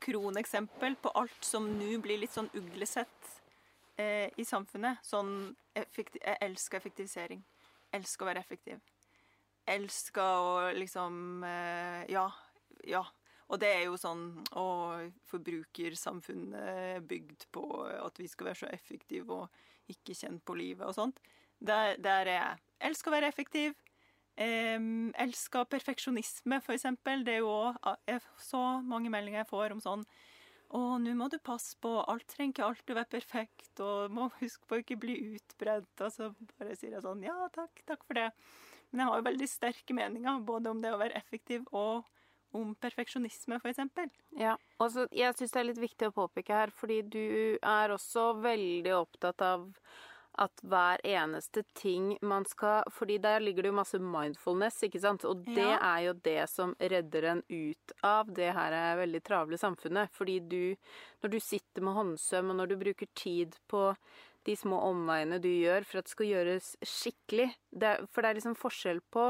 kroneksempel 0.00 0.96
på 1.04 1.12
alt 1.20 1.44
som 1.44 1.66
nå 1.76 1.98
blir 2.00 2.22
litt 2.22 2.32
sånn 2.32 2.48
uglesett 2.56 3.28
eh, 4.00 4.32
i 4.40 4.46
samfunnet. 4.48 5.04
Sånn 5.04 5.52
Jeg 5.76 6.38
elsker 6.40 6.80
effektivisering. 6.80 7.44
Elsker 7.92 8.24
å 8.24 8.30
være 8.30 8.40
effektiv. 8.40 8.80
Elsker 9.70 10.22
å 10.22 10.54
liksom 10.76 11.44
eh, 11.46 12.06
Ja. 12.12 12.28
Ja. 12.88 13.04
Og 13.52 13.60
det 13.60 13.68
er 13.68 13.84
jo 13.84 13.98
sånn 14.00 14.24
Å, 14.58 14.64
forbrukersamfunnet 15.28 16.72
er 16.72 17.04
bygd 17.06 17.46
på 17.54 17.66
at 17.84 18.18
vi 18.18 18.26
skal 18.30 18.50
være 18.50 18.62
så 18.64 18.72
effektive 18.72 19.42
og 19.44 19.92
ikke 19.92 20.16
kjenne 20.16 20.40
på 20.40 20.56
livet 20.56 20.86
og 20.88 20.94
sånt. 20.96 21.18
Der, 21.62 21.98
der 22.00 22.26
er 22.30 22.38
jeg. 22.38 22.60
Elsker 22.88 23.12
å 23.12 23.16
være 23.16 23.28
effektiv. 23.30 23.74
Um, 24.40 25.10
elsker 25.20 25.66
perfeksjonisme, 25.68 26.62
for 26.64 26.72
eksempel. 26.72 27.26
Det 27.26 27.34
er 27.36 27.42
jo 27.42 27.50
òg 27.52 28.28
så 28.40 28.62
mange 28.80 29.12
meldinger 29.12 29.42
jeg 29.42 29.50
får 29.50 29.74
om 29.74 29.82
sånn 29.84 30.06
Å, 30.72 30.96
nå 31.02 31.12
må 31.18 31.28
du 31.28 31.36
passe 31.44 31.76
på. 31.84 31.90
Alt 32.08 32.30
trenger 32.32 32.54
ikke 32.54 32.68
alltid 32.70 32.96
være 32.96 33.12
perfekt. 33.18 33.72
Og 33.84 34.14
må 34.16 34.30
huske 34.38 34.64
på 34.64 34.78
å 34.78 34.80
ikke 34.80 34.96
bli 35.02 35.18
utbrent. 35.34 35.92
Og 36.00 36.14
så 36.14 36.30
bare 36.56 36.78
sier 36.78 36.96
jeg 36.96 37.04
sånn 37.04 37.26
Ja, 37.26 37.36
takk. 37.52 37.84
Takk 37.84 38.06
for 38.08 38.16
det. 38.16 38.30
Men 38.92 39.04
jeg 39.04 39.08
har 39.10 39.20
jo 39.20 39.28
veldig 39.30 39.48
sterke 39.48 39.94
meninger 39.96 40.40
både 40.46 40.70
om 40.70 40.80
det 40.84 40.92
å 40.92 41.00
være 41.00 41.16
effektiv 41.16 41.64
og 41.72 42.04
om 42.52 42.74
perfeksjonisme, 42.76 43.56
eksempel. 43.64 44.10
Ja, 44.36 44.58
og 44.78 44.92
jeg 45.16 45.34
syns 45.38 45.54
det 45.54 45.60
er 45.60 45.68
litt 45.70 45.80
viktig 45.80 46.10
å 46.10 46.16
påpeke 46.16 46.52
her, 46.52 46.72
fordi 46.76 46.98
du 47.08 47.58
er 47.64 47.94
også 47.94 48.34
veldig 48.44 48.92
opptatt 48.98 49.40
av 49.46 49.70
at 50.40 50.60
hver 50.64 51.00
eneste 51.04 51.60
ting 51.76 52.14
man 52.24 52.46
skal 52.48 52.86
Fordi 52.90 53.18
der 53.20 53.40
ligger 53.40 53.62
det 53.66 53.68
jo 53.68 53.76
masse 53.76 53.98
mindfulness, 54.00 54.78
ikke 54.86 55.00
sant? 55.00 55.24
Og 55.28 55.44
det 55.44 55.60
Ja. 55.60 55.76
er 55.76 56.06
jo 56.06 56.12
det 56.14 56.48
som 56.48 56.74
redder 56.80 57.24
en 57.24 57.42
ut 57.50 57.92
av 58.02 58.32
det 58.32 58.52
her 58.54 58.72
er 58.72 58.96
veldig 58.96 59.22
travle 59.22 59.58
samfunnet. 59.60 60.08
Fordi 60.10 60.40
du 60.40 60.76
Når 61.22 61.30
du 61.30 61.38
sitter 61.40 61.82
med 61.82 61.94
håndsøm, 61.94 62.50
og 62.50 62.56
når 62.56 62.68
du 62.68 62.76
bruker 62.76 63.06
tid 63.14 63.56
på 63.68 63.94
de 64.44 64.56
små 64.58 64.78
omveiene 64.90 65.38
du 65.42 65.48
gjør 65.48 65.84
for 65.86 66.00
at 66.02 66.08
det 66.08 66.14
skal 66.14 66.26
gjøres 66.32 66.72
skikkelig 66.82 67.48
det, 67.70 67.92
For 68.10 68.22
det 68.22 68.30
er 68.32 68.38
liksom 68.40 68.56
forskjell 68.58 69.00
på 69.14 69.26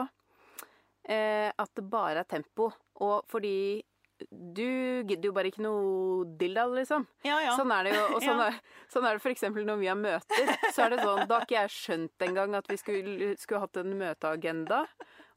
eh, 1.08 1.50
at 1.52 1.72
det 1.76 1.84
bare 1.90 2.22
er 2.24 2.28
tempo, 2.30 2.70
og 3.02 3.24
fordi 3.30 3.82
du 4.30 5.02
gidder 5.02 5.26
jo 5.26 5.32
bare 5.34 5.50
ikke 5.50 5.64
noe 5.64 6.24
dilldall, 6.38 6.76
liksom. 6.78 7.08
Ja, 7.26 7.40
ja. 7.42 7.56
Sånn 7.58 7.72
er 7.74 7.88
det 7.88 7.94
jo. 7.96 8.02
Og 8.14 8.20
sånn, 8.26 8.38
Ja. 8.38 8.52
er, 8.52 8.84
sånn 8.92 9.06
er 9.08 9.18
det 9.18 9.22
f.eks. 9.24 9.42
når 9.50 9.80
vi 9.80 9.88
har 9.90 9.98
møter. 9.98 10.52
Så 10.70 10.84
er 10.84 10.94
det 10.94 11.00
sånn, 11.02 11.24
Da 11.26 11.40
har 11.40 11.46
ikke 11.48 11.56
jeg 11.58 11.72
skjønt 11.74 12.24
engang 12.28 12.54
at 12.54 12.70
vi 12.70 12.76
skulle, 12.78 13.32
skulle 13.40 13.64
hatt 13.64 13.80
en 13.82 13.96
møteagenda. 13.98 14.84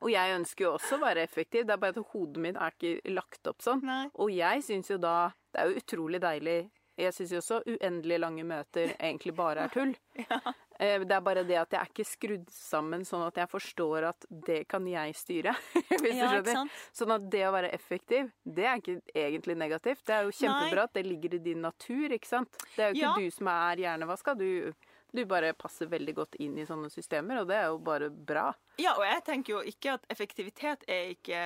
Og 0.06 0.12
jeg 0.14 0.36
ønsker 0.38 0.68
jo 0.68 0.74
også 0.76 1.00
å 1.00 1.02
være 1.02 1.24
effektiv, 1.26 1.66
det 1.66 1.74
er 1.74 1.82
bare 1.82 1.96
at 1.98 2.12
hodet 2.14 2.44
mitt 2.46 2.60
er 2.62 2.76
ikke 2.78 3.16
lagt 3.16 3.50
opp 3.50 3.66
sånn. 3.66 3.82
Nei. 3.90 4.04
Og 4.22 4.30
jeg 4.36 4.62
syns 4.68 4.92
jo 4.94 5.00
da 5.02 5.32
Det 5.56 5.64
er 5.64 5.72
jo 5.72 5.82
utrolig 5.82 6.20
deilig. 6.22 6.60
Jeg 6.98 7.12
syns 7.14 7.32
jo 7.34 7.40
også 7.42 7.58
uendelig 7.68 8.18
lange 8.24 8.44
møter 8.48 8.94
egentlig 8.96 9.34
bare 9.36 9.66
er 9.66 9.74
tull. 9.74 9.92
ja. 10.30 10.40
Det 10.80 11.12
er 11.16 11.22
bare 11.24 11.44
det 11.48 11.56
at 11.60 11.72
jeg 11.72 11.80
er 11.82 11.90
ikke 11.92 12.06
skrudd 12.08 12.50
sammen 12.52 13.04
sånn 13.08 13.24
at 13.28 13.38
jeg 13.40 13.48
forstår 13.52 14.08
at 14.10 14.26
det 14.30 14.62
kan 14.72 14.88
jeg 14.88 15.16
styre. 15.16 15.54
Hvis 15.92 16.16
Ja, 16.18 16.32
du 16.40 16.50
skjønner. 16.50 16.72
Sånn 16.96 17.14
at 17.16 17.30
det 17.32 17.46
å 17.48 17.54
være 17.56 17.70
effektiv, 17.76 18.32
det 18.44 18.66
er 18.68 18.82
ikke 18.82 18.98
egentlig 19.16 19.56
negativt. 19.60 20.04
Det 20.08 20.16
er 20.18 20.28
jo 20.28 20.36
kjempebra 20.36 20.88
at 20.90 20.96
det 20.98 21.06
ligger 21.08 21.36
i 21.38 21.44
din 21.52 21.64
natur, 21.64 22.12
ikke 22.16 22.28
sant. 22.32 22.60
Det 22.76 22.84
er 22.84 22.92
jo 22.92 23.00
ikke 23.00 23.08
Ja. 23.08 23.16
du 23.24 23.32
som 23.38 23.48
er 23.54 23.84
hjernevaska. 23.86 24.36
Du, 24.40 24.74
du 25.16 25.24
bare 25.32 25.54
passer 25.56 25.88
veldig 25.88 26.16
godt 26.18 26.36
inn 26.44 26.58
i 26.60 26.66
sånne 26.68 26.90
systemer, 26.92 27.40
og 27.44 27.48
det 27.52 27.56
er 27.62 27.70
jo 27.72 27.78
bare 27.80 28.10
bra. 28.12 28.50
Ja, 28.80 28.98
og 29.00 29.06
jeg 29.08 29.24
tenker 29.28 29.54
jo 29.58 29.62
ikke 29.72 29.94
at 29.96 30.08
effektivitet 30.12 30.84
er 30.92 31.14
ikke, 31.16 31.44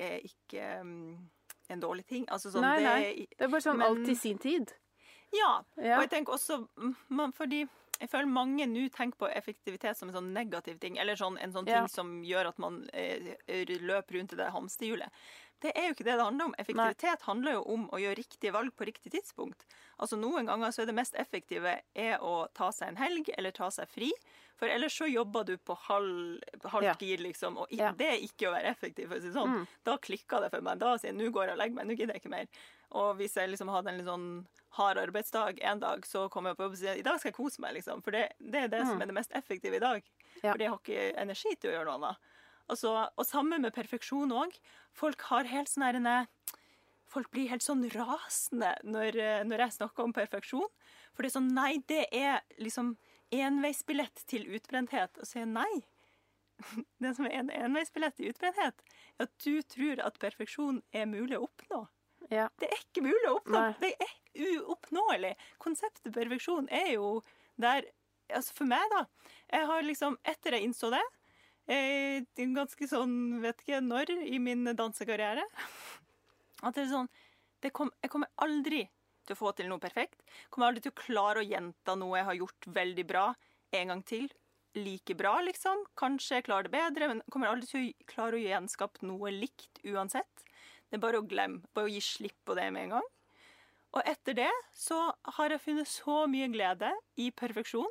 er 0.00 0.20
ikke 0.24 0.70
um, 0.80 0.94
en 1.70 1.80
dårlig 1.80 2.06
ting. 2.06 2.26
Altså 2.28 2.50
sånn 2.52 2.62
Nei, 2.62 2.76
det 2.78 2.84
nei. 2.84 3.26
Det 3.38 3.44
er 3.46 3.48
bare 3.48 3.60
sånn 3.64 3.78
Men- 3.78 3.86
alt 3.86 4.08
i 4.08 4.14
sin 4.14 4.38
tid. 4.38 4.72
Ja. 5.32 5.62
Ja. 5.76 5.96
Og 5.98 6.02
jeg 6.04 6.10
tenker 6.10 6.32
også 6.34 6.68
mm, 6.78 6.94
man, 7.08 7.32
Fordi 7.32 7.66
jeg 8.00 8.10
føler 8.10 8.26
mange 8.26 8.66
nå 8.66 8.88
tenker 8.90 9.16
på 9.18 9.28
effektivitet 9.34 9.96
som 9.96 10.08
en 10.08 10.14
sånn 10.14 10.32
negativ 10.34 10.78
ting. 10.80 10.98
Eller 10.98 11.14
sånn, 11.16 11.38
en 11.40 11.52
sånn 11.52 11.66
Ja. 11.66 11.80
ting 11.80 11.88
som 11.88 12.22
gjør 12.22 12.48
at 12.48 12.58
man 12.58 12.88
eh, 12.92 13.34
løper 13.48 14.18
rundt 14.18 14.32
i 14.32 14.36
det 14.36 14.50
hamsterhjulet. 14.52 15.10
Det 15.64 15.72
er 15.72 15.88
jo 15.88 15.94
ikke 15.94 16.04
det 16.04 16.18
det 16.18 16.24
handler 16.26 16.50
om. 16.50 16.54
Effektivitet 16.60 17.20
Nei. 17.22 17.26
handler 17.26 17.54
jo 17.56 17.60
om 17.72 17.84
å 17.88 18.00
gjøre 18.02 18.18
riktige 18.18 18.52
valg 18.52 18.74
på 18.76 18.84
riktig 18.84 19.14
tidspunkt. 19.14 19.64
Altså 19.96 20.18
Noen 20.20 20.48
ganger 20.50 20.74
så 20.74 20.82
er 20.82 20.90
det 20.90 20.96
mest 20.98 21.16
effektive 21.16 21.78
er 21.80 22.24
å 22.24 22.34
ta 22.52 22.68
seg 22.74 22.92
en 22.92 23.00
helg 23.00 23.30
eller 23.38 23.54
ta 23.56 23.70
seg 23.72 23.88
fri. 23.88 24.10
For 24.60 24.70
ellers 24.70 24.94
så 24.98 25.08
jobber 25.08 25.46
du 25.48 25.54
på 25.58 25.74
halv, 25.86 26.42
ja. 26.84 26.94
gir, 27.00 27.22
liksom. 27.24 27.56
Og 27.62 27.72
ja. 27.74 27.94
det 27.96 28.10
er 28.10 28.26
ikke 28.26 28.50
å 28.50 28.52
være 28.54 28.74
effektiv. 28.74 29.08
for 29.08 29.18
å 29.18 29.24
si 29.24 29.32
sånn. 29.34 29.56
Mm. 29.62 29.64
Da 29.88 29.96
klikker 29.98 30.44
det 30.44 30.52
for 30.52 30.66
meg. 30.66 30.82
Da 30.82 30.92
sier 30.98 31.10
jeg 31.10 31.18
nå 31.18 31.30
går 31.34 31.48
jeg 31.48 31.56
og 31.56 31.62
legger 31.62 31.78
meg, 31.78 31.88
nå 31.88 31.96
gidder 31.96 32.14
jeg 32.14 32.22
ikke 32.22 32.34
mer. 32.36 32.68
Og 33.00 33.16
hvis 33.18 33.34
jeg 33.40 33.50
liksom 33.50 33.72
hadde 33.72 33.90
en 33.90 33.98
litt 33.98 34.10
sånn 34.10 34.28
hard 34.76 35.00
arbeidsdag 35.00 35.58
en 35.64 35.82
dag, 35.82 36.06
så 36.06 36.28
kommer 36.30 36.52
jeg 36.52 36.60
på 36.60 36.68
jobb 36.68 36.76
og 36.76 36.80
sier 36.82 37.00
i 37.00 37.06
dag 37.06 37.18
skal 37.22 37.32
jeg 37.32 37.38
kose 37.40 37.64
meg, 37.64 37.74
liksom. 37.78 38.04
For 38.04 38.14
det, 38.14 38.28
det 38.38 38.66
er 38.66 38.70
det 38.70 38.84
mm. 38.84 38.92
som 38.92 39.02
er 39.02 39.10
det 39.10 39.16
mest 39.16 39.34
effektive 39.34 39.80
i 39.80 39.82
dag. 39.82 40.06
Ja. 40.42 40.52
For 40.52 40.60
jeg 40.60 40.70
har 40.70 40.80
ikke 40.82 41.10
energi 41.24 41.56
til 41.56 41.72
å 41.72 41.76
gjøre 41.78 41.88
noe 41.88 41.98
annet. 42.00 42.32
Altså, 42.72 42.94
og 43.16 43.26
sammen 43.28 43.64
med 43.64 43.74
perfeksjon 43.76 44.32
òg. 44.32 44.54
Folk 44.96 45.26
har 45.30 45.50
helt 45.50 45.70
sånn 45.72 45.86
herrene 45.88 46.24
Folk 47.14 47.28
blir 47.30 47.46
helt 47.46 47.62
sånn 47.62 47.84
rasende 47.92 48.72
når, 48.82 49.18
når 49.46 49.60
jeg 49.66 49.74
snakker 49.76 50.02
om 50.02 50.14
perfeksjon. 50.16 50.70
For 51.14 51.22
det 51.22 51.28
er 51.28 51.34
sånn 51.36 51.52
Nei, 51.54 51.76
det 51.86 52.06
er 52.10 52.40
liksom 52.58 52.96
enveisbillett 53.34 54.24
til 54.30 54.48
utbrenthet. 54.56 55.20
Og 55.20 55.28
sier 55.28 55.46
nei. 55.46 55.84
Det 57.02 57.14
som 57.14 57.28
er 57.28 57.36
en 57.42 57.52
enveisbillett 57.54 58.16
til 58.18 58.32
utbrenthet, 58.32 58.82
er 59.18 59.28
at 59.28 59.34
du 59.44 59.62
tror 59.62 60.02
at 60.06 60.18
perfeksjon 60.22 60.80
er 60.94 61.06
mulig 61.10 61.38
å 61.38 61.46
oppnå. 61.46 61.84
Ja. 62.32 62.48
Det 62.58 62.70
er 62.70 62.80
ikke 62.80 63.04
mulig 63.04 63.26
å 63.28 63.38
oppnå. 63.38 63.60
Nei. 63.60 63.74
Det 63.82 63.92
er 64.00 64.14
uoppnåelig. 64.34 65.34
Konseptet 65.62 66.14
perfeksjon 66.14 66.70
er 66.72 66.96
jo 66.96 67.18
der 67.60 67.90
Altså 68.32 68.54
for 68.56 68.64
meg, 68.64 68.80
da. 68.88 69.02
Jeg 69.52 69.66
har 69.68 69.82
liksom, 69.84 70.14
etter 70.24 70.54
jeg 70.56 70.64
innså 70.64 70.88
det 70.94 71.02
eh, 71.02 71.23
Ganske 71.64 72.88
sånn, 72.90 73.40
vet 73.40 73.62
ikke 73.64 73.80
når, 73.80 74.10
i 74.28 74.36
min 74.42 74.66
dansekarriere 74.76 75.46
At 76.60 76.76
det 76.76 76.82
er 76.82 76.90
sånn 76.90 77.08
det 77.64 77.70
kom, 77.72 77.88
Jeg 78.04 78.12
kommer 78.12 78.28
aldri 78.44 78.82
til 79.24 79.32
å 79.32 79.38
få 79.38 79.52
til 79.56 79.70
noe 79.70 79.80
perfekt. 79.80 80.20
Kommer 80.52 80.68
aldri 80.68 80.84
til 80.84 80.92
å 80.92 80.98
klare 81.00 81.40
å 81.40 81.46
gjenta 81.48 81.94
noe 81.96 82.18
jeg 82.18 82.28
har 82.28 82.36
gjort 82.42 82.66
veldig 82.76 83.04
bra 83.08 83.22
en 83.78 83.92
gang 83.94 84.02
til. 84.04 84.26
Like 84.76 85.16
bra, 85.16 85.38
liksom. 85.46 85.86
Kanskje 85.96 86.36
jeg 86.36 86.46
klarer 86.50 86.68
det 86.68 86.74
bedre, 86.74 87.08
men 87.08 87.22
kommer 87.32 87.48
aldri 87.48 87.70
til 87.70 87.86
å 87.86 88.08
klare 88.10 88.36
å 88.36 88.42
gjenskape 88.42 89.06
noe 89.08 89.32
likt 89.32 89.80
uansett. 89.86 90.44
Det 90.90 90.98
er 90.98 91.04
bare 91.06 91.22
å 91.22 91.26
glemme. 91.26 91.64
Bare 91.72 91.88
å 91.88 91.94
gi 91.94 92.02
slipp 92.04 92.36
på 92.44 92.56
det 92.58 92.68
med 92.74 92.90
en 92.90 92.96
gang. 92.98 93.08
Og 93.94 94.10
etter 94.10 94.36
det 94.36 94.52
så 94.76 94.98
har 95.38 95.54
jeg 95.54 95.62
funnet 95.62 95.88
så 95.88 96.24
mye 96.30 96.50
glede 96.52 96.90
i 97.16 97.30
perfeksjon. 97.32 97.90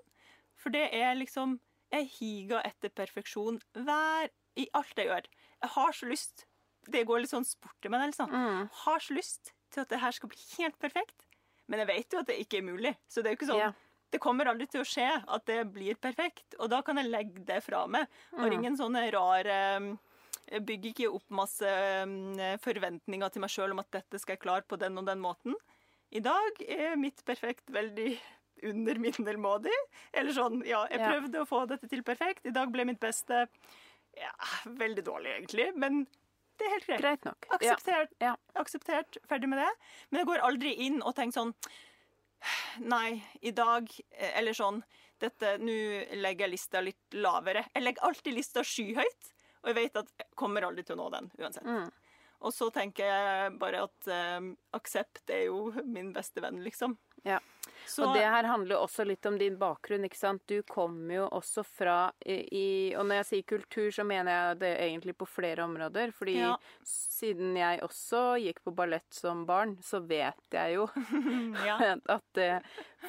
For 0.59 0.76
det 0.76 0.89
er 0.93 1.15
liksom 1.17 1.57
Jeg 1.93 2.09
higer 2.17 2.65
etter 2.65 2.93
perfeksjon 2.95 3.59
hver 3.77 4.31
i 4.59 4.67
alt 4.77 4.97
jeg 4.97 5.09
gjør. 5.09 5.29
Jeg 5.63 5.73
har 5.75 5.95
så 5.97 6.09
lyst 6.09 6.47
Det 6.83 7.05
går 7.07 7.23
litt 7.23 7.31
sånn 7.31 7.45
sport 7.47 7.85
i 7.87 7.89
meg, 7.89 8.09
liksom. 8.11 8.33
Mm. 8.33 8.65
Har 8.83 8.99
så 8.99 9.15
lyst 9.15 9.53
til 9.71 9.85
at 9.85 9.91
det 9.93 10.01
her 10.01 10.11
skal 10.11 10.29
bli 10.33 10.41
helt 10.57 10.75
perfekt. 10.81 11.27
Men 11.71 11.79
jeg 11.79 11.89
vet 11.93 12.13
jo 12.13 12.19
at 12.19 12.27
det 12.27 12.41
ikke 12.43 12.59
er 12.59 12.65
mulig. 12.67 12.91
Så 13.07 13.21
det 13.21 13.31
er 13.31 13.35
jo 13.35 13.39
ikke 13.39 13.51
sånn 13.53 13.61
yeah. 13.63 13.77
Det 14.13 14.19
kommer 14.21 14.45
aldri 14.45 14.67
til 14.69 14.83
å 14.83 14.85
skje 14.85 15.07
at 15.09 15.45
det 15.49 15.61
blir 15.73 15.97
perfekt. 15.97 16.53
Og 16.59 16.67
da 16.69 16.83
kan 16.85 16.99
jeg 17.01 17.09
legge 17.09 17.41
det 17.47 17.63
fra 17.65 17.85
meg. 17.89 18.11
Og 18.35 18.43
mm. 18.43 18.55
ingen 18.59 18.75
sånne 18.77 19.07
rare 19.15 19.55
jeg 20.51 20.65
bygger 20.67 20.89
ikke 20.91 21.13
opp 21.17 21.33
masse 21.33 21.71
mm, 22.05 22.59
forventninger 22.61 23.33
til 23.33 23.41
meg 23.41 23.53
sjøl 23.53 23.73
om 23.73 23.81
at 23.81 23.89
dette 23.95 24.19
skal 24.21 24.35
jeg 24.35 24.43
klare 24.43 24.67
på 24.67 24.77
den 24.77 24.99
og 24.99 25.07
den 25.07 25.23
måten. 25.23 25.55
I 26.13 26.21
dag 26.21 26.59
er 26.67 26.99
mitt 26.99 27.23
perfekt 27.25 27.71
veldig 27.73 28.11
under 28.70 28.99
middelmådig. 29.03 29.78
Eller 30.11 30.36
sånn, 30.36 30.61
ja, 30.68 30.84
jeg 30.91 31.03
prøvde 31.03 31.39
ja. 31.39 31.45
å 31.45 31.49
få 31.49 31.64
dette 31.70 31.89
til 31.91 32.03
perfekt. 32.05 32.45
I 32.49 32.55
dag 32.55 32.72
ble 32.74 32.88
mitt 32.89 33.01
beste 33.03 33.45
ja, 34.18 34.34
veldig 34.66 35.05
dårlig, 35.05 35.38
egentlig. 35.38 35.70
Men 35.80 36.03
det 36.59 36.68
er 36.68 36.76
helt 36.76 36.89
greit. 36.89 37.01
greit 37.01 37.26
nok. 37.28 37.47
Akseptert, 37.57 38.14
ja. 38.22 38.36
akseptert, 38.61 39.18
ferdig 39.30 39.49
med 39.49 39.64
det. 39.64 39.72
Men 40.09 40.22
jeg 40.22 40.30
går 40.30 40.45
aldri 40.49 40.76
inn 40.86 41.01
og 41.01 41.16
tenker 41.18 41.41
sånn 41.41 41.55
Nei, 42.84 43.22
i 43.39 43.53
dag 43.55 43.88
Eller 44.34 44.51
sånn 44.57 44.82
dette, 45.22 45.53
Nå 45.64 45.76
legger 46.20 46.49
jeg 46.49 46.51
lista 46.51 46.82
litt 46.84 47.16
lavere. 47.16 47.64
Jeg 47.72 47.86
legger 47.86 48.03
alltid 48.09 48.36
lista 48.36 48.64
skyhøyt. 48.68 49.30
Og 49.64 49.70
jeg 49.72 49.78
vet 49.78 49.99
at 50.01 50.09
jeg 50.20 50.28
kommer 50.36 50.66
aldri 50.68 50.84
til 50.84 50.97
å 50.97 51.05
nå 51.05 51.11
den 51.14 51.30
uansett. 51.39 51.64
Mm. 51.64 51.88
Og 52.43 52.51
så 52.51 52.68
tenker 52.76 53.07
jeg 53.07 53.53
bare 53.61 53.86
at 53.86 54.09
um, 54.11 54.49
aksept 54.76 55.32
er 55.32 55.45
jo 55.47 55.70
min 55.88 56.11
beste 56.16 56.43
venn, 56.43 56.59
liksom. 56.66 56.97
Ja. 57.24 57.38
Så, 57.88 58.05
og 58.05 58.15
det 58.17 58.23
her 58.23 58.47
handler 58.47 58.81
også 58.81 59.05
litt 59.07 59.25
om 59.29 59.38
din 59.39 59.57
bakgrunn, 59.59 60.05
ikke 60.07 60.19
sant. 60.19 60.43
Du 60.49 60.63
kommer 60.67 61.15
jo 61.15 61.27
også 61.39 61.63
fra 61.67 61.97
i, 62.25 62.93
Og 62.97 63.05
når 63.07 63.21
jeg 63.21 63.29
sier 63.29 63.47
kultur, 63.53 63.89
så 63.95 64.05
mener 64.07 64.31
jeg 64.31 64.59
det 64.63 64.73
egentlig 64.86 65.15
på 65.19 65.27
flere 65.29 65.65
områder. 65.67 66.13
Fordi 66.15 66.38
ja. 66.39 66.53
siden 66.88 67.57
jeg 67.59 67.84
også 67.86 68.23
gikk 68.43 68.63
på 68.63 68.75
ballett 68.75 69.09
som 69.13 69.45
barn, 69.49 69.77
så 69.84 70.01
vet 70.03 70.57
jeg 70.57 70.77
jo 70.77 70.88
at 72.17 72.27
det 72.38 72.51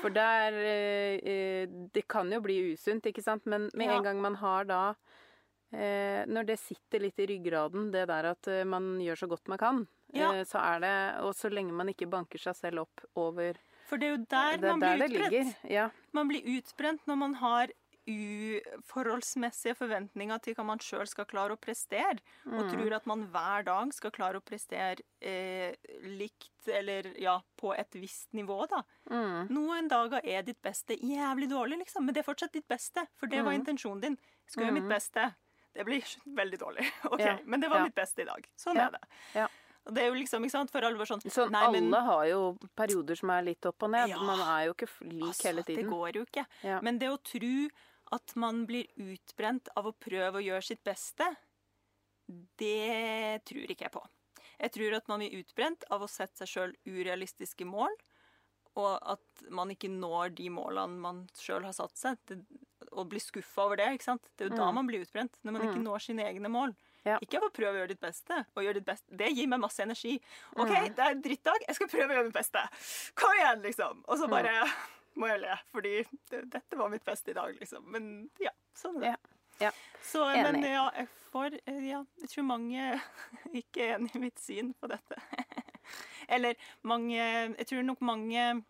For 0.01 0.15
der 0.15 0.57
eh, 0.61 1.69
Det 1.95 2.07
kan 2.11 2.33
jo 2.33 2.43
bli 2.45 2.61
usunt, 2.75 3.07
ikke 3.07 3.25
sant. 3.25 3.47
Men 3.47 3.71
med 3.75 3.93
ja. 3.93 3.99
en 3.99 4.09
gang 4.09 4.25
man 4.25 4.41
har 4.43 4.69
da 4.69 4.85
Eh, 5.75 6.23
når 6.31 6.47
det 6.47 6.61
sitter 6.63 7.03
litt 7.03 7.19
i 7.19 7.27
ryggraden, 7.27 7.89
det 7.91 8.07
der 8.07 8.31
at 8.31 8.49
eh, 8.51 8.67
man 8.69 8.95
gjør 9.03 9.25
så 9.25 9.29
godt 9.33 9.51
man 9.51 9.59
kan, 9.59 9.81
ja. 10.15 10.31
eh, 10.31 10.45
så 10.47 10.61
er 10.63 10.83
det 10.85 10.97
Og 11.27 11.35
så 11.35 11.51
lenge 11.51 11.75
man 11.75 11.91
ikke 11.91 12.11
banker 12.11 12.39
seg 12.39 12.55
selv 12.59 12.85
opp 12.85 13.03
over 13.19 13.59
For 13.89 14.01
det 14.01 14.09
er 14.09 14.15
jo 14.15 14.21
der 14.31 14.61
det, 14.61 14.69
man 14.71 14.83
blir 14.83 15.09
utbrent. 15.09 15.65
Ja. 15.71 15.89
Man 16.17 16.31
blir 16.31 16.53
utbrent 16.57 17.09
når 17.11 17.19
man 17.21 17.35
har 17.41 17.73
uforholdsmessige 18.05 19.75
forventninger 19.79 20.41
til 20.45 20.57
hva 20.59 20.67
man 20.69 20.83
sjøl 20.83 21.07
skal 21.09 21.27
klare 21.29 21.57
å 21.57 21.61
prestere, 21.61 22.19
mm. 22.45 22.57
og 22.59 22.69
tror 22.73 22.97
at 22.99 23.07
man 23.09 23.25
hver 23.33 23.65
dag 23.65 23.95
skal 23.97 24.13
klare 24.13 24.41
å 24.41 24.45
prestere 24.45 25.05
eh, 25.25 25.73
likt 26.05 26.69
eller 26.69 27.09
ja, 27.21 27.39
på 27.61 27.73
et 27.77 27.97
visst 27.97 28.29
nivå, 28.37 28.59
da. 28.69 28.83
Mm. 29.09 29.49
Noen 29.57 29.89
dager 29.89 30.21
er 30.21 30.45
ditt 30.45 30.61
beste 30.65 30.99
jævlig 31.01 31.49
dårlig, 31.53 31.81
liksom, 31.87 32.05
men 32.05 32.17
det 32.17 32.25
er 32.25 32.29
fortsatt 32.29 32.53
ditt 32.53 32.69
beste, 32.69 33.07
for 33.17 33.31
det 33.33 33.41
var 33.41 33.55
mm. 33.55 33.61
intensjonen 33.63 34.05
din. 34.05 34.21
Skal 34.45 34.67
gjøre 34.67 34.79
mitt 34.83 34.89
mm. 34.89 34.93
beste. 34.93 35.29
Det 35.75 35.89
blir 35.89 36.17
veldig 36.37 36.61
dårlig. 36.61 36.89
OK, 37.13 37.25
ja. 37.25 37.39
men 37.45 37.65
det 37.65 37.73
var 37.73 37.83
ja. 37.83 37.89
mitt 37.89 37.97
beste 37.97 38.23
i 38.23 38.29
dag. 38.29 38.49
Sånn 38.61 38.79
ja. 38.79 38.91
er 38.91 38.99
det. 38.99 39.15
Ja. 39.41 39.49
Det 39.85 40.01
er 40.01 40.09
jo 40.09 40.17
liksom, 40.17 40.45
ikke 40.47 40.55
sant, 40.55 40.71
for 40.73 40.87
alvor 40.89 41.09
sånn 41.09 41.21
Så 41.29 41.45
nei, 41.53 41.65
men... 41.75 41.91
Alle 41.91 42.03
har 42.07 42.27
jo 42.31 42.39
perioder 42.77 43.19
som 43.21 43.33
er 43.35 43.43
litt 43.51 43.67
opp 43.69 43.85
og 43.85 43.93
ned. 43.93 44.15
Man 44.17 44.41
er 44.41 44.71
jo 44.71 44.77
ikke 44.77 44.89
lik 45.05 45.27
altså, 45.29 45.49
hele 45.51 45.65
tiden. 45.67 45.85
Det 45.85 45.93
går 45.93 46.21
jo 46.21 46.25
ikke. 46.25 46.45
Men 46.87 47.01
det 47.03 47.11
å 47.13 47.19
tro 47.21 47.57
at 48.15 48.35
man 48.41 48.65
blir 48.69 48.89
utbrent 49.01 49.69
av 49.77 49.89
å 49.91 49.95
prøve 49.97 50.41
å 50.41 50.45
gjøre 50.45 50.65
sitt 50.65 50.83
beste, 50.87 51.29
det 52.61 53.45
tror 53.49 53.73
ikke 53.75 53.89
jeg 53.89 53.95
på. 53.95 54.05
Jeg 54.55 54.73
tror 54.77 54.97
at 54.97 55.09
man 55.11 55.21
blir 55.21 55.41
utbrent 55.43 55.87
av 55.93 56.05
å 56.05 56.11
sette 56.11 56.45
seg 56.45 56.53
sjøl 56.53 56.75
urealistiske 56.89 57.67
mål, 57.69 57.93
og 58.81 58.95
at 59.15 59.45
man 59.55 59.71
ikke 59.71 59.91
når 59.93 60.35
de 60.39 60.49
målene 60.51 60.99
man 61.03 61.23
sjøl 61.39 61.67
har 61.67 61.75
satt 61.77 61.95
seg. 61.99 62.19
Det, 62.27 62.41
og 62.95 63.09
blir 63.11 63.23
skuffa 63.23 63.69
over 63.69 63.79
det. 63.79 63.93
ikke 63.95 64.09
sant? 64.09 64.27
Det 64.35 64.47
er 64.47 64.51
jo 64.51 64.57
mm. 64.57 64.61
da 64.63 64.71
man 64.75 64.89
blir 64.89 65.05
utbrent. 65.05 65.39
Når 65.43 65.55
man 65.55 65.67
ikke 65.69 65.79
mm. 65.83 65.87
når 65.87 66.05
sine 66.09 66.27
egne 66.27 66.51
mål. 66.51 66.75
Ja. 67.05 67.19
Ikke 67.21 67.41
for 67.43 67.53
prøve 67.53 67.75
å 67.75 67.81
gjøre 67.83 67.93
ditt 67.93 68.03
beste. 68.03 68.41
og 68.55 68.65
gjøre 68.65 68.81
ditt 68.81 68.89
beste. 68.89 69.17
Det 69.21 69.29
gir 69.35 69.49
meg 69.51 69.61
masse 69.63 69.85
energi. 69.85 70.17
OK, 70.57 70.71
mm. 70.73 70.91
det 70.97 71.05
er 71.05 71.17
en 71.17 71.23
drittdag. 71.25 71.67
Jeg 71.69 71.79
skal 71.79 71.91
prøve 71.93 72.09
å 72.09 72.19
gjøre 72.19 72.29
mitt 72.31 72.39
beste. 72.39 72.65
Kom 73.21 73.37
igjen, 73.37 73.65
liksom. 73.67 74.05
Og 74.09 74.21
så 74.21 74.29
bare 74.33 74.55
må 75.21 75.29
jeg 75.31 75.45
le, 75.45 75.57
fordi 75.71 75.95
det, 76.33 76.41
dette 76.51 76.79
var 76.81 76.91
mitt 76.91 77.05
beste 77.07 77.31
i 77.31 77.37
dag, 77.37 77.55
liksom. 77.61 77.87
Men 77.95 78.11
ja, 78.43 78.55
sånn 78.79 78.99
er 78.99 79.07
det. 79.07 79.15
Ja. 79.15 79.35
Ja. 79.63 79.71
Så, 80.03 80.25
men 80.27 80.65
ja, 80.67 80.89
jeg 80.97 81.09
får 81.31 81.59
Ja, 81.87 82.01
jeg 82.21 82.31
tror 82.33 82.47
mange 82.49 83.01
ikke 83.61 83.85
er 83.85 83.97
enig 83.99 84.15
i 84.17 84.23
mitt 84.27 84.41
syn 84.43 84.73
på 84.81 84.91
dette. 84.91 85.21
Eller 86.35 86.59
mange 86.83 87.21
Jeg 87.21 87.67
tror 87.71 87.85
nok 87.87 88.01
mange 88.01 88.65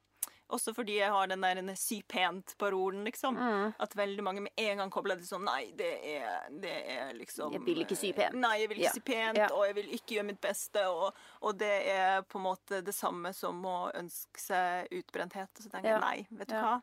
også 0.52 0.74
fordi 0.76 0.98
jeg 0.98 1.10
har 1.10 1.28
den 1.30 1.42
der 1.42 1.76
sy 1.78 2.00
pent-parolen, 2.08 3.04
liksom. 3.08 3.36
Mm. 3.36 3.72
At 3.80 3.96
veldig 3.96 4.24
mange 4.24 4.42
med 4.44 4.52
en 4.60 4.82
gang 4.82 4.90
kobler 4.92 5.16
det 5.16 5.26
sånn 5.28 5.46
Nei, 5.46 5.70
det 5.76 5.90
er, 6.04 6.48
det 6.62 6.74
er, 6.92 7.12
liksom 7.16 7.54
Jeg 7.56 7.64
vil 7.64 7.84
ikke 7.84 7.96
sy 7.98 8.12
pent. 8.16 8.36
Nei, 8.38 8.58
jeg 8.60 8.70
vil 8.72 8.82
ikke 8.82 8.90
ja. 8.90 8.94
sy 8.96 9.04
pent, 9.06 9.40
ja. 9.40 9.48
og 9.56 9.64
jeg 9.68 9.78
vil 9.78 9.90
ikke 9.96 10.18
gjøre 10.18 10.28
mitt 10.28 10.40
beste. 10.44 10.84
Og, 10.90 11.24
og, 11.40 11.56
det 11.60 11.74
er 11.94 12.20
på 12.28 12.40
en 12.40 12.46
måte 12.50 12.82
det 12.84 12.94
samme 12.94 13.32
som 13.36 13.64
å 13.68 13.78
ønske 13.96 14.42
seg 14.42 14.92
utbrenthet. 15.00 15.50
Og 15.56 15.66
så 15.66 15.72
tenker 15.72 15.94
ja. 15.94 15.98
jeg 15.98 16.04
nei, 16.04 16.40
vet 16.42 16.52
du 16.52 16.58
hva. 16.58 16.76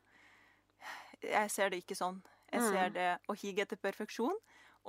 Jeg 1.22 1.54
ser 1.54 1.70
det 1.70 1.84
ikke 1.84 2.00
sånn. 2.00 2.18
Jeg 2.52 2.66
ser 2.66 2.90
mm. 2.90 2.96
det 2.98 3.10
å 3.30 3.38
hige 3.38 3.68
etter 3.68 3.80
perfeksjon. 3.80 4.38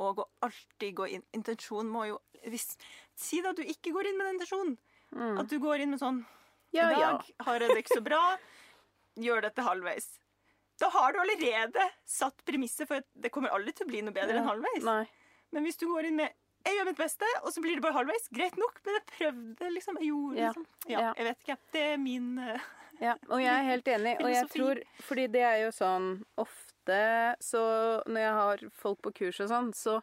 Og 0.01 0.23
å 0.23 0.29
alltid 0.47 0.95
gå 0.97 1.07
inn 1.13 1.25
Intensjonen 1.37 1.91
må 1.93 2.07
jo 2.09 2.15
hvis, 2.49 2.71
Si 3.13 3.43
da 3.45 3.51
at 3.53 3.59
du 3.61 3.67
ikke 3.69 3.93
går 3.93 4.09
inn 4.09 4.17
med 4.17 4.31
den 4.31 4.39
intensjonen. 4.39 4.79
Mm. 5.13 5.37
At 5.43 5.53
du 5.53 5.59
går 5.61 5.85
inn 5.85 5.93
med 5.93 6.01
sånn 6.01 6.23
ja, 6.73 6.87
I 6.89 6.97
dag 6.97 7.03
ja. 7.29 7.45
har 7.45 7.61
jeg 7.61 7.75
det 7.75 7.83
ikke 7.83 7.99
så 7.99 8.05
bra 8.05 8.21
gjør 9.21 9.43
dette 9.49 9.65
halvveis. 9.67 10.09
Da 10.81 10.89
har 10.91 11.13
du 11.13 11.21
allerede 11.23 11.89
satt 12.09 12.45
premisset 12.49 12.89
for 12.89 13.03
at 13.03 13.09
det 13.15 13.31
kommer 13.35 13.53
aldri 13.55 13.75
til 13.77 13.87
å 13.87 13.91
bli 13.91 14.01
noe 14.05 14.15
bedre 14.17 14.39
ja. 14.39 14.43
enn 14.43 14.51
halvveis. 14.51 14.87
Nei. 14.87 15.05
Men 15.53 15.67
hvis 15.69 15.79
du 15.79 15.87
går 15.91 16.09
inn 16.09 16.19
med 16.19 16.33
'jeg 16.63 16.77
gjør 16.79 16.87
mitt 16.87 16.99
beste', 16.99 17.31
og 17.43 17.51
så 17.53 17.63
blir 17.63 17.75
det 17.75 17.83
bare 17.83 17.97
halvveis, 17.97 18.29
greit 18.31 18.57
nok, 18.61 18.77
men 18.85 18.95
jeg 18.95 19.07
prøvde, 19.13 19.71
liksom. 19.77 19.97
Jeg 19.99 20.13
gjorde, 20.13 20.37
liksom. 20.37 20.67
Ja, 20.87 21.01
ja. 21.01 21.15
Jeg 21.19 21.27
vet 21.29 21.41
ikke. 21.43 21.57
Det 21.73 21.83
er 21.93 21.97
min 21.99 22.29
uh, 22.39 22.69
Ja, 23.03 23.17
og 23.29 23.43
jeg 23.43 23.51
er 23.51 23.65
helt 23.67 23.89
enig. 23.89 24.13
Og 24.23 24.31
jeg 24.37 24.51
tror 24.53 24.83
Fordi 25.03 25.27
det 25.27 25.43
er 25.43 25.57
jo 25.65 25.73
sånn 25.75 26.13
ofte 26.39 27.01
så 27.43 27.63
Når 28.07 28.21
jeg 28.21 28.37
har 28.39 28.63
folk 28.75 29.03
på 29.03 29.13
kurs 29.23 29.41
og 29.43 29.51
sånn, 29.51 29.69
så 29.75 29.97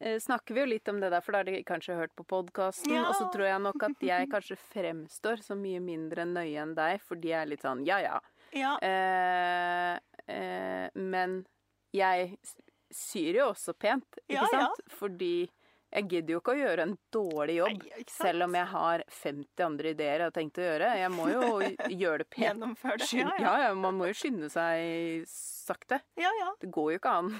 eh, 0.00 0.18
snakker 0.22 0.54
vi 0.54 0.62
jo 0.62 0.70
litt 0.70 0.88
om 0.90 0.98
det 1.02 1.10
der, 1.14 1.22
for 1.22 1.34
da 1.34 1.42
har 1.42 1.50
de 1.50 1.60
kanskje 1.66 1.98
hørt 1.98 2.14
på 2.18 2.26
podkasten. 2.26 2.94
Ja. 2.94 3.04
Og 3.08 3.14
så 3.18 3.28
tror 3.34 3.46
jeg 3.46 3.62
nok 3.62 3.82
at 3.86 4.02
jeg 4.02 4.30
kanskje 4.30 4.58
fremstår 4.58 5.42
så 5.46 5.58
mye 5.58 5.82
mindre 5.82 6.26
nøye 6.26 6.62
enn 6.62 6.74
deg, 6.78 7.02
for 7.02 7.18
de 7.18 7.34
er 7.38 7.46
litt 7.50 7.62
sånn 7.66 7.84
ja 7.86 8.00
ja. 8.02 8.18
Ja. 8.56 8.74
Eh, 8.82 9.94
eh, 10.34 10.88
men 10.94 11.40
jeg 11.94 12.36
syr 12.94 13.40
jo 13.40 13.50
også 13.52 13.74
pent, 13.76 14.20
ikke 14.26 14.40
Ja, 14.40 14.48
ja. 14.52 14.68
Fordi 14.98 15.48
jeg 15.88 16.04
gidder 16.10 16.34
jo 16.34 16.40
ikke 16.42 16.52
å 16.52 16.58
gjøre 16.58 16.84
en 16.84 16.94
dårlig 17.14 17.54
jobb. 17.62 17.84
Nei. 17.88 18.02
Selv 18.12 18.44
om 18.44 18.56
jeg 18.58 18.68
har 18.74 19.04
50 19.22 19.64
andre 19.64 19.92
ideer 19.94 20.20
jeg 20.20 20.26
har 20.26 20.34
tenkt 20.36 20.60
å 20.60 20.66
gjøre. 20.66 20.90
Jeg 21.00 21.12
må 21.14 21.28
jo 21.32 21.44
gjøre 22.02 22.18
det 22.22 22.28
pent. 22.28 22.44
Gjennomføre 22.44 22.98
det. 23.00 23.08
Ja, 23.16 23.30
ja. 23.40 23.54
ja, 23.64 23.70
man 23.86 23.96
må 23.96 24.10
jo 24.10 24.18
skynde 24.18 24.50
seg 24.52 25.24
sakte. 25.32 26.02
ja, 26.20 26.32
ja. 26.42 26.52
Det 26.60 26.68
går 26.74 26.92
jo 26.92 27.00
ikke 27.00 27.14
an. 27.22 27.32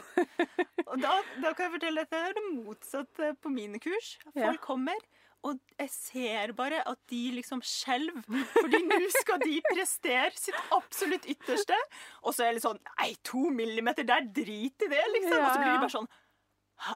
Og 0.86 0.96
da, 1.04 1.18
da 1.44 1.52
kan 1.52 1.66
jeg 1.66 1.74
fortelle 1.76 2.04
at 2.06 2.12
det 2.14 2.24
er 2.24 2.36
det 2.38 2.46
motsatte 2.48 3.30
på 3.42 3.52
mine 3.52 3.80
kurs. 3.84 4.14
Folk 4.32 4.64
kommer, 4.64 5.04
og 5.46 5.58
jeg 5.78 5.90
ser 5.94 6.52
bare 6.58 6.80
at 6.90 6.98
de 7.08 7.20
liksom 7.36 7.60
skjelver. 7.62 8.22
Fordi 8.56 8.80
nå 8.88 8.98
skal 9.20 9.38
de 9.44 9.60
prestere 9.70 10.32
sitt 10.34 10.56
absolutt 10.74 11.26
ytterste. 11.30 11.76
Og 12.24 12.34
så 12.34 12.42
er 12.44 12.48
det 12.50 12.54
litt 12.58 12.66
sånn 12.66 12.80
Nei, 12.98 13.12
to 13.22 13.44
millimeter 13.54 14.04
der, 14.08 14.26
drit 14.34 14.82
i 14.82 14.88
det, 14.90 15.04
liksom. 15.14 15.38
Og 15.38 15.52
så 15.52 15.60
blir 15.62 15.72
de 15.76 15.84
bare 15.84 15.94
sånn 15.98 16.08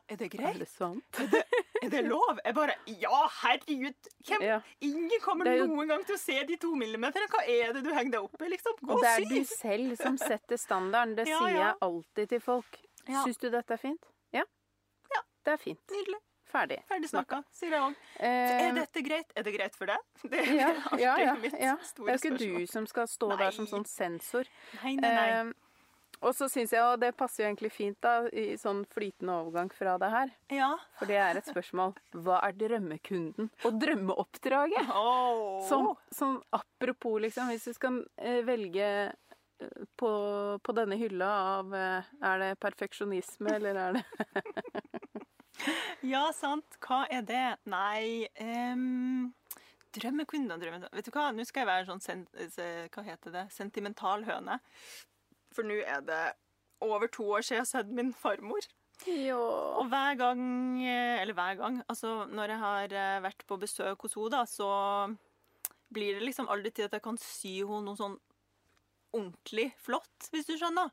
er 0.07 0.15
det 0.15 0.29
greit? 0.31 0.55
Er 0.55 0.59
det 0.63 0.69
sant? 0.71 1.17
Er 1.83 1.89
det 1.91 2.05
lov? 2.07 2.39
Jeg 2.45 2.55
bare 2.55 2.77
Ja, 2.87 3.23
herregud. 3.41 4.11
Hvem, 4.29 4.43
Ja. 4.47 4.61
Ingen 4.81 5.21
kommer 5.25 5.45
Det 5.45 5.55
er 5.55 5.59
jo- 5.65 5.67
noen 5.73 5.89
gang 5.91 6.05
til 6.07 6.15
å 6.15 6.21
se 6.23 6.37
de 6.47 6.57
to 6.57 6.71
millimeterne. 6.79 7.27
Hva 7.33 7.43
er 7.49 7.73
det 7.75 7.83
du 7.83 7.91
henger 7.91 8.13
deg 8.13 8.23
opp 8.23 8.43
i, 8.47 8.49
liksom? 8.53 8.77
Gå 8.79 8.93
Og 8.95 9.01
si! 9.03 9.25
det 9.25 9.33
er 9.33 9.41
du 9.41 9.45
selv 9.45 9.97
som 9.99 10.17
setter 10.19 10.57
standarden. 10.57 11.17
Det 11.17 11.27
Ja, 11.27 11.39
sier 11.41 11.51
ja. 11.57 11.65
jeg 11.73 11.75
alltid 11.83 12.29
til 12.29 12.41
folk. 12.41 12.79
Ja. 13.09 13.25
Syns 13.25 13.39
du 13.43 13.49
dette 13.51 13.75
er 13.75 13.77
fint? 13.83 14.07
Ja. 14.33 14.45
Ja. 15.11 15.21
Det 15.45 15.53
er 15.55 15.59
fint. 15.65 15.83
Nydelig. 15.91 16.21
Ferdig. 16.53 16.79
Ferdig 16.91 17.09
snakka, 17.09 17.41
sier 17.57 17.73
jeg 17.73 17.81
òg. 17.87 17.99
Eh, 18.21 18.55
Er 18.69 18.75
dette 18.77 19.03
greit? 19.07 19.33
Er 19.37 19.47
det 19.47 19.55
greit 19.57 19.77
for 19.79 19.89
deg? 19.89 20.07
Det 20.31 20.45
er 20.45 20.55
ja, 20.59 20.71
alltid 20.91 21.05
ja, 21.07 21.17
ja, 21.25 21.35
mitt 21.41 21.57
ja. 21.57 21.77
Det 21.81 22.07
er 22.07 22.21
ikke 22.21 22.35
spørsmål. 22.37 22.63
du 22.67 22.73
som 22.77 22.89
skal 22.91 23.09
stå 23.09 23.31
der 23.41 23.55
som 23.57 23.69
sånn 23.71 23.87
sensor. 23.89 24.51
Nei, 24.83 24.97
nei, 25.01 25.13
nei. 25.17 25.29
Eh, 25.41 25.53
og 26.23 26.37
så 26.39 26.47
syns 26.47 26.71
jeg, 26.71 26.83
og 26.87 27.01
det 27.03 27.09
passer 27.19 27.43
jo 27.43 27.49
egentlig 27.49 27.73
fint 27.75 27.97
da, 28.05 28.29
i 28.31 28.53
sånn 28.61 28.85
flytende 28.93 29.41
overgang 29.43 29.73
fra 29.75 29.97
det 29.99 30.11
her, 30.13 30.31
ja. 30.55 30.69
for 31.01 31.11
det 31.11 31.17
er 31.19 31.41
et 31.41 31.49
spørsmål. 31.51 31.97
Hva 32.15 32.37
er 32.47 32.55
drømmekunden 32.61 33.49
og 33.67 33.81
drømmeoppdraget? 33.83 34.93
Åh. 34.95 35.57
Som, 35.67 35.89
som 36.15 36.37
apropos, 36.55 37.19
liksom, 37.25 37.51
hvis 37.51 37.67
du 37.67 37.75
skal 37.75 37.99
eh, 38.23 38.39
velge 38.47 38.87
eh, 39.09 39.83
på, 39.99 40.13
på 40.63 40.77
denne 40.79 41.01
hylla 41.01 41.33
av 41.57 41.75
eh, 41.75 42.15
Er 42.31 42.39
det 42.45 42.53
perfeksjonisme, 42.63 43.57
eller 43.59 43.83
er 43.89 43.99
det 43.99 44.07
Ja, 46.13 46.27
sant. 46.35 46.79
Hva 46.83 47.05
er 47.13 47.23
det? 47.27 47.45
Nei 47.71 48.27
um, 48.43 49.31
Drømmekunder, 49.93 50.57
og 50.57 50.63
drømme... 50.65 50.89
Vet 50.97 51.09
du 51.09 51.13
hva, 51.15 51.29
nå 51.35 51.45
skal 51.47 51.63
jeg 51.63 51.71
være 51.71 51.89
sånn 51.91 52.03
sen, 52.03 52.23
Hva 52.95 53.05
heter 53.07 53.35
det? 53.35 53.47
Sentimental 53.55 54.25
høne. 54.27 54.59
For 55.53 55.69
nå 55.69 55.83
er 55.85 56.01
det 56.07 56.23
over 56.83 57.11
to 57.13 57.27
år 57.37 57.45
siden 57.45 57.61
jeg 57.61 57.67
har 57.67 57.71
sett 57.71 57.93
min 57.95 58.13
farmor. 58.17 58.67
Jo. 59.07 59.39
Og 59.81 59.89
hver 59.91 60.15
gang 60.21 60.43
eh, 60.85 61.21
Eller 61.21 61.35
hver 61.35 61.57
gang. 61.59 61.81
Altså, 61.91 62.25
når 62.31 62.55
jeg 62.55 62.63
har 62.63 62.97
eh, 63.01 63.23
vært 63.25 63.45
på 63.49 63.59
besøk 63.61 64.07
hos 64.07 64.17
henne, 64.17 64.33
da, 64.35 64.43
så 64.49 64.69
blir 65.93 66.17
det 66.17 66.27
liksom 66.27 66.49
aldri 66.53 66.73
til 66.73 66.89
at 66.89 66.97
jeg 66.97 67.05
kan 67.05 67.19
sy 67.21 67.59
henne 67.61 67.85
noe 67.87 67.99
sånn 67.99 68.17
ordentlig 69.13 69.69
flott, 69.83 70.31
hvis 70.33 70.49
du 70.49 70.55
skjønner. 70.57 70.89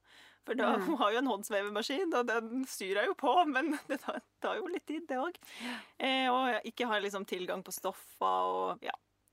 For 0.46 0.56
da, 0.56 0.76
Mm. 0.78 0.82
hun 0.88 0.98
har 0.98 1.12
jo 1.12 1.18
en 1.20 1.28
håndsvevemaskin, 1.28 2.14
og 2.16 2.26
den 2.28 2.66
syr 2.66 2.96
jeg 3.02 3.08
jo 3.08 3.14
på, 3.14 3.34
men 3.48 3.78
det 3.88 4.00
tar, 4.02 4.22
tar 4.42 4.56
jo 4.58 4.68
litt 4.68 4.86
tid, 4.88 5.06
det 5.08 5.18
òg. 5.18 5.36
Eh, 6.00 6.28
og 6.32 6.62
ikke 6.66 6.88
har 6.88 7.02
liksom 7.02 7.26
tilgang 7.26 7.62
på 7.64 7.72
stoffer 7.76 8.26
og 8.50 8.84
ja. 8.84 8.92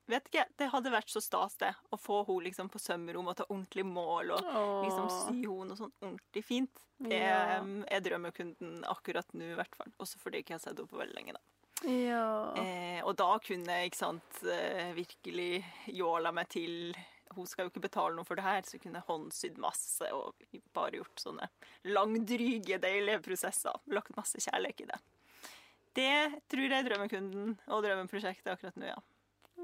Vet 0.08 0.28
ikke. 0.30 0.44
Det 0.56 0.68
hadde 0.70 0.90
vært 0.92 1.08
så 1.10 1.18
stas, 1.20 1.56
det. 1.58 1.72
Å 1.90 1.96
få 1.98 2.20
henne 2.28 2.44
liksom 2.44 2.68
på 2.70 2.78
sømrom 2.78 3.26
og 3.26 3.34
ta 3.40 3.42
ordentlig 3.50 3.82
mål 3.84 4.36
og 4.36 4.84
liksom 4.84 5.08
sy 5.10 5.40
henne 5.40 5.66
noe 5.66 5.76
sånn 5.80 5.90
ordentlig 6.00 6.44
fint. 6.46 6.70
Det 7.02 7.18
Ja. 7.18 7.58
er 7.90 8.00
drømmekunden 8.04 8.84
akkurat 8.86 9.26
nå, 9.34 9.48
i 9.50 9.56
hvert 9.58 9.74
fall. 9.74 9.90
Også 9.98 10.20
fordi 10.22 10.38
jeg 10.38 10.44
ikke 10.46 10.54
har 10.54 10.62
sett 10.62 10.78
henne 10.78 10.86
på 10.92 11.00
veldig 11.02 11.16
lenge. 11.18 11.32
da. 11.34 11.90
Ja. 11.90 12.52
Eh, 12.54 13.00
og 13.02 13.16
da 13.18 13.32
kunne 13.42 13.66
jeg 13.82 13.96
sant, 13.98 14.22
eh, 14.46 14.94
virkelig 14.94 15.64
jåla 15.88 16.32
meg 16.32 16.48
til 16.54 16.94
Hun 17.34 17.48
skal 17.48 17.66
jo 17.66 17.72
ikke 17.72 17.82
betale 17.88 18.14
noe 18.16 18.26
for 18.28 18.38
det 18.38 18.46
her, 18.46 18.62
så 18.66 18.76
hun 18.76 18.84
kunne 18.86 19.02
håndsydd 19.08 19.58
masse 19.62 20.10
og 20.14 20.46
bare 20.76 21.00
gjort 21.00 21.22
sånne 21.22 21.48
langdryge, 21.90 22.78
deilige 22.82 23.22
prosesser. 23.24 23.82
Lagt 23.92 24.14
masse 24.16 24.40
kjærlighet 24.44 24.84
i 24.84 24.88
det. 24.92 25.00
Det 25.96 26.40
tror 26.52 26.66
jeg 26.66 26.76
er 26.76 26.88
drømmekunden 26.90 27.52
og 27.72 27.84
drømmeprosjektet 27.84 28.52
akkurat 28.52 28.76
nå, 28.76 28.90
ja. 28.90 28.96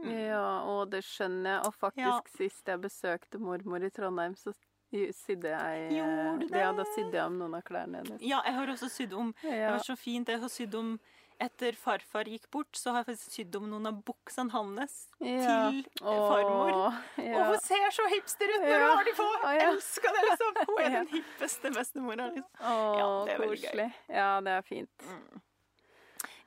ja, 0.08 0.44
og 0.72 0.86
det 0.94 1.02
skjønner 1.04 1.58
jeg. 1.58 1.64
Og 1.68 1.74
faktisk, 1.76 2.30
sist 2.38 2.70
jeg 2.72 2.80
besøkte 2.80 3.40
mormor 3.42 3.84
i 3.84 3.90
Trondheim, 3.92 4.36
så 4.40 4.54
sydde 4.92 5.52
jeg 5.52 5.82
eh, 5.86 5.94
Gjorde 5.96 6.46
det? 6.48 6.60
Ja, 6.60 6.70
da 6.76 6.86
sydde 6.92 7.16
jeg 7.16 7.24
om 7.24 7.36
noen 7.40 7.56
av 7.56 7.64
klærne 7.68 8.00
hennes. 8.02 8.20
Ja, 8.24 8.40
jeg 8.46 8.56
har 8.58 8.72
også 8.74 8.88
sydd 8.92 9.14
om 9.16 9.34
Det 9.42 9.60
var 9.60 9.84
så 9.84 9.96
fint. 9.96 10.28
Jeg 10.28 10.42
har 10.42 10.52
sydd 10.52 10.76
om 10.76 10.94
Etter 11.42 11.74
farfar 11.74 12.28
gikk 12.30 12.44
bort, 12.54 12.70
så 12.78 12.92
har 12.92 13.02
jeg 13.02 13.08
faktisk 13.16 13.32
sydd 13.34 13.56
om 13.58 13.64
noen 13.72 13.86
av 13.90 13.96
buksene 14.06 14.52
hans 14.54 15.08
Ja. 15.18 15.70
til 15.72 15.82
farmor. 15.98 16.72
Åh, 16.72 16.98
Og 17.18 17.46
hun 17.50 17.58
ser 17.64 17.90
så 17.90 18.06
hipster 18.12 18.46
ut 18.54 18.60
når 18.62 18.68
Ja. 18.78 18.88
hun 18.88 18.96
har 18.96 19.04
de 19.08 19.14
på! 19.18 19.26
Jeg 19.42 19.60
ja. 19.60 19.70
Elsker 19.72 20.12
det, 20.12 20.22
liksom! 20.28 20.52
Hun 20.68 20.78
er 20.78 20.90
Ja. 20.92 20.98
den 21.02 21.08
hippeste 21.16 21.72
bestemora. 21.74 22.28
Liksom. 22.30 22.50
Åh, 22.60 22.98
Ja, 22.98 23.24
det 23.26 23.32
er 23.34 23.38
veldig 23.42 23.58
gøy. 23.58 23.66
koselig. 23.66 23.88
Ja, 24.08 24.40
det 24.40 24.52
er 24.58 24.62
fint. 24.62 25.08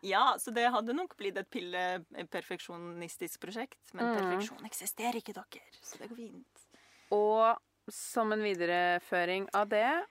Ja, 0.05 0.35
så 0.37 0.53
det 0.53 0.71
hadde 0.71 0.93
nok 0.93 1.15
blitt 1.17 1.37
et 1.37 1.49
pille-perfeksjonistisk 1.49 3.39
prosjekt. 3.41 3.79
Men 3.93 4.05
Mm. 4.05 4.15
perfeksjon 4.21 4.65
eksisterer 4.65 5.15
ikke, 5.19 5.33
dere. 5.33 5.61
Så 5.81 5.97
det 5.97 6.09
går 6.09 6.15
fint. 6.15 6.65
Og 7.11 7.57
som 7.89 8.31
en 8.31 8.39
videreføring 8.41 9.49
av 9.53 9.67
det 9.69 10.05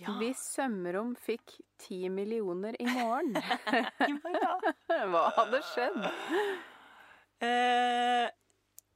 Ja, 0.00 0.14
Hvis 0.16 0.40
Sømrom 0.54 1.12
fikk 1.20 1.58
ti 1.80 2.08
millioner 2.08 2.76
i 2.80 2.86
morgen, 2.88 3.34
hva 5.12 5.24
hadde 5.36 5.60
skjedd? 5.68 5.98
Eh, 7.44 8.26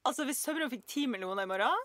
altså, 0.05 0.25
hvis 0.29 0.41
Sømrom 0.45 0.73
fikk 0.73 0.87
ti 0.89 1.05
millioner 1.11 1.45
i 1.47 1.51
morgen, 1.51 1.85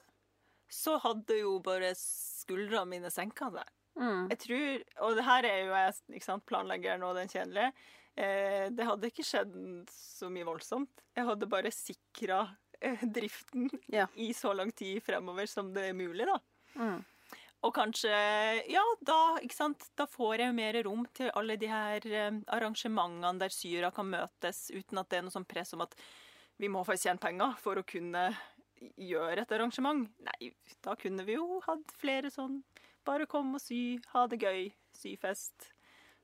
så 0.70 0.97
hadde 1.03 1.39
jo 1.41 1.57
bare 1.65 1.91
skuldrene 1.97 2.88
mine 2.93 3.11
senka 3.13 3.49
seg. 3.53 3.70
Mm. 3.99 4.28
Jeg 4.32 4.39
tror, 4.45 4.84
og 5.07 5.15
det 5.17 5.26
her 5.28 5.47
er 5.49 5.57
jo 5.65 5.72
jeg 5.76 6.20
ikke 6.20 6.28
sant, 6.30 6.45
planleggeren 6.47 7.03
og 7.03 7.17
den 7.20 7.32
kjedelige, 7.32 7.72
eh, 8.15 8.67
det 8.72 8.88
hadde 8.88 9.09
ikke 9.11 9.26
skjedd 9.28 9.55
så 9.91 10.30
mye 10.32 10.47
voldsomt. 10.47 11.03
Jeg 11.17 11.28
hadde 11.28 11.49
bare 11.51 11.72
sikra 11.76 12.43
eh, 12.80 13.01
driften 13.03 13.67
Ja. 13.91 14.07
i 14.15 14.32
så 14.38 14.53
lang 14.55 14.72
tid 14.72 15.01
fremover 15.03 15.49
som 15.51 15.74
det 15.76 15.89
er 15.89 15.97
mulig, 15.97 16.30
da. 16.30 16.38
Mm. 16.80 16.99
Og 17.68 17.74
kanskje 17.76 18.12
Ja, 18.72 18.84
da, 19.03 19.38
da 19.99 20.07
får 20.07 20.45
jeg 20.45 20.55
mer 20.55 20.80
rom 20.88 21.03
til 21.16 21.32
alle 21.36 21.57
de 21.60 21.68
her 21.72 22.05
eh, 22.07 22.39
arrangementene 22.55 23.36
der 23.41 23.53
syra 23.53 23.91
kan 23.95 24.07
møtes 24.07 24.70
uten 24.72 25.01
at 25.01 25.10
det 25.12 25.20
er 25.20 25.26
noe 25.28 25.36
sånn 25.36 25.47
press 25.49 25.76
om 25.76 25.84
at 25.84 25.97
vi 26.60 26.70
må 26.72 26.84
faktisk 26.88 27.07
tjene 27.07 27.24
penger 27.24 27.55
for 27.60 27.80
å 27.80 27.88
kunne 27.88 28.30
gjøre 28.99 29.43
et 29.43 29.51
arrangement. 29.55 30.07
Nei, 30.24 30.51
da 30.84 30.95
kunne 30.99 31.24
vi 31.28 31.36
jo 31.36 31.60
hatt 31.66 31.91
flere 31.99 32.32
sånn 32.32 32.62
bare 33.07 33.28
kom 33.32 33.55
og 33.57 33.64
sy, 33.64 33.97
ha 34.14 34.26
det 34.30 34.39
gøy, 34.43 34.70
syfest, 34.95 35.70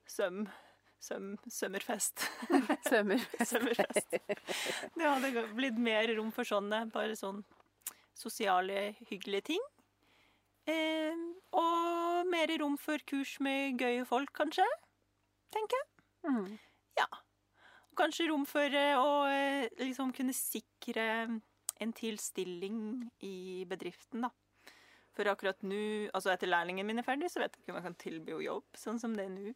søm, 0.07 0.43
søm, 1.01 1.36
sømmerfest. 1.49 2.25
Sømmer. 2.89 3.23
Sømmerfest. 3.41 4.17
Det 4.95 5.05
hadde 5.07 5.47
blitt 5.55 5.79
mer 5.81 6.11
rom 6.17 6.31
for 6.36 6.47
sånne, 6.47 6.86
bare 6.93 7.15
sånn 7.17 7.41
sosiale, 8.15 8.91
hyggelige 9.09 9.51
ting. 9.53 9.63
Eh, 10.70 11.26
og 11.55 12.30
mer 12.30 12.55
rom 12.61 12.78
for 12.82 13.01
kurs 13.07 13.38
med 13.43 13.80
gøye 13.82 14.05
folk, 14.09 14.32
kanskje. 14.38 14.66
Tenker 15.53 15.82
jeg. 15.82 15.91
Mm. 16.26 16.55
Og 17.95 18.01
kanskje 18.03 18.26
rom 18.28 18.43
for 18.43 18.74
eh, 18.76 18.97
å 18.99 19.11
eh, 19.32 19.70
liksom 19.80 20.09
kunne 20.16 20.34
sikre 20.36 21.05
en 21.80 21.93
til 21.95 22.18
stilling 22.20 23.05
i 23.24 23.63
bedriften, 23.70 24.26
da. 24.26 24.32
For 25.16 25.32
akkurat 25.32 25.61
nå, 25.63 26.09
altså 26.11 26.34
etter 26.34 26.51
lærlingen 26.51 26.88
min 26.88 26.99
er 26.99 27.07
ferdig, 27.07 27.30
så 27.32 27.39
vet 27.39 27.55
jeg 27.55 27.63
ikke 27.63 27.72
om 27.72 27.80
jeg 27.80 27.86
kan 27.86 27.95
tilby 28.01 28.34
henne 28.34 28.47
jobb, 28.49 28.68
sånn 28.76 28.99
som 28.99 29.16
det 29.16 29.30
er 29.30 29.32
nå. 29.32 29.53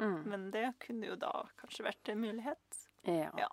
Mm. 0.00 0.18
Men 0.32 0.48
det 0.50 0.64
kunne 0.82 1.12
jo 1.12 1.18
da 1.22 1.30
kanskje 1.62 1.86
vært 1.86 2.10
en 2.10 2.24
mulighet. 2.24 2.80
Ja. 3.06 3.30
Ja. 3.38 3.46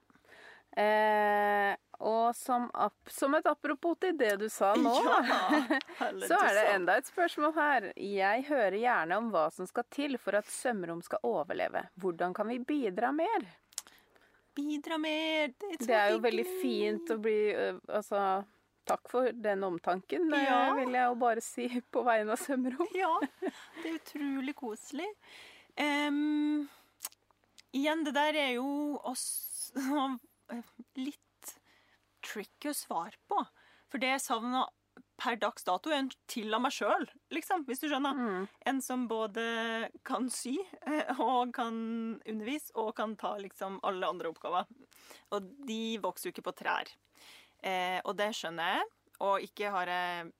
Eh, 0.77 1.73
og 2.05 2.35
som, 2.37 2.67
som 3.09 3.33
et 3.33 3.47
apropos 3.49 3.97
til 3.97 4.13
det 4.19 4.35
du 4.37 4.45
sa 4.53 4.75
nå, 4.77 4.91
ja, 5.25 5.47
så 5.97 6.37
er 6.37 6.51
det 6.53 6.65
enda 6.75 6.97
et 6.99 7.07
spørsmål 7.09 7.55
her. 7.55 7.87
Jeg 7.97 8.43
hører 8.51 8.77
gjerne 8.77 9.17
om 9.17 9.31
hva 9.33 9.47
som 9.55 9.65
skal 9.69 9.87
til 9.89 10.19
for 10.21 10.37
at 10.37 10.45
Sømrom 10.53 11.01
skal 11.05 11.23
overleve. 11.25 11.87
Hvordan 11.97 12.35
kan 12.37 12.51
vi 12.53 12.59
bidra 12.61 13.09
mer? 13.15 13.47
Bidra 14.57 14.99
mer. 15.01 15.49
Det 15.57 15.71
er, 15.71 15.81
Det 15.87 15.97
er 15.97 16.13
jo 16.13 16.21
veldig 16.27 16.45
fint 16.61 17.11
å 17.13 17.17
bli 17.21 17.35
øh, 17.53 17.81
Altså, 17.93 18.21
takk 18.89 19.09
for 19.09 19.33
den 19.33 19.65
omtanken, 19.65 20.29
Ja. 20.33 20.61
vil 20.77 20.93
jeg 20.93 21.09
jo 21.09 21.17
bare 21.25 21.41
si 21.45 21.67
på 21.93 22.05
vegne 22.05 22.37
av 22.37 22.41
Sømrom. 22.45 22.93
Ja, 22.93 23.11
det 23.41 23.89
er 23.89 23.97
utrolig 23.97 24.53
koselig. 24.57 25.09
Um, 25.77 26.67
igjen, 27.73 28.05
det 28.05 28.13
der 28.17 28.37
er 28.45 28.55
jo 28.59 28.69
også 29.01 30.07
litt 30.99 31.53
tricky 32.25 32.71
å 32.71 32.77
svare 32.77 33.17
på. 33.29 33.39
For 33.87 34.01
det 34.01 34.15
jeg 34.15 34.25
savner 34.25 34.67
per 35.17 35.37
dags 35.41 35.65
dato, 35.65 35.91
er 35.91 36.03
en 36.03 36.09
til 36.29 36.53
av 36.53 36.61
meg 36.63 36.73
sjøl, 36.73 37.05
liksom, 37.33 37.63
hvis 37.67 37.81
du 37.81 37.87
skjønner. 37.89 38.17
Mm. 38.17 38.47
En 38.69 38.81
som 38.85 39.05
både 39.09 39.43
kan 40.07 40.29
sy 40.33 40.55
eh, 40.85 41.19
og 41.21 41.53
kan 41.57 41.77
undervise 42.17 42.73
og 42.77 42.93
kan 42.97 43.15
ta 43.19 43.35
liksom 43.41 43.79
alle 43.87 44.09
andre 44.09 44.31
oppgaver. 44.33 44.69
Og 45.33 45.49
de 45.67 45.97
vokser 46.03 46.29
jo 46.29 46.35
ikke 46.35 46.47
på 46.49 46.55
trær. 46.63 46.91
Eh, 47.65 47.99
og 48.03 48.17
det 48.19 48.31
skjønner 48.37 48.77
jeg. 48.77 48.89
Og 49.25 49.47
ikke 49.47 49.73
har 49.73 49.89
jeg 49.89 50.31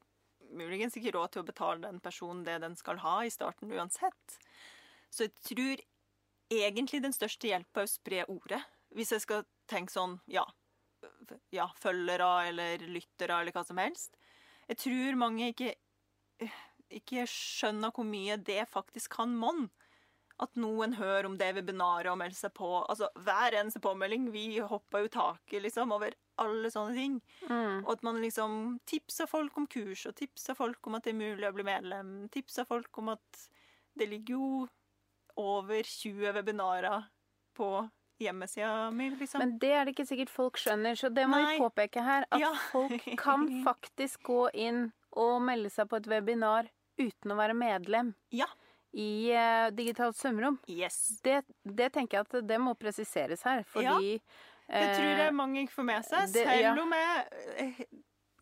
muligens 0.58 0.95
ikke 0.97 1.16
råd 1.16 1.34
til 1.34 1.43
å 1.43 1.47
betale 1.47 1.84
den 1.84 2.01
personen 2.03 2.45
det 2.45 2.60
den 2.64 2.78
skal 2.78 3.01
ha 3.01 3.20
i 3.26 3.34
starten 3.34 3.74
uansett. 3.74 4.38
Så 5.10 5.28
jeg 5.28 5.34
tror 5.49 5.86
egentlig 6.53 7.01
den 7.03 7.16
største 7.16 7.49
hjelpa 7.49 7.84
er 7.84 7.89
å 7.89 7.91
spre 7.91 8.26
ordet. 8.32 8.62
Hvis 8.98 9.14
jeg 9.14 9.24
skal 9.24 9.45
tenke 9.70 9.93
sånn, 9.93 10.18
ja, 10.32 10.43
ja 11.54 11.68
følgere 11.78 12.30
eller 12.50 12.86
lyttere 12.89 13.41
eller 13.41 13.56
hva 13.56 13.64
som 13.68 13.80
helst. 13.82 14.18
Jeg 14.68 14.82
tror 14.84 15.20
mange 15.20 15.52
ikke, 15.54 15.74
ikke 17.00 17.28
skjønner 17.32 17.93
hvor 17.95 18.08
mye 18.08 18.39
det 18.41 18.64
faktisk 18.72 19.20
kan 19.20 19.36
monne. 19.38 19.70
At 20.38 20.54
noen 20.54 20.93
hører 21.00 21.26
om 21.26 21.34
det 21.39 21.48
webinaret 21.58 22.12
og 22.12 22.20
melder 22.22 22.38
seg 22.38 22.52
på. 22.54 22.68
Altså, 22.84 23.08
Hver 23.26 23.56
eneste 23.58 23.82
påmelding. 23.82 24.28
Vi 24.30 24.60
hopper 24.62 25.02
jo 25.02 25.14
taket 25.16 25.64
liksom, 25.64 25.95
over 25.95 26.14
alle 26.38 26.70
sånne 26.70 26.93
ting. 26.93 27.16
Mm. 27.50 27.80
Og 27.80 27.89
at 27.95 28.04
man 28.06 28.20
liksom 28.22 28.78
tipser 28.86 29.26
folk 29.30 29.58
om 29.58 29.66
kurs, 29.66 30.06
og 30.06 30.14
tipser 30.20 30.58
folk 30.58 30.86
om 30.86 31.00
at 31.00 31.08
det 31.08 31.16
er 31.16 31.24
mulig 31.24 31.48
å 31.50 31.56
bli 31.56 31.66
medlem. 31.66 32.12
Tipser 32.34 32.70
folk 32.70 33.02
om 33.02 33.16
at 33.16 33.48
det 33.98 34.12
ligger 34.12 34.38
jo 34.38 34.50
over 35.41 35.82
20 35.82 36.38
webinarer 36.38 37.10
på 37.58 37.72
hjemmesida 38.20 38.91
mi, 38.93 39.09
liksom. 39.20 39.39
Men 39.43 39.57
det 39.61 39.72
er 39.72 39.86
det 39.86 39.93
ikke 39.95 40.07
sikkert 40.09 40.30
folk 40.34 40.57
skjønner, 40.57 40.95
så 40.97 41.09
det 41.13 41.28
må 41.30 41.38
Nei. 41.41 41.55
vi 41.57 41.61
påpeke 41.63 42.03
her. 42.03 42.26
At 42.32 42.39
Ja. 42.39 42.53
folk 42.72 43.05
kan 43.18 43.47
faktisk 43.68 44.24
gå 44.24 44.49
inn 44.53 44.91
og 45.18 45.41
melde 45.41 45.70
seg 45.74 45.88
på 45.89 45.97
et 45.97 46.07
webinar 46.07 46.70
uten 46.97 47.32
å 47.32 47.38
være 47.38 47.53
medlem 47.57 48.13
Ja. 48.32 48.47
i 48.93 49.30
uh, 49.34 49.70
Digitalt 49.72 50.15
svømmerom. 50.18 50.59
Yes. 50.68 51.20
Det, 51.24 51.43
det 51.63 51.91
tenker 51.93 52.18
jeg 52.18 52.26
at 52.28 52.47
det 52.47 52.59
må 52.59 52.74
presiseres 52.78 53.43
her, 53.43 53.63
fordi 53.63 54.13
ja. 54.18 54.20
Det 54.68 54.95
tror 54.97 55.05
eh, 55.13 55.20
jeg 55.24 55.34
mange 55.34 55.61
ikke 55.63 55.78
får 55.78 55.86
med 55.88 56.03
seg, 56.05 56.34
det- 56.34 56.43
selv 56.43 56.82
om 56.82 56.91
jeg 56.91 57.88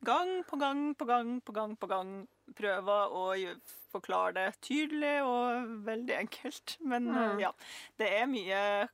gang 0.06 0.44
på 0.50 0.58
gang 0.58 0.96
på 0.98 1.06
gang 1.06 1.42
på 1.42 1.54
gang 1.54 1.76
på 1.78 1.88
gang 1.88 2.14
prøver 2.56 3.14
å 3.14 3.26
forklare 3.94 4.34
det 4.34 4.48
tydelig 4.62 5.20
og 5.26 5.70
veldig 5.86 6.16
enkelt. 6.18 6.78
Men 6.82 7.08
eh, 7.10 7.30
Mm. 7.36 7.40
ja, 7.42 7.52
det 7.98 8.10
er 8.22 8.26
mye 8.26 8.90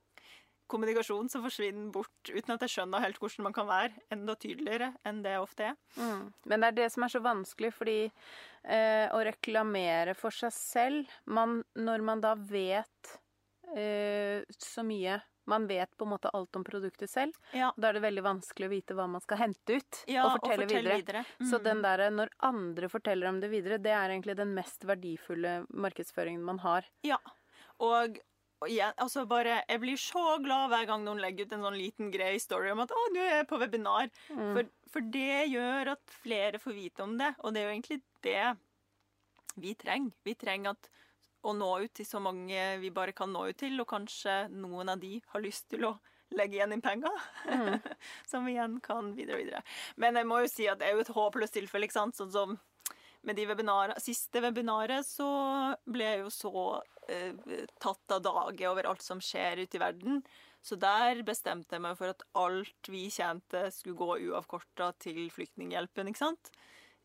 kommunikasjon 0.72 1.30
som 1.32 1.44
forsvinner 1.46 1.92
bort 1.94 2.32
uten 2.32 2.56
at 2.56 2.64
jeg 2.66 2.74
skjønner 2.78 3.04
helt 3.04 3.20
hvordan 3.22 3.48
man 3.50 3.56
kan 3.58 3.68
være 3.70 3.92
enda 4.16 4.36
tydeligere 4.40 4.94
enn 5.08 5.20
det 5.26 5.36
ofte 5.42 5.72
er. 5.72 5.76
Mm. 6.00 6.30
Men 6.48 6.64
det 6.64 6.70
er 6.72 6.78
det 6.80 6.88
som 6.96 7.04
er 7.06 7.14
så 7.14 7.22
vanskelig, 7.26 7.74
fordi 7.76 7.98
eh, 8.08 9.08
å 9.12 9.20
reklamere 9.28 10.16
for 10.18 10.32
seg 10.36 10.54
selv 10.56 11.12
man, 11.26 11.60
Når 11.76 12.02
man 12.08 12.22
da 12.24 12.36
vet 12.36 13.18
eh, 13.76 14.42
så 14.58 14.84
mye 14.86 15.20
Man 15.50 15.66
vet 15.68 15.90
på 15.98 16.06
en 16.06 16.12
måte 16.14 16.30
alt 16.38 16.56
om 16.56 16.64
produktet 16.64 17.10
selv. 17.10 17.34
Ja, 17.58 17.72
Da 17.76 17.90
er 17.90 17.98
det 17.98 18.04
veldig 18.04 18.22
vanskelig 18.24 18.68
å 18.68 18.72
vite 18.72 18.96
hva 18.96 19.08
man 19.10 19.24
skal 19.24 19.40
hente 19.42 19.80
ut 19.80 20.02
ja 20.08 20.28
og 20.30 20.38
fortelle, 20.38 20.68
videre. 20.70 21.24
Så 21.42 21.58
Mm. 21.58 21.64
den 21.66 21.82
der, 21.82 22.04
når 22.14 22.30
andre 22.46 22.88
forteller 22.88 23.28
om 23.28 23.40
det 23.42 23.50
videre, 23.50 23.80
det 23.82 23.92
er 23.92 24.10
egentlig 24.14 24.36
den 24.38 24.54
mest 24.54 24.86
verdifulle 24.86 25.66
markedsføringen 25.74 26.44
man 26.46 26.60
har. 26.60 26.86
Ja. 27.04 27.18
Og, 27.82 28.20
og 28.62 28.70
altså 29.02 29.26
bare 29.26 29.64
Jeg 29.68 29.82
blir 29.82 29.98
så 29.98 30.38
glad 30.44 30.70
hver 30.70 30.86
gang 30.90 31.04
noen 31.06 31.22
legger 31.22 31.48
ut 31.48 31.54
en 31.58 31.66
sånn 31.66 31.80
liten 31.80 32.12
grei 32.14 32.36
story 32.40 32.72
om 32.72 32.84
at 32.84 32.92
'Å, 32.94 33.06
nå 33.14 33.22
er 33.24 33.36
jeg 33.42 33.48
på 33.50 33.60
webinar'. 33.62 34.12
Mm. 34.30 34.54
For, 34.54 34.70
for 34.94 35.02
det 35.02 35.50
gjør 35.50 35.94
at 35.96 36.18
flere 36.22 36.60
får 36.62 36.74
vite 36.78 37.04
om 37.04 37.18
det, 37.18 37.34
og 37.40 37.54
det 37.54 37.62
er 37.62 37.66
jo 37.70 37.76
egentlig 37.76 38.02
det 38.22 38.58
vi 39.58 39.74
trenger. 39.76 40.14
Vi 40.24 40.36
trenger 40.36 40.76
at, 40.76 40.90
å 41.44 41.56
nå 41.58 41.72
ut 41.82 41.94
til 41.98 42.06
så 42.06 42.20
mange 42.22 42.78
vi 42.80 42.92
bare 42.94 43.14
kan 43.18 43.32
nå 43.34 43.48
ut 43.50 43.58
til, 43.58 43.80
og 43.82 43.88
kanskje 43.90 44.46
noen 44.54 44.90
av 44.94 45.00
de 45.02 45.20
har 45.34 45.42
lyst 45.42 45.70
til 45.74 45.88
å 45.90 45.96
legge 46.38 46.60
igjen 46.60 46.74
inn 46.74 46.82
penger, 46.82 47.12
Mm. 47.50 47.82
som 48.30 48.46
vi 48.46 48.54
igjen 48.54 48.80
kan 48.80 49.10
videre 49.16 49.40
og 49.40 49.42
videre. 49.44 49.64
Men 49.98 50.16
jeg 50.16 50.28
må 50.30 50.40
jo 50.44 50.48
si 50.48 50.68
at 50.70 50.80
det 50.80 50.88
er 50.88 50.94
jo 50.94 51.02
et 51.02 51.16
håpløst 51.18 51.58
tilfelle, 51.58 51.90
ikke 51.90 51.98
sant? 51.98 52.16
Sånn 52.16 52.32
som 52.32 52.60
med 53.28 53.38
de 53.38 53.46
webinarene, 53.50 54.02
siste 54.02 54.42
webinaret 54.42 55.06
så 55.06 55.28
ble 55.90 56.08
jeg 56.08 56.22
jo 56.24 56.32
så 56.34 56.54
eh, 57.12 57.68
tatt 57.82 58.16
av 58.16 58.24
dage 58.26 58.70
over 58.70 58.90
alt 58.90 59.06
som 59.06 59.22
skjer 59.22 59.64
ute 59.64 59.78
i 59.78 59.84
verden. 59.84 60.22
Så 60.62 60.78
der 60.78 61.24
bestemte 61.26 61.78
jeg 61.78 61.84
meg 61.84 61.98
for 61.98 62.14
at 62.14 62.26
alt 62.38 62.90
vi 62.90 63.08
tjente, 63.14 63.68
skulle 63.74 63.98
gå 63.98 64.30
uavkorta 64.30 64.92
til 65.02 65.24
Flyktninghjelpen, 65.34 66.12
ikke 66.12 66.22
sant? 66.22 66.52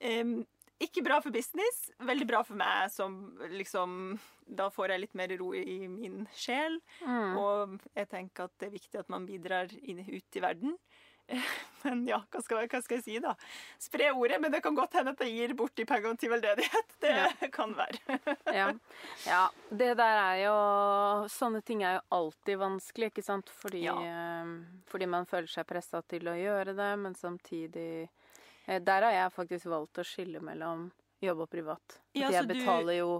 Em, 0.05 0.43
ikke 0.83 1.05
bra 1.05 1.23
for 1.25 1.33
business, 1.33 1.87
veldig 2.05 2.27
bra 2.29 2.43
for 2.45 2.59
meg 2.59 2.91
som 2.93 3.15
liksom 3.49 4.19
Da 4.59 4.69
får 4.69 4.93
jeg 4.93 5.03
litt 5.03 5.15
mer 5.19 5.33
ro 5.41 5.49
i 5.57 5.89
min 5.91 6.27
sjel. 6.37 6.77
Mm. 7.01 7.33
Og 7.41 7.79
jeg 7.97 8.11
tenker 8.13 8.47
at 8.47 8.53
det 8.61 8.69
er 8.69 8.77
viktig 8.77 9.01
at 9.01 9.09
man 9.11 9.25
bidrar 9.27 9.73
inn, 9.83 10.05
ut 10.05 10.39
i 10.39 10.43
verden. 10.45 10.77
Men 11.87 12.01
ja, 12.09 12.19
hva 12.33 12.41
skal, 12.43 12.65
hva 12.67 12.81
skal 12.83 12.97
jeg 12.99 13.05
si, 13.05 13.17
da? 13.23 13.35
Spre 13.79 14.09
ordet, 14.11 14.41
men 14.43 14.51
det 14.51 14.59
kan 14.65 14.75
godt 14.75 14.97
hende 14.99 15.13
at 15.15 15.21
jeg 15.23 15.35
gir 15.37 15.53
bort 15.55 15.75
de 15.79 15.85
pengene 15.87 16.19
til 16.19 16.33
veldedighet. 16.33 16.97
Det 17.03 17.51
kan 17.57 17.75
være. 17.79 18.19
Ja. 18.57 18.73
ja. 19.27 19.43
Det 19.71 19.93
der 19.99 20.19
er 20.23 20.41
jo 20.47 20.57
Sånne 21.31 21.61
ting 21.67 21.85
er 21.87 21.99
jo 22.01 22.03
alltid 22.19 22.59
vanskelig, 22.59 23.13
ikke 23.13 23.23
sant? 23.27 23.51
Fordi, 23.63 23.85
Ja. 23.87 23.95
eh, 24.03 24.51
fordi 24.91 25.07
man 25.13 25.27
føler 25.31 25.47
seg 25.53 25.67
pressa 25.71 26.03
til 26.11 26.27
å 26.27 26.35
gjøre 26.35 26.75
det, 26.75 26.91
men 26.99 27.15
samtidig 27.15 28.09
eh, 28.67 28.79
Der 28.83 29.07
har 29.07 29.13
jeg 29.21 29.35
faktisk 29.37 29.71
valgt 29.71 30.03
å 30.03 30.07
skille 30.07 30.43
mellom 30.43 30.89
jobb 31.23 31.47
og 31.47 31.51
privat. 31.55 32.01
Ja, 32.19 32.31
jeg 32.35 32.49
betaler 32.51 32.93
du- 32.93 32.99
jo 32.99 33.13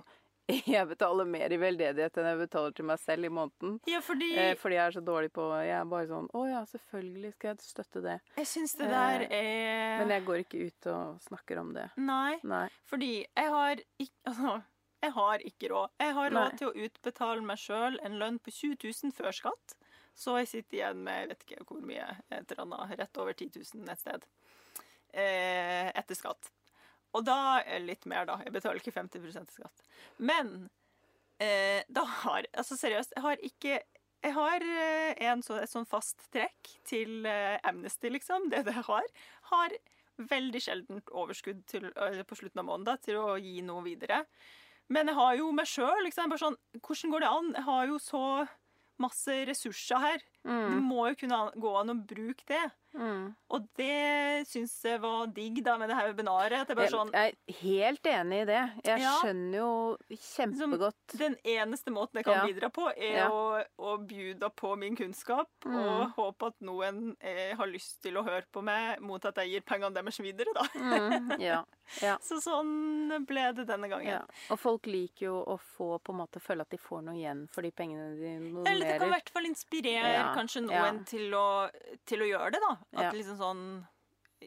jeg 0.77 0.87
betaler 0.89 1.27
mer 1.27 1.51
i 1.51 1.59
veldedighet 1.59 2.19
enn 2.21 2.29
jeg 2.31 2.39
betaler 2.45 2.75
til 2.79 2.87
meg 2.87 3.01
selv 3.03 3.27
i 3.27 3.31
måneden. 3.35 3.79
Ja, 3.91 3.99
fordi 4.05 4.29
Eh, 4.39 4.53
fordi 4.61 4.77
jeg 4.79 4.85
er 4.87 4.95
så 4.95 5.03
dårlig 5.03 5.33
på 5.35 5.47
Jeg 5.67 5.75
er 5.81 5.89
bare 5.91 6.07
sånn 6.11 6.29
Å 6.39 6.45
ja, 6.47 6.61
selvfølgelig 6.71 7.33
skal 7.35 7.51
jeg 7.55 7.67
støtte 7.67 8.03
det. 8.05 8.17
jeg 8.37 8.47
syns 8.47 8.77
det 8.79 8.89
der 8.93 9.25
er 9.27 9.99
Men 10.05 10.15
jeg 10.15 10.25
går 10.29 10.43
ikke 10.45 10.61
ut 10.69 10.89
og 10.93 11.21
snakker 11.27 11.59
om 11.65 11.73
det. 11.75 11.89
Nei, 11.99 12.39
Nei. 12.47 12.69
fordi 12.87 13.11
jeg 13.27 13.51
har 13.57 13.83
ikke 13.99 14.15
Altså, 14.31 14.55
jeg 15.03 15.13
har 15.13 15.39
ikke 15.51 15.69
råd. 15.71 15.91
Jeg 16.01 16.15
har 16.15 16.31
råd 16.31 16.39
Nei. 16.53 16.57
til 16.59 16.69
å 16.71 16.87
utbetale 16.87 17.43
meg 17.47 17.59
sjøl 17.63 17.99
en 18.07 18.19
lønn 18.23 18.39
på 18.43 18.51
20 18.55 18.79
000 18.87 19.13
før 19.19 19.35
skatt. 19.35 19.77
Så 20.17 20.39
jeg 20.41 20.49
sitter 20.49 20.79
igjen 20.79 21.03
med 21.05 21.19
jeg 21.21 21.29
vet 21.35 21.43
ikke 21.45 21.67
hvor 21.69 21.83
mye, 21.85 22.07
et 22.33 22.51
eller 22.55 22.63
annet, 22.65 22.95
rett 23.03 23.19
over 23.21 23.35
10 23.37 23.51
000 23.77 23.91
et 23.93 24.01
sted. 24.01 24.25
Eh, 25.13 25.91
etter 25.95 26.17
skatt. 26.17 26.51
Og 27.15 27.25
da 27.25 27.63
litt 27.81 28.07
mer, 28.09 28.27
da. 28.29 28.41
Jeg 28.45 28.55
betaler 28.55 28.81
ikke 28.81 28.95
50 28.97 29.29
i 29.29 29.45
skatt. 29.55 29.85
Men 30.19 30.69
eh, 31.39 31.85
da 31.89 32.05
har 32.23 32.49
Altså 32.53 32.77
seriøst, 32.77 33.15
jeg 33.17 33.25
har 33.25 33.45
ikke 33.45 33.79
jeg 34.25 34.35
har 34.35 34.65
eh, 34.65 35.29
en 35.29 35.43
så, 35.45 35.61
et 35.63 35.71
sånn 35.71 35.87
fast 35.87 36.25
trekk 36.35 36.71
til 36.89 37.27
eh, 37.29 37.61
Amnesty, 37.69 38.11
liksom. 38.11 38.49
Det 38.51 38.65
det 38.67 38.75
har. 38.89 39.07
Har 39.53 39.75
veldig 40.17 40.63
sjeldent 40.63 41.11
overskudd 41.13 41.63
til, 41.71 41.91
eh, 41.95 42.23
på 42.27 42.39
slutten 42.39 42.63
av 42.63 42.67
måneden 42.67 43.03
til 43.05 43.21
å 43.21 43.37
gi 43.39 43.61
noe 43.63 43.85
videre. 43.85 44.25
Men 44.89 45.11
jeg 45.11 45.19
har 45.19 45.37
jo 45.39 45.51
meg 45.55 45.69
sjøl. 45.71 46.03
Liksom, 46.07 46.35
sånn, 46.41 46.59
hvordan 46.81 47.13
går 47.13 47.25
det 47.25 47.33
an? 47.33 47.53
Jeg 47.59 47.67
har 47.69 47.87
jo 47.93 47.99
så 48.03 48.25
masse 49.03 49.39
ressurser 49.51 50.03
her. 50.03 50.27
Det 50.47 50.53
Mm. 50.53 50.83
må 50.87 51.09
jo 51.11 51.15
kunne 51.27 51.51
gå 51.59 51.71
an 51.81 51.89
å 51.91 52.07
bruke 52.07 52.45
det. 52.47 52.71
Mm. 52.97 53.35
Og 53.51 53.65
det 53.77 54.47
syns 54.49 54.73
jeg 54.83 55.01
var 55.03 55.27
digg 55.27 55.59
da 55.63 55.75
med 55.77 55.91
det 55.91 55.97
her 55.99 56.07
webinaret. 56.13 56.67
Det 56.69 56.77
bare 56.79 56.89
sånn, 56.89 57.11
Jeg 57.13 57.35
er 57.49 57.53
helt 57.61 58.03
enig 58.09 58.39
i 58.43 58.45
det. 58.47 58.63
Jeg 58.85 59.01
Ja. 59.01 59.19
skjønner 59.21 59.57
jo 59.59 59.97
kjempegodt 60.17 61.19
Den 61.19 61.37
eneste 61.45 61.91
måten 61.93 62.15
jeg 62.21 62.25
kan 62.25 62.47
Ja. 62.47 62.47
bidra 62.47 62.71
på, 62.73 62.87
er 62.97 63.17
Ja. 63.17 63.29
å, 63.29 63.65
å 63.79 63.99
bjuda 64.07 64.49
på 64.55 64.79
min 64.79 64.97
kunnskap 64.97 65.49
og 65.67 65.73
Mm. 65.73 66.15
håpe 66.15 66.47
at 66.47 66.55
noen 66.63 67.17
eh, 67.21 67.55
har 67.55 67.67
lyst 67.67 68.01
til 68.03 68.15
å 68.15 68.25
høre 68.25 68.45
på 68.53 68.63
meg 68.63 69.01
mot 69.01 69.23
at 69.25 69.35
jeg 69.35 69.51
gir 69.51 69.61
pengene 69.63 69.93
deres 69.93 70.19
videre, 70.19 70.53
da. 70.55 70.63
mm, 70.75 71.41
ja, 71.41 71.65
ja, 72.01 72.17
Så 72.23 72.41
sånn 72.41 73.27
ble 73.27 73.53
det 73.53 73.67
denne 73.67 73.89
gangen. 73.89 74.07
ja. 74.07 74.23
Og 74.51 74.59
folk 74.59 74.83
liker 74.87 75.27
jo 75.27 75.45
å 75.45 75.59
få 75.61 76.01
på 76.01 76.11
en 76.15 76.19
måte 76.27 76.41
føle 76.41 76.63
at 76.63 76.71
de 76.71 76.79
får 76.79 77.03
noe 77.05 77.15
igjen 77.15 77.47
for 77.51 77.61
de 77.63 77.71
pengene 77.73 78.17
de 78.17 78.71
Eller 78.71 78.87
det 78.87 78.99
kan 79.01 79.09
i 79.09 79.13
hvert 79.13 79.29
fall 79.31 79.45
inspirere 79.45 80.35
kanskje 80.37 80.63
noen 80.67 81.03
til, 81.09 81.33
å, 81.35 81.47
til 82.07 82.23
å 82.25 82.29
gjøre 82.31 82.53
det, 82.57 82.61
da. 82.69 82.77
At 83.07 83.15
liksom 83.17 83.39
sånn 83.41 83.65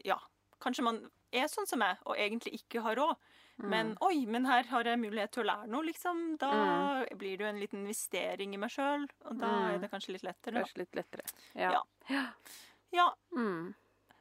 Ja. 0.06 0.16
Kanskje 0.60 0.82
man 0.86 1.02
er 1.32 1.46
sånn 1.48 1.66
som 1.68 1.78
meg 1.80 1.98
og 2.06 2.16
egentlig 2.20 2.58
ikke 2.62 2.82
har 2.84 2.96
råd. 2.98 3.16
Men 3.60 3.90
oi, 4.00 4.24
men 4.24 4.46
her 4.48 4.64
har 4.70 4.84
jeg 4.88 4.96
mulighet 5.02 5.32
til 5.34 5.42
å 5.44 5.46
lære 5.50 5.68
noe, 5.68 5.84
liksom. 5.84 6.38
Da 6.40 7.04
blir 7.20 7.36
det 7.36 7.44
jo 7.44 7.48
en 7.50 7.58
liten 7.60 7.82
investering 7.82 8.54
i 8.54 8.60
meg 8.62 8.70
sjøl, 8.72 9.04
og 9.28 9.36
da 9.38 9.46
Mm. 9.50 9.74
er 9.74 9.78
det 9.82 9.90
kanskje 9.92 10.12
litt 10.14 10.22
lettere. 10.24 10.54
Da. 10.54 10.62
Kanskje 10.62 10.78
litt 10.78 10.96
lettere. 10.96 11.24
Ja. 11.54 11.70
Ja. 12.08 12.24
Ja, 12.92 13.12
Mm. 13.36 13.74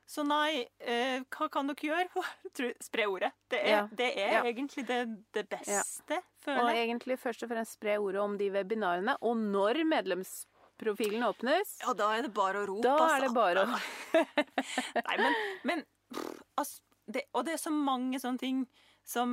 så 0.06 0.26
nei, 0.28 0.68
eh, 0.82 1.22
hva 1.32 1.48
kan 1.50 1.68
dere 1.68 1.88
gjøre? 1.88 2.74
Spre 2.84 3.06
ordet. 3.08 3.32
Det 3.50 3.60
er, 3.64 3.70
Ja. 3.70 3.88
det 3.88 4.12
er 4.18 4.44
egentlig 4.44 4.86
det, 4.86 5.00
det 5.34 5.48
beste, 5.50 6.18
Og 6.18 6.44
føler 6.44 6.74
jeg. 6.76 6.90
egentlig 6.90 7.18
først 7.20 7.44
og 7.44 7.50
fremst 7.50 7.74
spre 7.80 7.96
ordet 7.98 8.22
om 8.22 8.38
de 8.38 8.50
webinarene. 8.52 9.16
Og 9.22 9.38
når 9.38 9.80
profilen 10.80 11.24
åpnes, 11.28 11.76
Ja, 11.84 11.94
da 11.94 12.10
er 12.18 12.26
det 12.28 12.34
bare 12.34 12.64
å 12.64 12.68
rope, 12.70 12.84
da 12.86 12.96
altså. 12.96 13.16
er 13.16 13.26
det 13.28 13.34
bare 13.36 13.64
å 13.66 13.68
Nei, 15.10 15.18
men, 15.22 15.38
men 15.70 15.84
pff, 16.14 16.30
altså, 16.60 16.82
det, 17.10 17.24
Og 17.34 17.46
det 17.48 17.56
er 17.58 17.62
så 17.64 17.74
mange 17.74 18.20
sånne 18.22 18.42
ting 18.42 18.64
som 19.10 19.32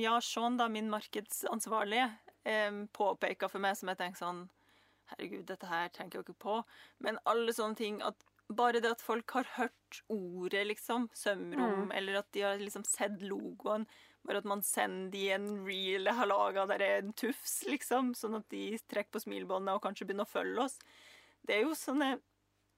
ja, 0.00 0.14
Sean, 0.24 0.56
da, 0.56 0.68
min 0.72 0.88
markedsansvarlige, 0.90 2.06
eh, 2.48 2.78
påpeker 2.96 3.50
for 3.52 3.60
meg, 3.60 3.76
som 3.76 3.90
jeg 3.92 4.00
tenker 4.00 4.22
sånn 4.22 4.46
Herregud, 5.08 5.46
dette 5.48 5.68
her 5.70 5.88
tenker 5.88 6.18
jeg 6.18 6.26
ikke 6.26 6.40
på. 6.44 6.54
Men 7.00 7.16
alle 7.28 7.52
sånne 7.56 7.76
ting 7.78 8.02
at 8.04 8.24
bare 8.52 8.80
det 8.84 8.90
at 8.92 9.00
folk 9.04 9.30
har 9.36 9.46
hørt 9.56 10.02
ordet, 10.12 10.66
liksom, 10.68 11.06
sømrom, 11.16 11.86
Mm. 11.88 11.92
eller 11.96 12.18
at 12.20 12.28
de 12.32 12.42
har 12.44 12.58
liksom 12.60 12.84
sett 12.84 13.20
logoen, 13.24 13.86
bare 14.26 14.38
at 14.38 14.44
man 14.44 14.62
sender 14.62 15.10
de 15.10 15.30
en 15.30 15.64
reel 15.66 16.04
jeg 16.04 16.14
har 16.14 16.26
laga 16.26 16.66
der 16.66 16.82
er 16.84 16.98
en 17.02 17.12
tufs, 17.12 17.62
liksom, 17.66 18.14
sånn 18.14 18.36
at 18.36 18.48
de 18.50 18.78
trekker 18.88 19.10
på 19.16 19.22
smilebåndet 19.24 19.74
og 19.74 19.82
kanskje 19.82 20.06
begynner 20.06 20.26
å 20.28 20.32
følge 20.32 20.64
oss. 20.64 20.78
Det 21.46 21.56
er 21.56 21.62
jo 21.66 21.74
sånne 21.78 22.20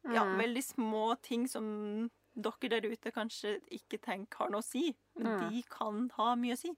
ja, 0.05 0.25
Mm. 0.25 0.39
veldig 0.39 0.63
små 0.65 1.21
ting 1.21 1.47
som 1.47 2.11
dere 2.35 2.69
der 2.71 2.87
ute 2.89 3.11
kanskje 3.13 3.61
ikke 3.71 3.99
tenker 4.01 4.39
har 4.39 4.49
noe 4.51 4.63
å 4.63 4.65
si, 4.65 4.95
men 5.19 5.27
Mm. 5.27 5.51
de 5.51 5.63
kan 5.69 6.09
ha 6.17 6.35
mye 6.37 6.55
å 6.55 6.59
si. 6.59 6.71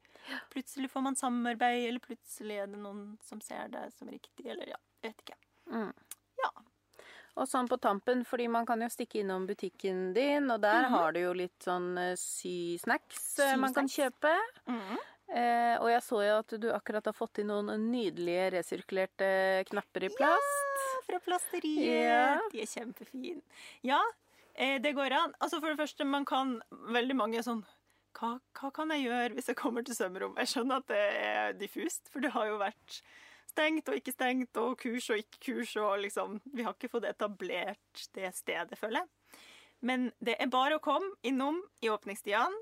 Plutselig 0.50 0.90
får 0.90 1.02
man 1.02 1.14
samarbeid, 1.14 1.86
eller 1.88 2.00
plutselig 2.00 2.56
er 2.62 2.66
det 2.66 2.78
noen 2.82 3.18
som 3.22 3.40
ser 3.40 3.68
det 3.68 3.92
som 3.94 4.08
riktig, 4.08 4.46
eller 4.46 4.66
ja, 4.66 4.76
jeg 5.02 5.12
vet 5.12 5.22
ikke. 5.26 5.36
Mm. 5.70 5.92
Og 7.36 7.46
sånn 7.48 7.68
på 7.68 7.78
tampen, 7.80 8.24
fordi 8.28 8.46
man 8.52 8.66
kan 8.68 8.80
jo 8.84 8.88
stikke 8.92 9.22
innom 9.22 9.46
butikken 9.48 10.12
din, 10.14 10.50
og 10.50 10.60
der 10.60 10.82
Mhm. 10.84 10.90
har 10.90 11.12
du 11.12 11.20
jo 11.20 11.32
litt 11.32 11.58
sånn 11.64 11.96
eh, 11.98 12.14
sysnacks 12.14 13.36
sy 13.36 13.56
man 13.56 13.72
kan 13.72 13.86
kjøpe. 13.88 14.28
kjøpe. 14.28 14.38
-hmm. 14.68 14.98
Eh, 15.34 15.78
og 15.80 15.88
jeg 15.88 16.02
så 16.02 16.18
jo 16.28 16.38
at 16.40 16.60
du 16.60 16.68
akkurat 16.72 17.04
har 17.06 17.12
fått 17.14 17.38
inn 17.38 17.46
noen 17.46 17.90
nydelige 17.90 18.50
resirkulerte 18.52 19.64
knapper 19.70 20.04
i 20.04 20.08
plast. 20.08 20.76
Ja, 20.76 21.00
Fra 21.06 21.18
plasteriet. 21.20 21.78
Yeah. 21.86 22.40
De 22.52 22.60
er 22.60 22.66
kjempefine. 22.66 23.40
Ja, 23.82 24.00
eh, 24.54 24.78
det 24.78 24.94
går 24.94 25.10
an. 25.12 25.34
Altså 25.40 25.58
For 25.58 25.68
det 25.74 25.78
første, 25.78 26.04
man 26.04 26.24
kan 26.26 26.60
veldig 26.70 27.16
mange 27.16 27.42
sånn 27.42 27.64
hva, 28.14 28.38
hva 28.54 28.70
kan 28.72 28.88
jeg 28.90 29.06
gjøre 29.08 29.34
hvis 29.34 29.46
jeg 29.46 29.56
kommer 29.56 29.82
til 29.82 29.94
sømrom? 29.94 30.36
Jeg 30.36 30.46
skjønner 30.48 30.76
at 30.76 30.86
det 30.86 30.96
er 31.24 31.52
diffust, 31.54 32.10
for 32.12 32.20
det 32.20 32.30
har 32.32 32.46
jo 32.46 32.58
vært 32.58 33.00
stengt 33.52 33.88
og 33.88 33.98
ikke 33.98 34.14
stengt, 34.14 34.58
og 34.60 34.76
kurs 34.80 35.08
og 35.12 35.22
ikke 35.22 35.40
kurs, 35.46 35.76
og 35.80 36.02
liksom 36.02 36.40
Vi 36.52 36.64
har 36.66 36.74
ikke 36.74 36.92
fått 36.92 37.08
etablert 37.08 38.06
det 38.16 38.32
stedet, 38.36 38.78
føler 38.78 39.02
jeg. 39.02 39.40
Men 39.82 40.10
det 40.22 40.36
er 40.38 40.50
bare 40.50 40.78
å 40.78 40.82
komme 40.82 41.10
innom 41.26 41.58
i 41.82 41.90
åpningstidene. 41.90 42.60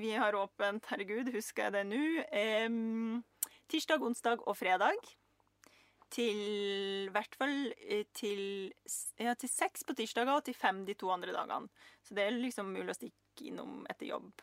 Vi 0.00 0.10
har 0.18 0.34
åpent, 0.34 0.86
herregud, 0.90 1.28
husker 1.34 1.68
jeg 1.68 1.74
det 1.76 1.82
nå, 1.86 2.06
eh, 2.34 3.52
tirsdag, 3.70 4.02
onsdag 4.02 4.42
og 4.42 4.56
fredag. 4.58 4.98
Til 6.14 6.40
i 7.06 7.12
hvert 7.14 7.36
fall 7.38 7.72
eh, 7.78 8.06
til, 8.14 8.72
ja, 9.18 9.36
til 9.38 9.50
seks 9.50 9.86
på 9.86 9.94
tirsdager 9.98 10.34
og 10.34 10.44
til 10.46 10.56
fem 10.58 10.82
de 10.86 10.96
to 10.98 11.12
andre 11.14 11.34
dagene. 11.36 11.70
Så 12.02 12.16
det 12.16 12.26
er 12.26 12.34
liksom 12.38 12.72
mulig 12.74 12.90
å 12.90 12.98
stikke 12.98 13.48
innom 13.50 13.84
etter 13.90 14.10
jobb. 14.10 14.42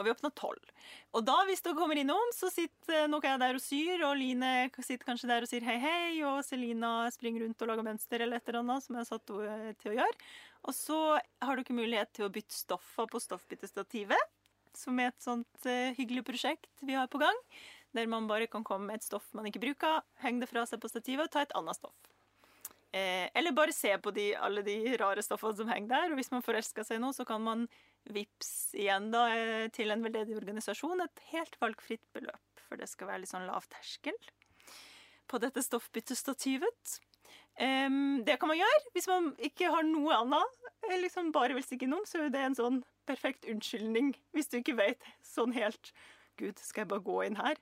Og 0.00 0.06
vi 0.06 0.12
åpner 0.14 0.32
tolv. 0.32 0.70
Og 1.12 1.24
da, 1.28 1.36
hvis 1.44 1.60
dere 1.60 1.76
kommer 1.76 1.98
innom, 2.00 2.32
så 2.32 2.48
sitter 2.52 3.04
nok 3.12 3.26
jeg 3.28 3.40
der 3.42 3.58
og 3.58 3.60
syr, 3.60 4.04
og 4.08 4.14
Line 4.16 4.52
sitter 4.78 5.04
kanskje 5.04 5.28
der 5.28 5.44
og 5.44 5.50
sier 5.50 5.66
hei, 5.66 5.76
hei, 5.82 6.14
og 6.24 6.40
Selina 6.46 6.92
springer 7.12 7.44
rundt 7.44 7.60
og 7.60 7.68
lager 7.68 7.86
mønster 7.90 8.24
eller 8.24 8.40
et 8.40 8.48
eller 8.48 8.62
annet 8.62 8.86
som 8.86 8.96
jeg 8.96 9.04
har 9.04 9.10
satt 9.10 9.34
henne 9.36 9.74
til 9.82 9.92
å 9.92 9.98
gjøre. 9.98 10.30
Og 10.70 10.76
så 10.76 11.00
har 11.44 11.60
dere 11.60 11.76
mulighet 11.76 12.14
til 12.16 12.26
å 12.26 12.32
bytte 12.32 12.56
stoffer 12.56 13.08
på 13.12 13.20
stoffbyttestativet, 13.20 14.32
som 14.76 14.96
er 15.02 15.10
et 15.10 15.20
sånt 15.24 15.68
eh, 15.68 15.92
hyggelig 15.98 16.24
prosjekt 16.28 16.84
vi 16.86 16.96
har 16.96 17.10
på 17.12 17.20
gang. 17.20 17.36
Der 17.96 18.08
man 18.08 18.28
bare 18.30 18.48
kan 18.48 18.64
komme 18.64 18.88
med 18.88 19.00
et 19.00 19.04
stoff 19.04 19.26
man 19.34 19.48
ikke 19.50 19.62
bruker, 19.64 20.00
henge 20.22 20.44
det 20.44 20.50
fra 20.52 20.64
seg 20.68 20.80
på 20.80 20.88
stativet 20.88 21.26
og 21.26 21.34
ta 21.34 21.44
et 21.44 21.56
annet 21.58 21.76
stoff. 21.76 22.10
Eh, 22.92 23.28
eller 23.34 23.54
bare 23.54 23.74
se 23.74 23.92
på 24.02 24.10
de, 24.10 24.32
alle 24.34 24.62
de 24.66 24.76
rare 24.98 25.22
stoffene 25.22 25.54
som 25.58 25.68
henger 25.70 25.92
der. 25.92 26.10
Og 26.10 26.18
hvis 26.18 26.32
man 26.32 26.44
forelsker 26.44 26.86
seg 26.86 27.00
nå, 27.02 27.12
så 27.14 27.26
kan 27.26 27.42
man 27.42 27.66
vips 28.08 28.74
igjen 28.78 29.10
da 29.12 29.26
eh, 29.34 29.68
til 29.74 29.92
en 29.92 30.02
veldedig 30.04 30.36
organisasjon 30.38 31.04
et 31.04 31.24
helt 31.32 31.56
valgfritt 31.60 32.04
beløp. 32.16 32.64
For 32.66 32.80
det 32.80 32.88
skal 32.90 33.10
være 33.10 33.24
litt 33.24 33.32
sånn 33.32 33.48
lav 33.48 33.66
terskel 33.70 34.16
på 35.30 35.38
dette 35.42 35.62
stoffbyttestativet. 35.62 37.00
Um, 37.60 38.22
det 38.24 38.38
kan 38.40 38.48
man 38.48 38.58
gjøre 38.58 38.78
hvis 38.94 39.08
man 39.10 39.32
ikke 39.46 39.68
har 39.70 39.84
noe 39.86 40.16
annet. 40.16 40.56
Eller 40.86 41.04
liksom 41.04 41.30
bare 41.34 41.54
vil 41.56 41.66
stikke 41.66 41.86
innom, 41.86 42.06
så 42.08 42.24
er 42.24 42.32
det 42.32 42.42
en 42.42 42.56
sånn 42.58 42.80
perfekt 43.08 43.46
unnskyldning 43.50 44.14
hvis 44.34 44.48
du 44.50 44.60
ikke 44.60 44.78
vet 44.78 45.06
sånn 45.26 45.52
helt 45.56 45.92
Gud, 46.40 46.56
skal 46.62 46.86
jeg 46.86 46.90
bare 46.92 47.04
gå 47.04 47.18
inn 47.26 47.36
her? 47.36 47.58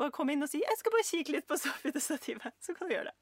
Bare 0.00 0.14
komme 0.14 0.32
inn 0.32 0.44
og 0.44 0.48
si 0.48 0.62
'jeg 0.62 0.78
skal 0.78 0.94
bare 0.94 1.04
kikke 1.04 1.32
litt 1.34 1.46
på 1.46 1.58
stoffbyttestativet'. 1.62 2.54
Så 2.64 2.74
kan 2.74 2.88
du 2.88 2.94
gjøre 2.94 3.10
det. 3.10 3.16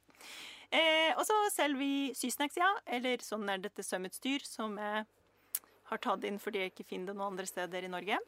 Eh, 0.70 1.12
og 1.18 1.24
så 1.26 1.34
selger 1.50 1.78
vi 1.80 2.14
sysnacks, 2.14 2.56
ja. 2.56 2.70
Eller 2.86 3.18
sånn 3.18 3.48
er 3.50 3.58
dette 3.58 3.82
sømutstyr 3.82 4.44
som 4.46 4.78
jeg 4.78 5.06
har 5.90 6.02
tatt 6.02 6.24
inn 6.28 6.38
fordi 6.42 6.64
jeg 6.64 6.72
ikke 6.74 6.88
finner 6.92 7.12
det 7.12 7.18
noen 7.18 7.34
andre 7.34 7.48
steder 7.48 7.86
i 7.86 7.92
Norge. 7.92 8.18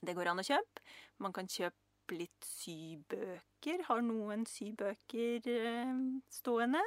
Det 0.00 0.16
går 0.16 0.32
an 0.32 0.42
å 0.42 0.46
kjøpe. 0.46 0.84
Man 1.20 1.34
kan 1.36 1.48
kjøpe 1.50 2.16
litt 2.16 2.46
sybøker. 2.46 3.84
Har 3.88 4.02
noen 4.04 4.46
sybøker 4.48 5.48
eh, 5.52 5.94
stående. 6.32 6.82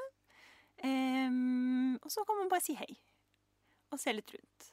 Um, 0.84 1.96
og 2.02 2.10
så 2.12 2.26
kan 2.28 2.40
man 2.42 2.50
bare 2.52 2.66
si 2.66 2.76
hei. 2.80 2.90
Og 3.94 4.02
se 4.02 4.16
litt 4.16 4.34
rundt. 4.34 4.70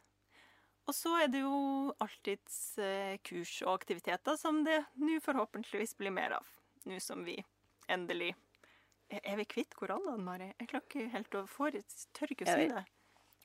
Og 0.89 0.97
så 0.97 1.13
er 1.23 1.29
det 1.31 1.43
jo 1.45 1.93
alltids 2.03 2.79
eh, 2.83 3.19
kurs 3.23 3.53
og 3.63 3.77
aktiviteter 3.77 4.39
som 4.41 4.65
det 4.67 4.81
nå 4.99 5.21
forhåpentligvis 5.23 5.95
blir 6.01 6.15
mer 6.15 6.39
av. 6.41 6.49
Nå 6.89 6.99
som 7.05 7.23
vi 7.27 7.37
endelig 7.91 8.33
Er 9.11 9.37
vi 9.37 9.45
kvitt 9.45 9.75
koronene, 9.75 10.23
Mari? 10.23 10.53
Jeg 10.61 10.69
klarer 10.71 10.85
ikke 10.87 11.13
helt 11.13 11.35
å 11.35 11.41
få 11.51 11.67
Tør 12.15 12.31
ikke 12.31 12.47
å 12.47 12.55
si 12.55 12.69
det. 12.71 12.83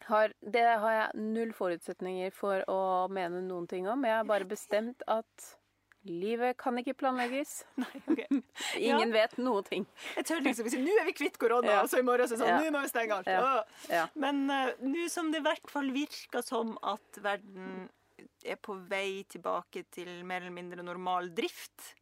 Har, 0.03 0.33
det 0.41 0.61
har 0.79 0.91
jeg 0.91 1.15
null 1.33 1.51
forutsetninger 1.53 2.31
for 2.35 2.61
å 2.69 3.07
mene 3.09 3.41
noen 3.41 3.67
ting 3.67 3.87
om. 3.89 4.03
Jeg 4.05 4.13
har 4.19 4.23
bare 4.29 4.45
bestemt 4.45 5.01
at 5.07 5.55
livet 6.05 6.57
kan 6.61 6.77
ikke 6.77 6.93
planlegges. 6.93 7.63
Nei, 7.81 8.01
ok. 8.05 8.21
Ingen 8.77 9.11
vet 9.15 9.37
noen 9.41 9.63
ting. 9.65 9.87
Jeg 10.15 10.25
tør 10.29 10.43
liksom 10.45 10.67
ikke 10.67 10.75
si 10.75 10.83
'nå 10.83 10.99
er 11.01 11.05
vi 11.09 11.13
kvitt 11.17 11.39
korona', 11.41 11.71
Ja. 11.71 11.81
og 11.81 11.89
så 11.89 11.97
i 11.99 12.05
morgen 12.05 12.27
så 12.29 12.37
sånn 12.37 12.47
Ja. 12.53 12.59
'nå 12.61 12.71
må 12.75 12.81
vi 12.85 12.91
stenge 12.91 13.17
alt'. 13.17 13.31
Ja. 13.31 13.63
Ja. 13.89 14.07
Men 14.13 14.45
uh, 14.51 14.73
nå 14.85 15.09
som 15.09 15.31
det 15.31 15.41
i 15.41 15.47
hvert 15.47 15.69
fall 15.71 15.89
virker 15.95 16.43
som 16.45 16.77
at 16.83 17.17
verden 17.23 17.89
er 18.45 18.55
på 18.61 18.75
vei 18.87 19.23
tilbake 19.27 19.85
til 19.91 20.23
mer 20.23 20.41
eller 20.41 20.53
mindre 20.53 20.83
normal 20.85 21.31
drift, 21.33 21.95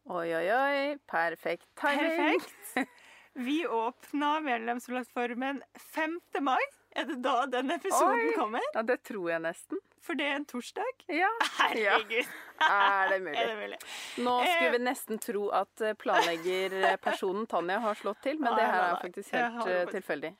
Oi, 0.07 0.29
oi, 0.37 0.47
oi. 0.53 0.99
Perfekt 1.11 1.67
timing. 1.81 2.41
Perfekt. 2.41 2.89
Vi 3.33 3.67
åpna 3.67 4.41
medlemsplattformen 4.41 5.63
5. 5.75 6.21
mai. 6.41 6.61
Er 6.97 7.05
det 7.05 7.17
da 7.23 7.47
den 7.47 7.71
episoden 7.75 8.29
Oi. 8.31 8.33
kommer? 8.39 8.63
Ja, 8.73 8.83
det 8.83 9.03
tror 9.05 9.27
jeg 9.31 9.43
nesten. 9.45 9.81
For 10.01 10.17
det 10.17 10.25
er 10.31 10.37
en 10.39 10.47
torsdag? 10.49 11.03
Ja. 11.13 11.29
Herregud. 11.59 12.31
Er 12.63 13.11
det 13.11 13.19
Er 13.37 13.51
det 13.51 13.57
mulig? 13.59 13.79
Nå 14.25 14.37
skulle 14.47 14.71
Eh. 14.71 14.73
vi 14.73 14.79
nesten 14.87 15.19
tro 15.21 15.49
at 15.53 15.81
eh, 15.85 15.93
planleggerpersonen 16.01 17.45
Tanja 17.51 17.77
har 17.85 17.99
slått 18.01 18.23
til, 18.25 18.39
men 18.41 18.55
Nei, 18.55 18.61
det 18.63 18.71
her 18.71 18.87
er 18.95 19.01
faktisk 19.03 19.35
helt 19.37 19.69
eh, 19.75 19.85
tilfeldig. 19.93 20.31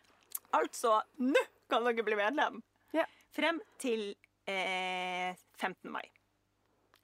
Altså, 0.57 1.01
nå 1.21 1.43
kan 1.69 1.85
dere 1.85 2.07
bli 2.07 2.17
medlem. 2.17 2.63
Ja. 2.97 3.05
Frem 3.37 3.61
til 3.83 4.15
eh, 4.49 5.35
15. 5.61 5.91
mai. 5.93 6.07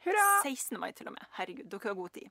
Hurra! 0.07 0.25
16. 0.47 0.79
mai 0.81 0.93
til 0.97 1.11
og 1.13 1.19
med. 1.19 1.29
Herregud, 1.37 1.69
dere 1.75 1.91
har 1.93 1.99
god 2.01 2.15
tid. 2.17 2.31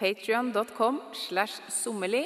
Patrion.com 0.00 1.00
slash 1.12 1.60
sommerli 1.68 2.24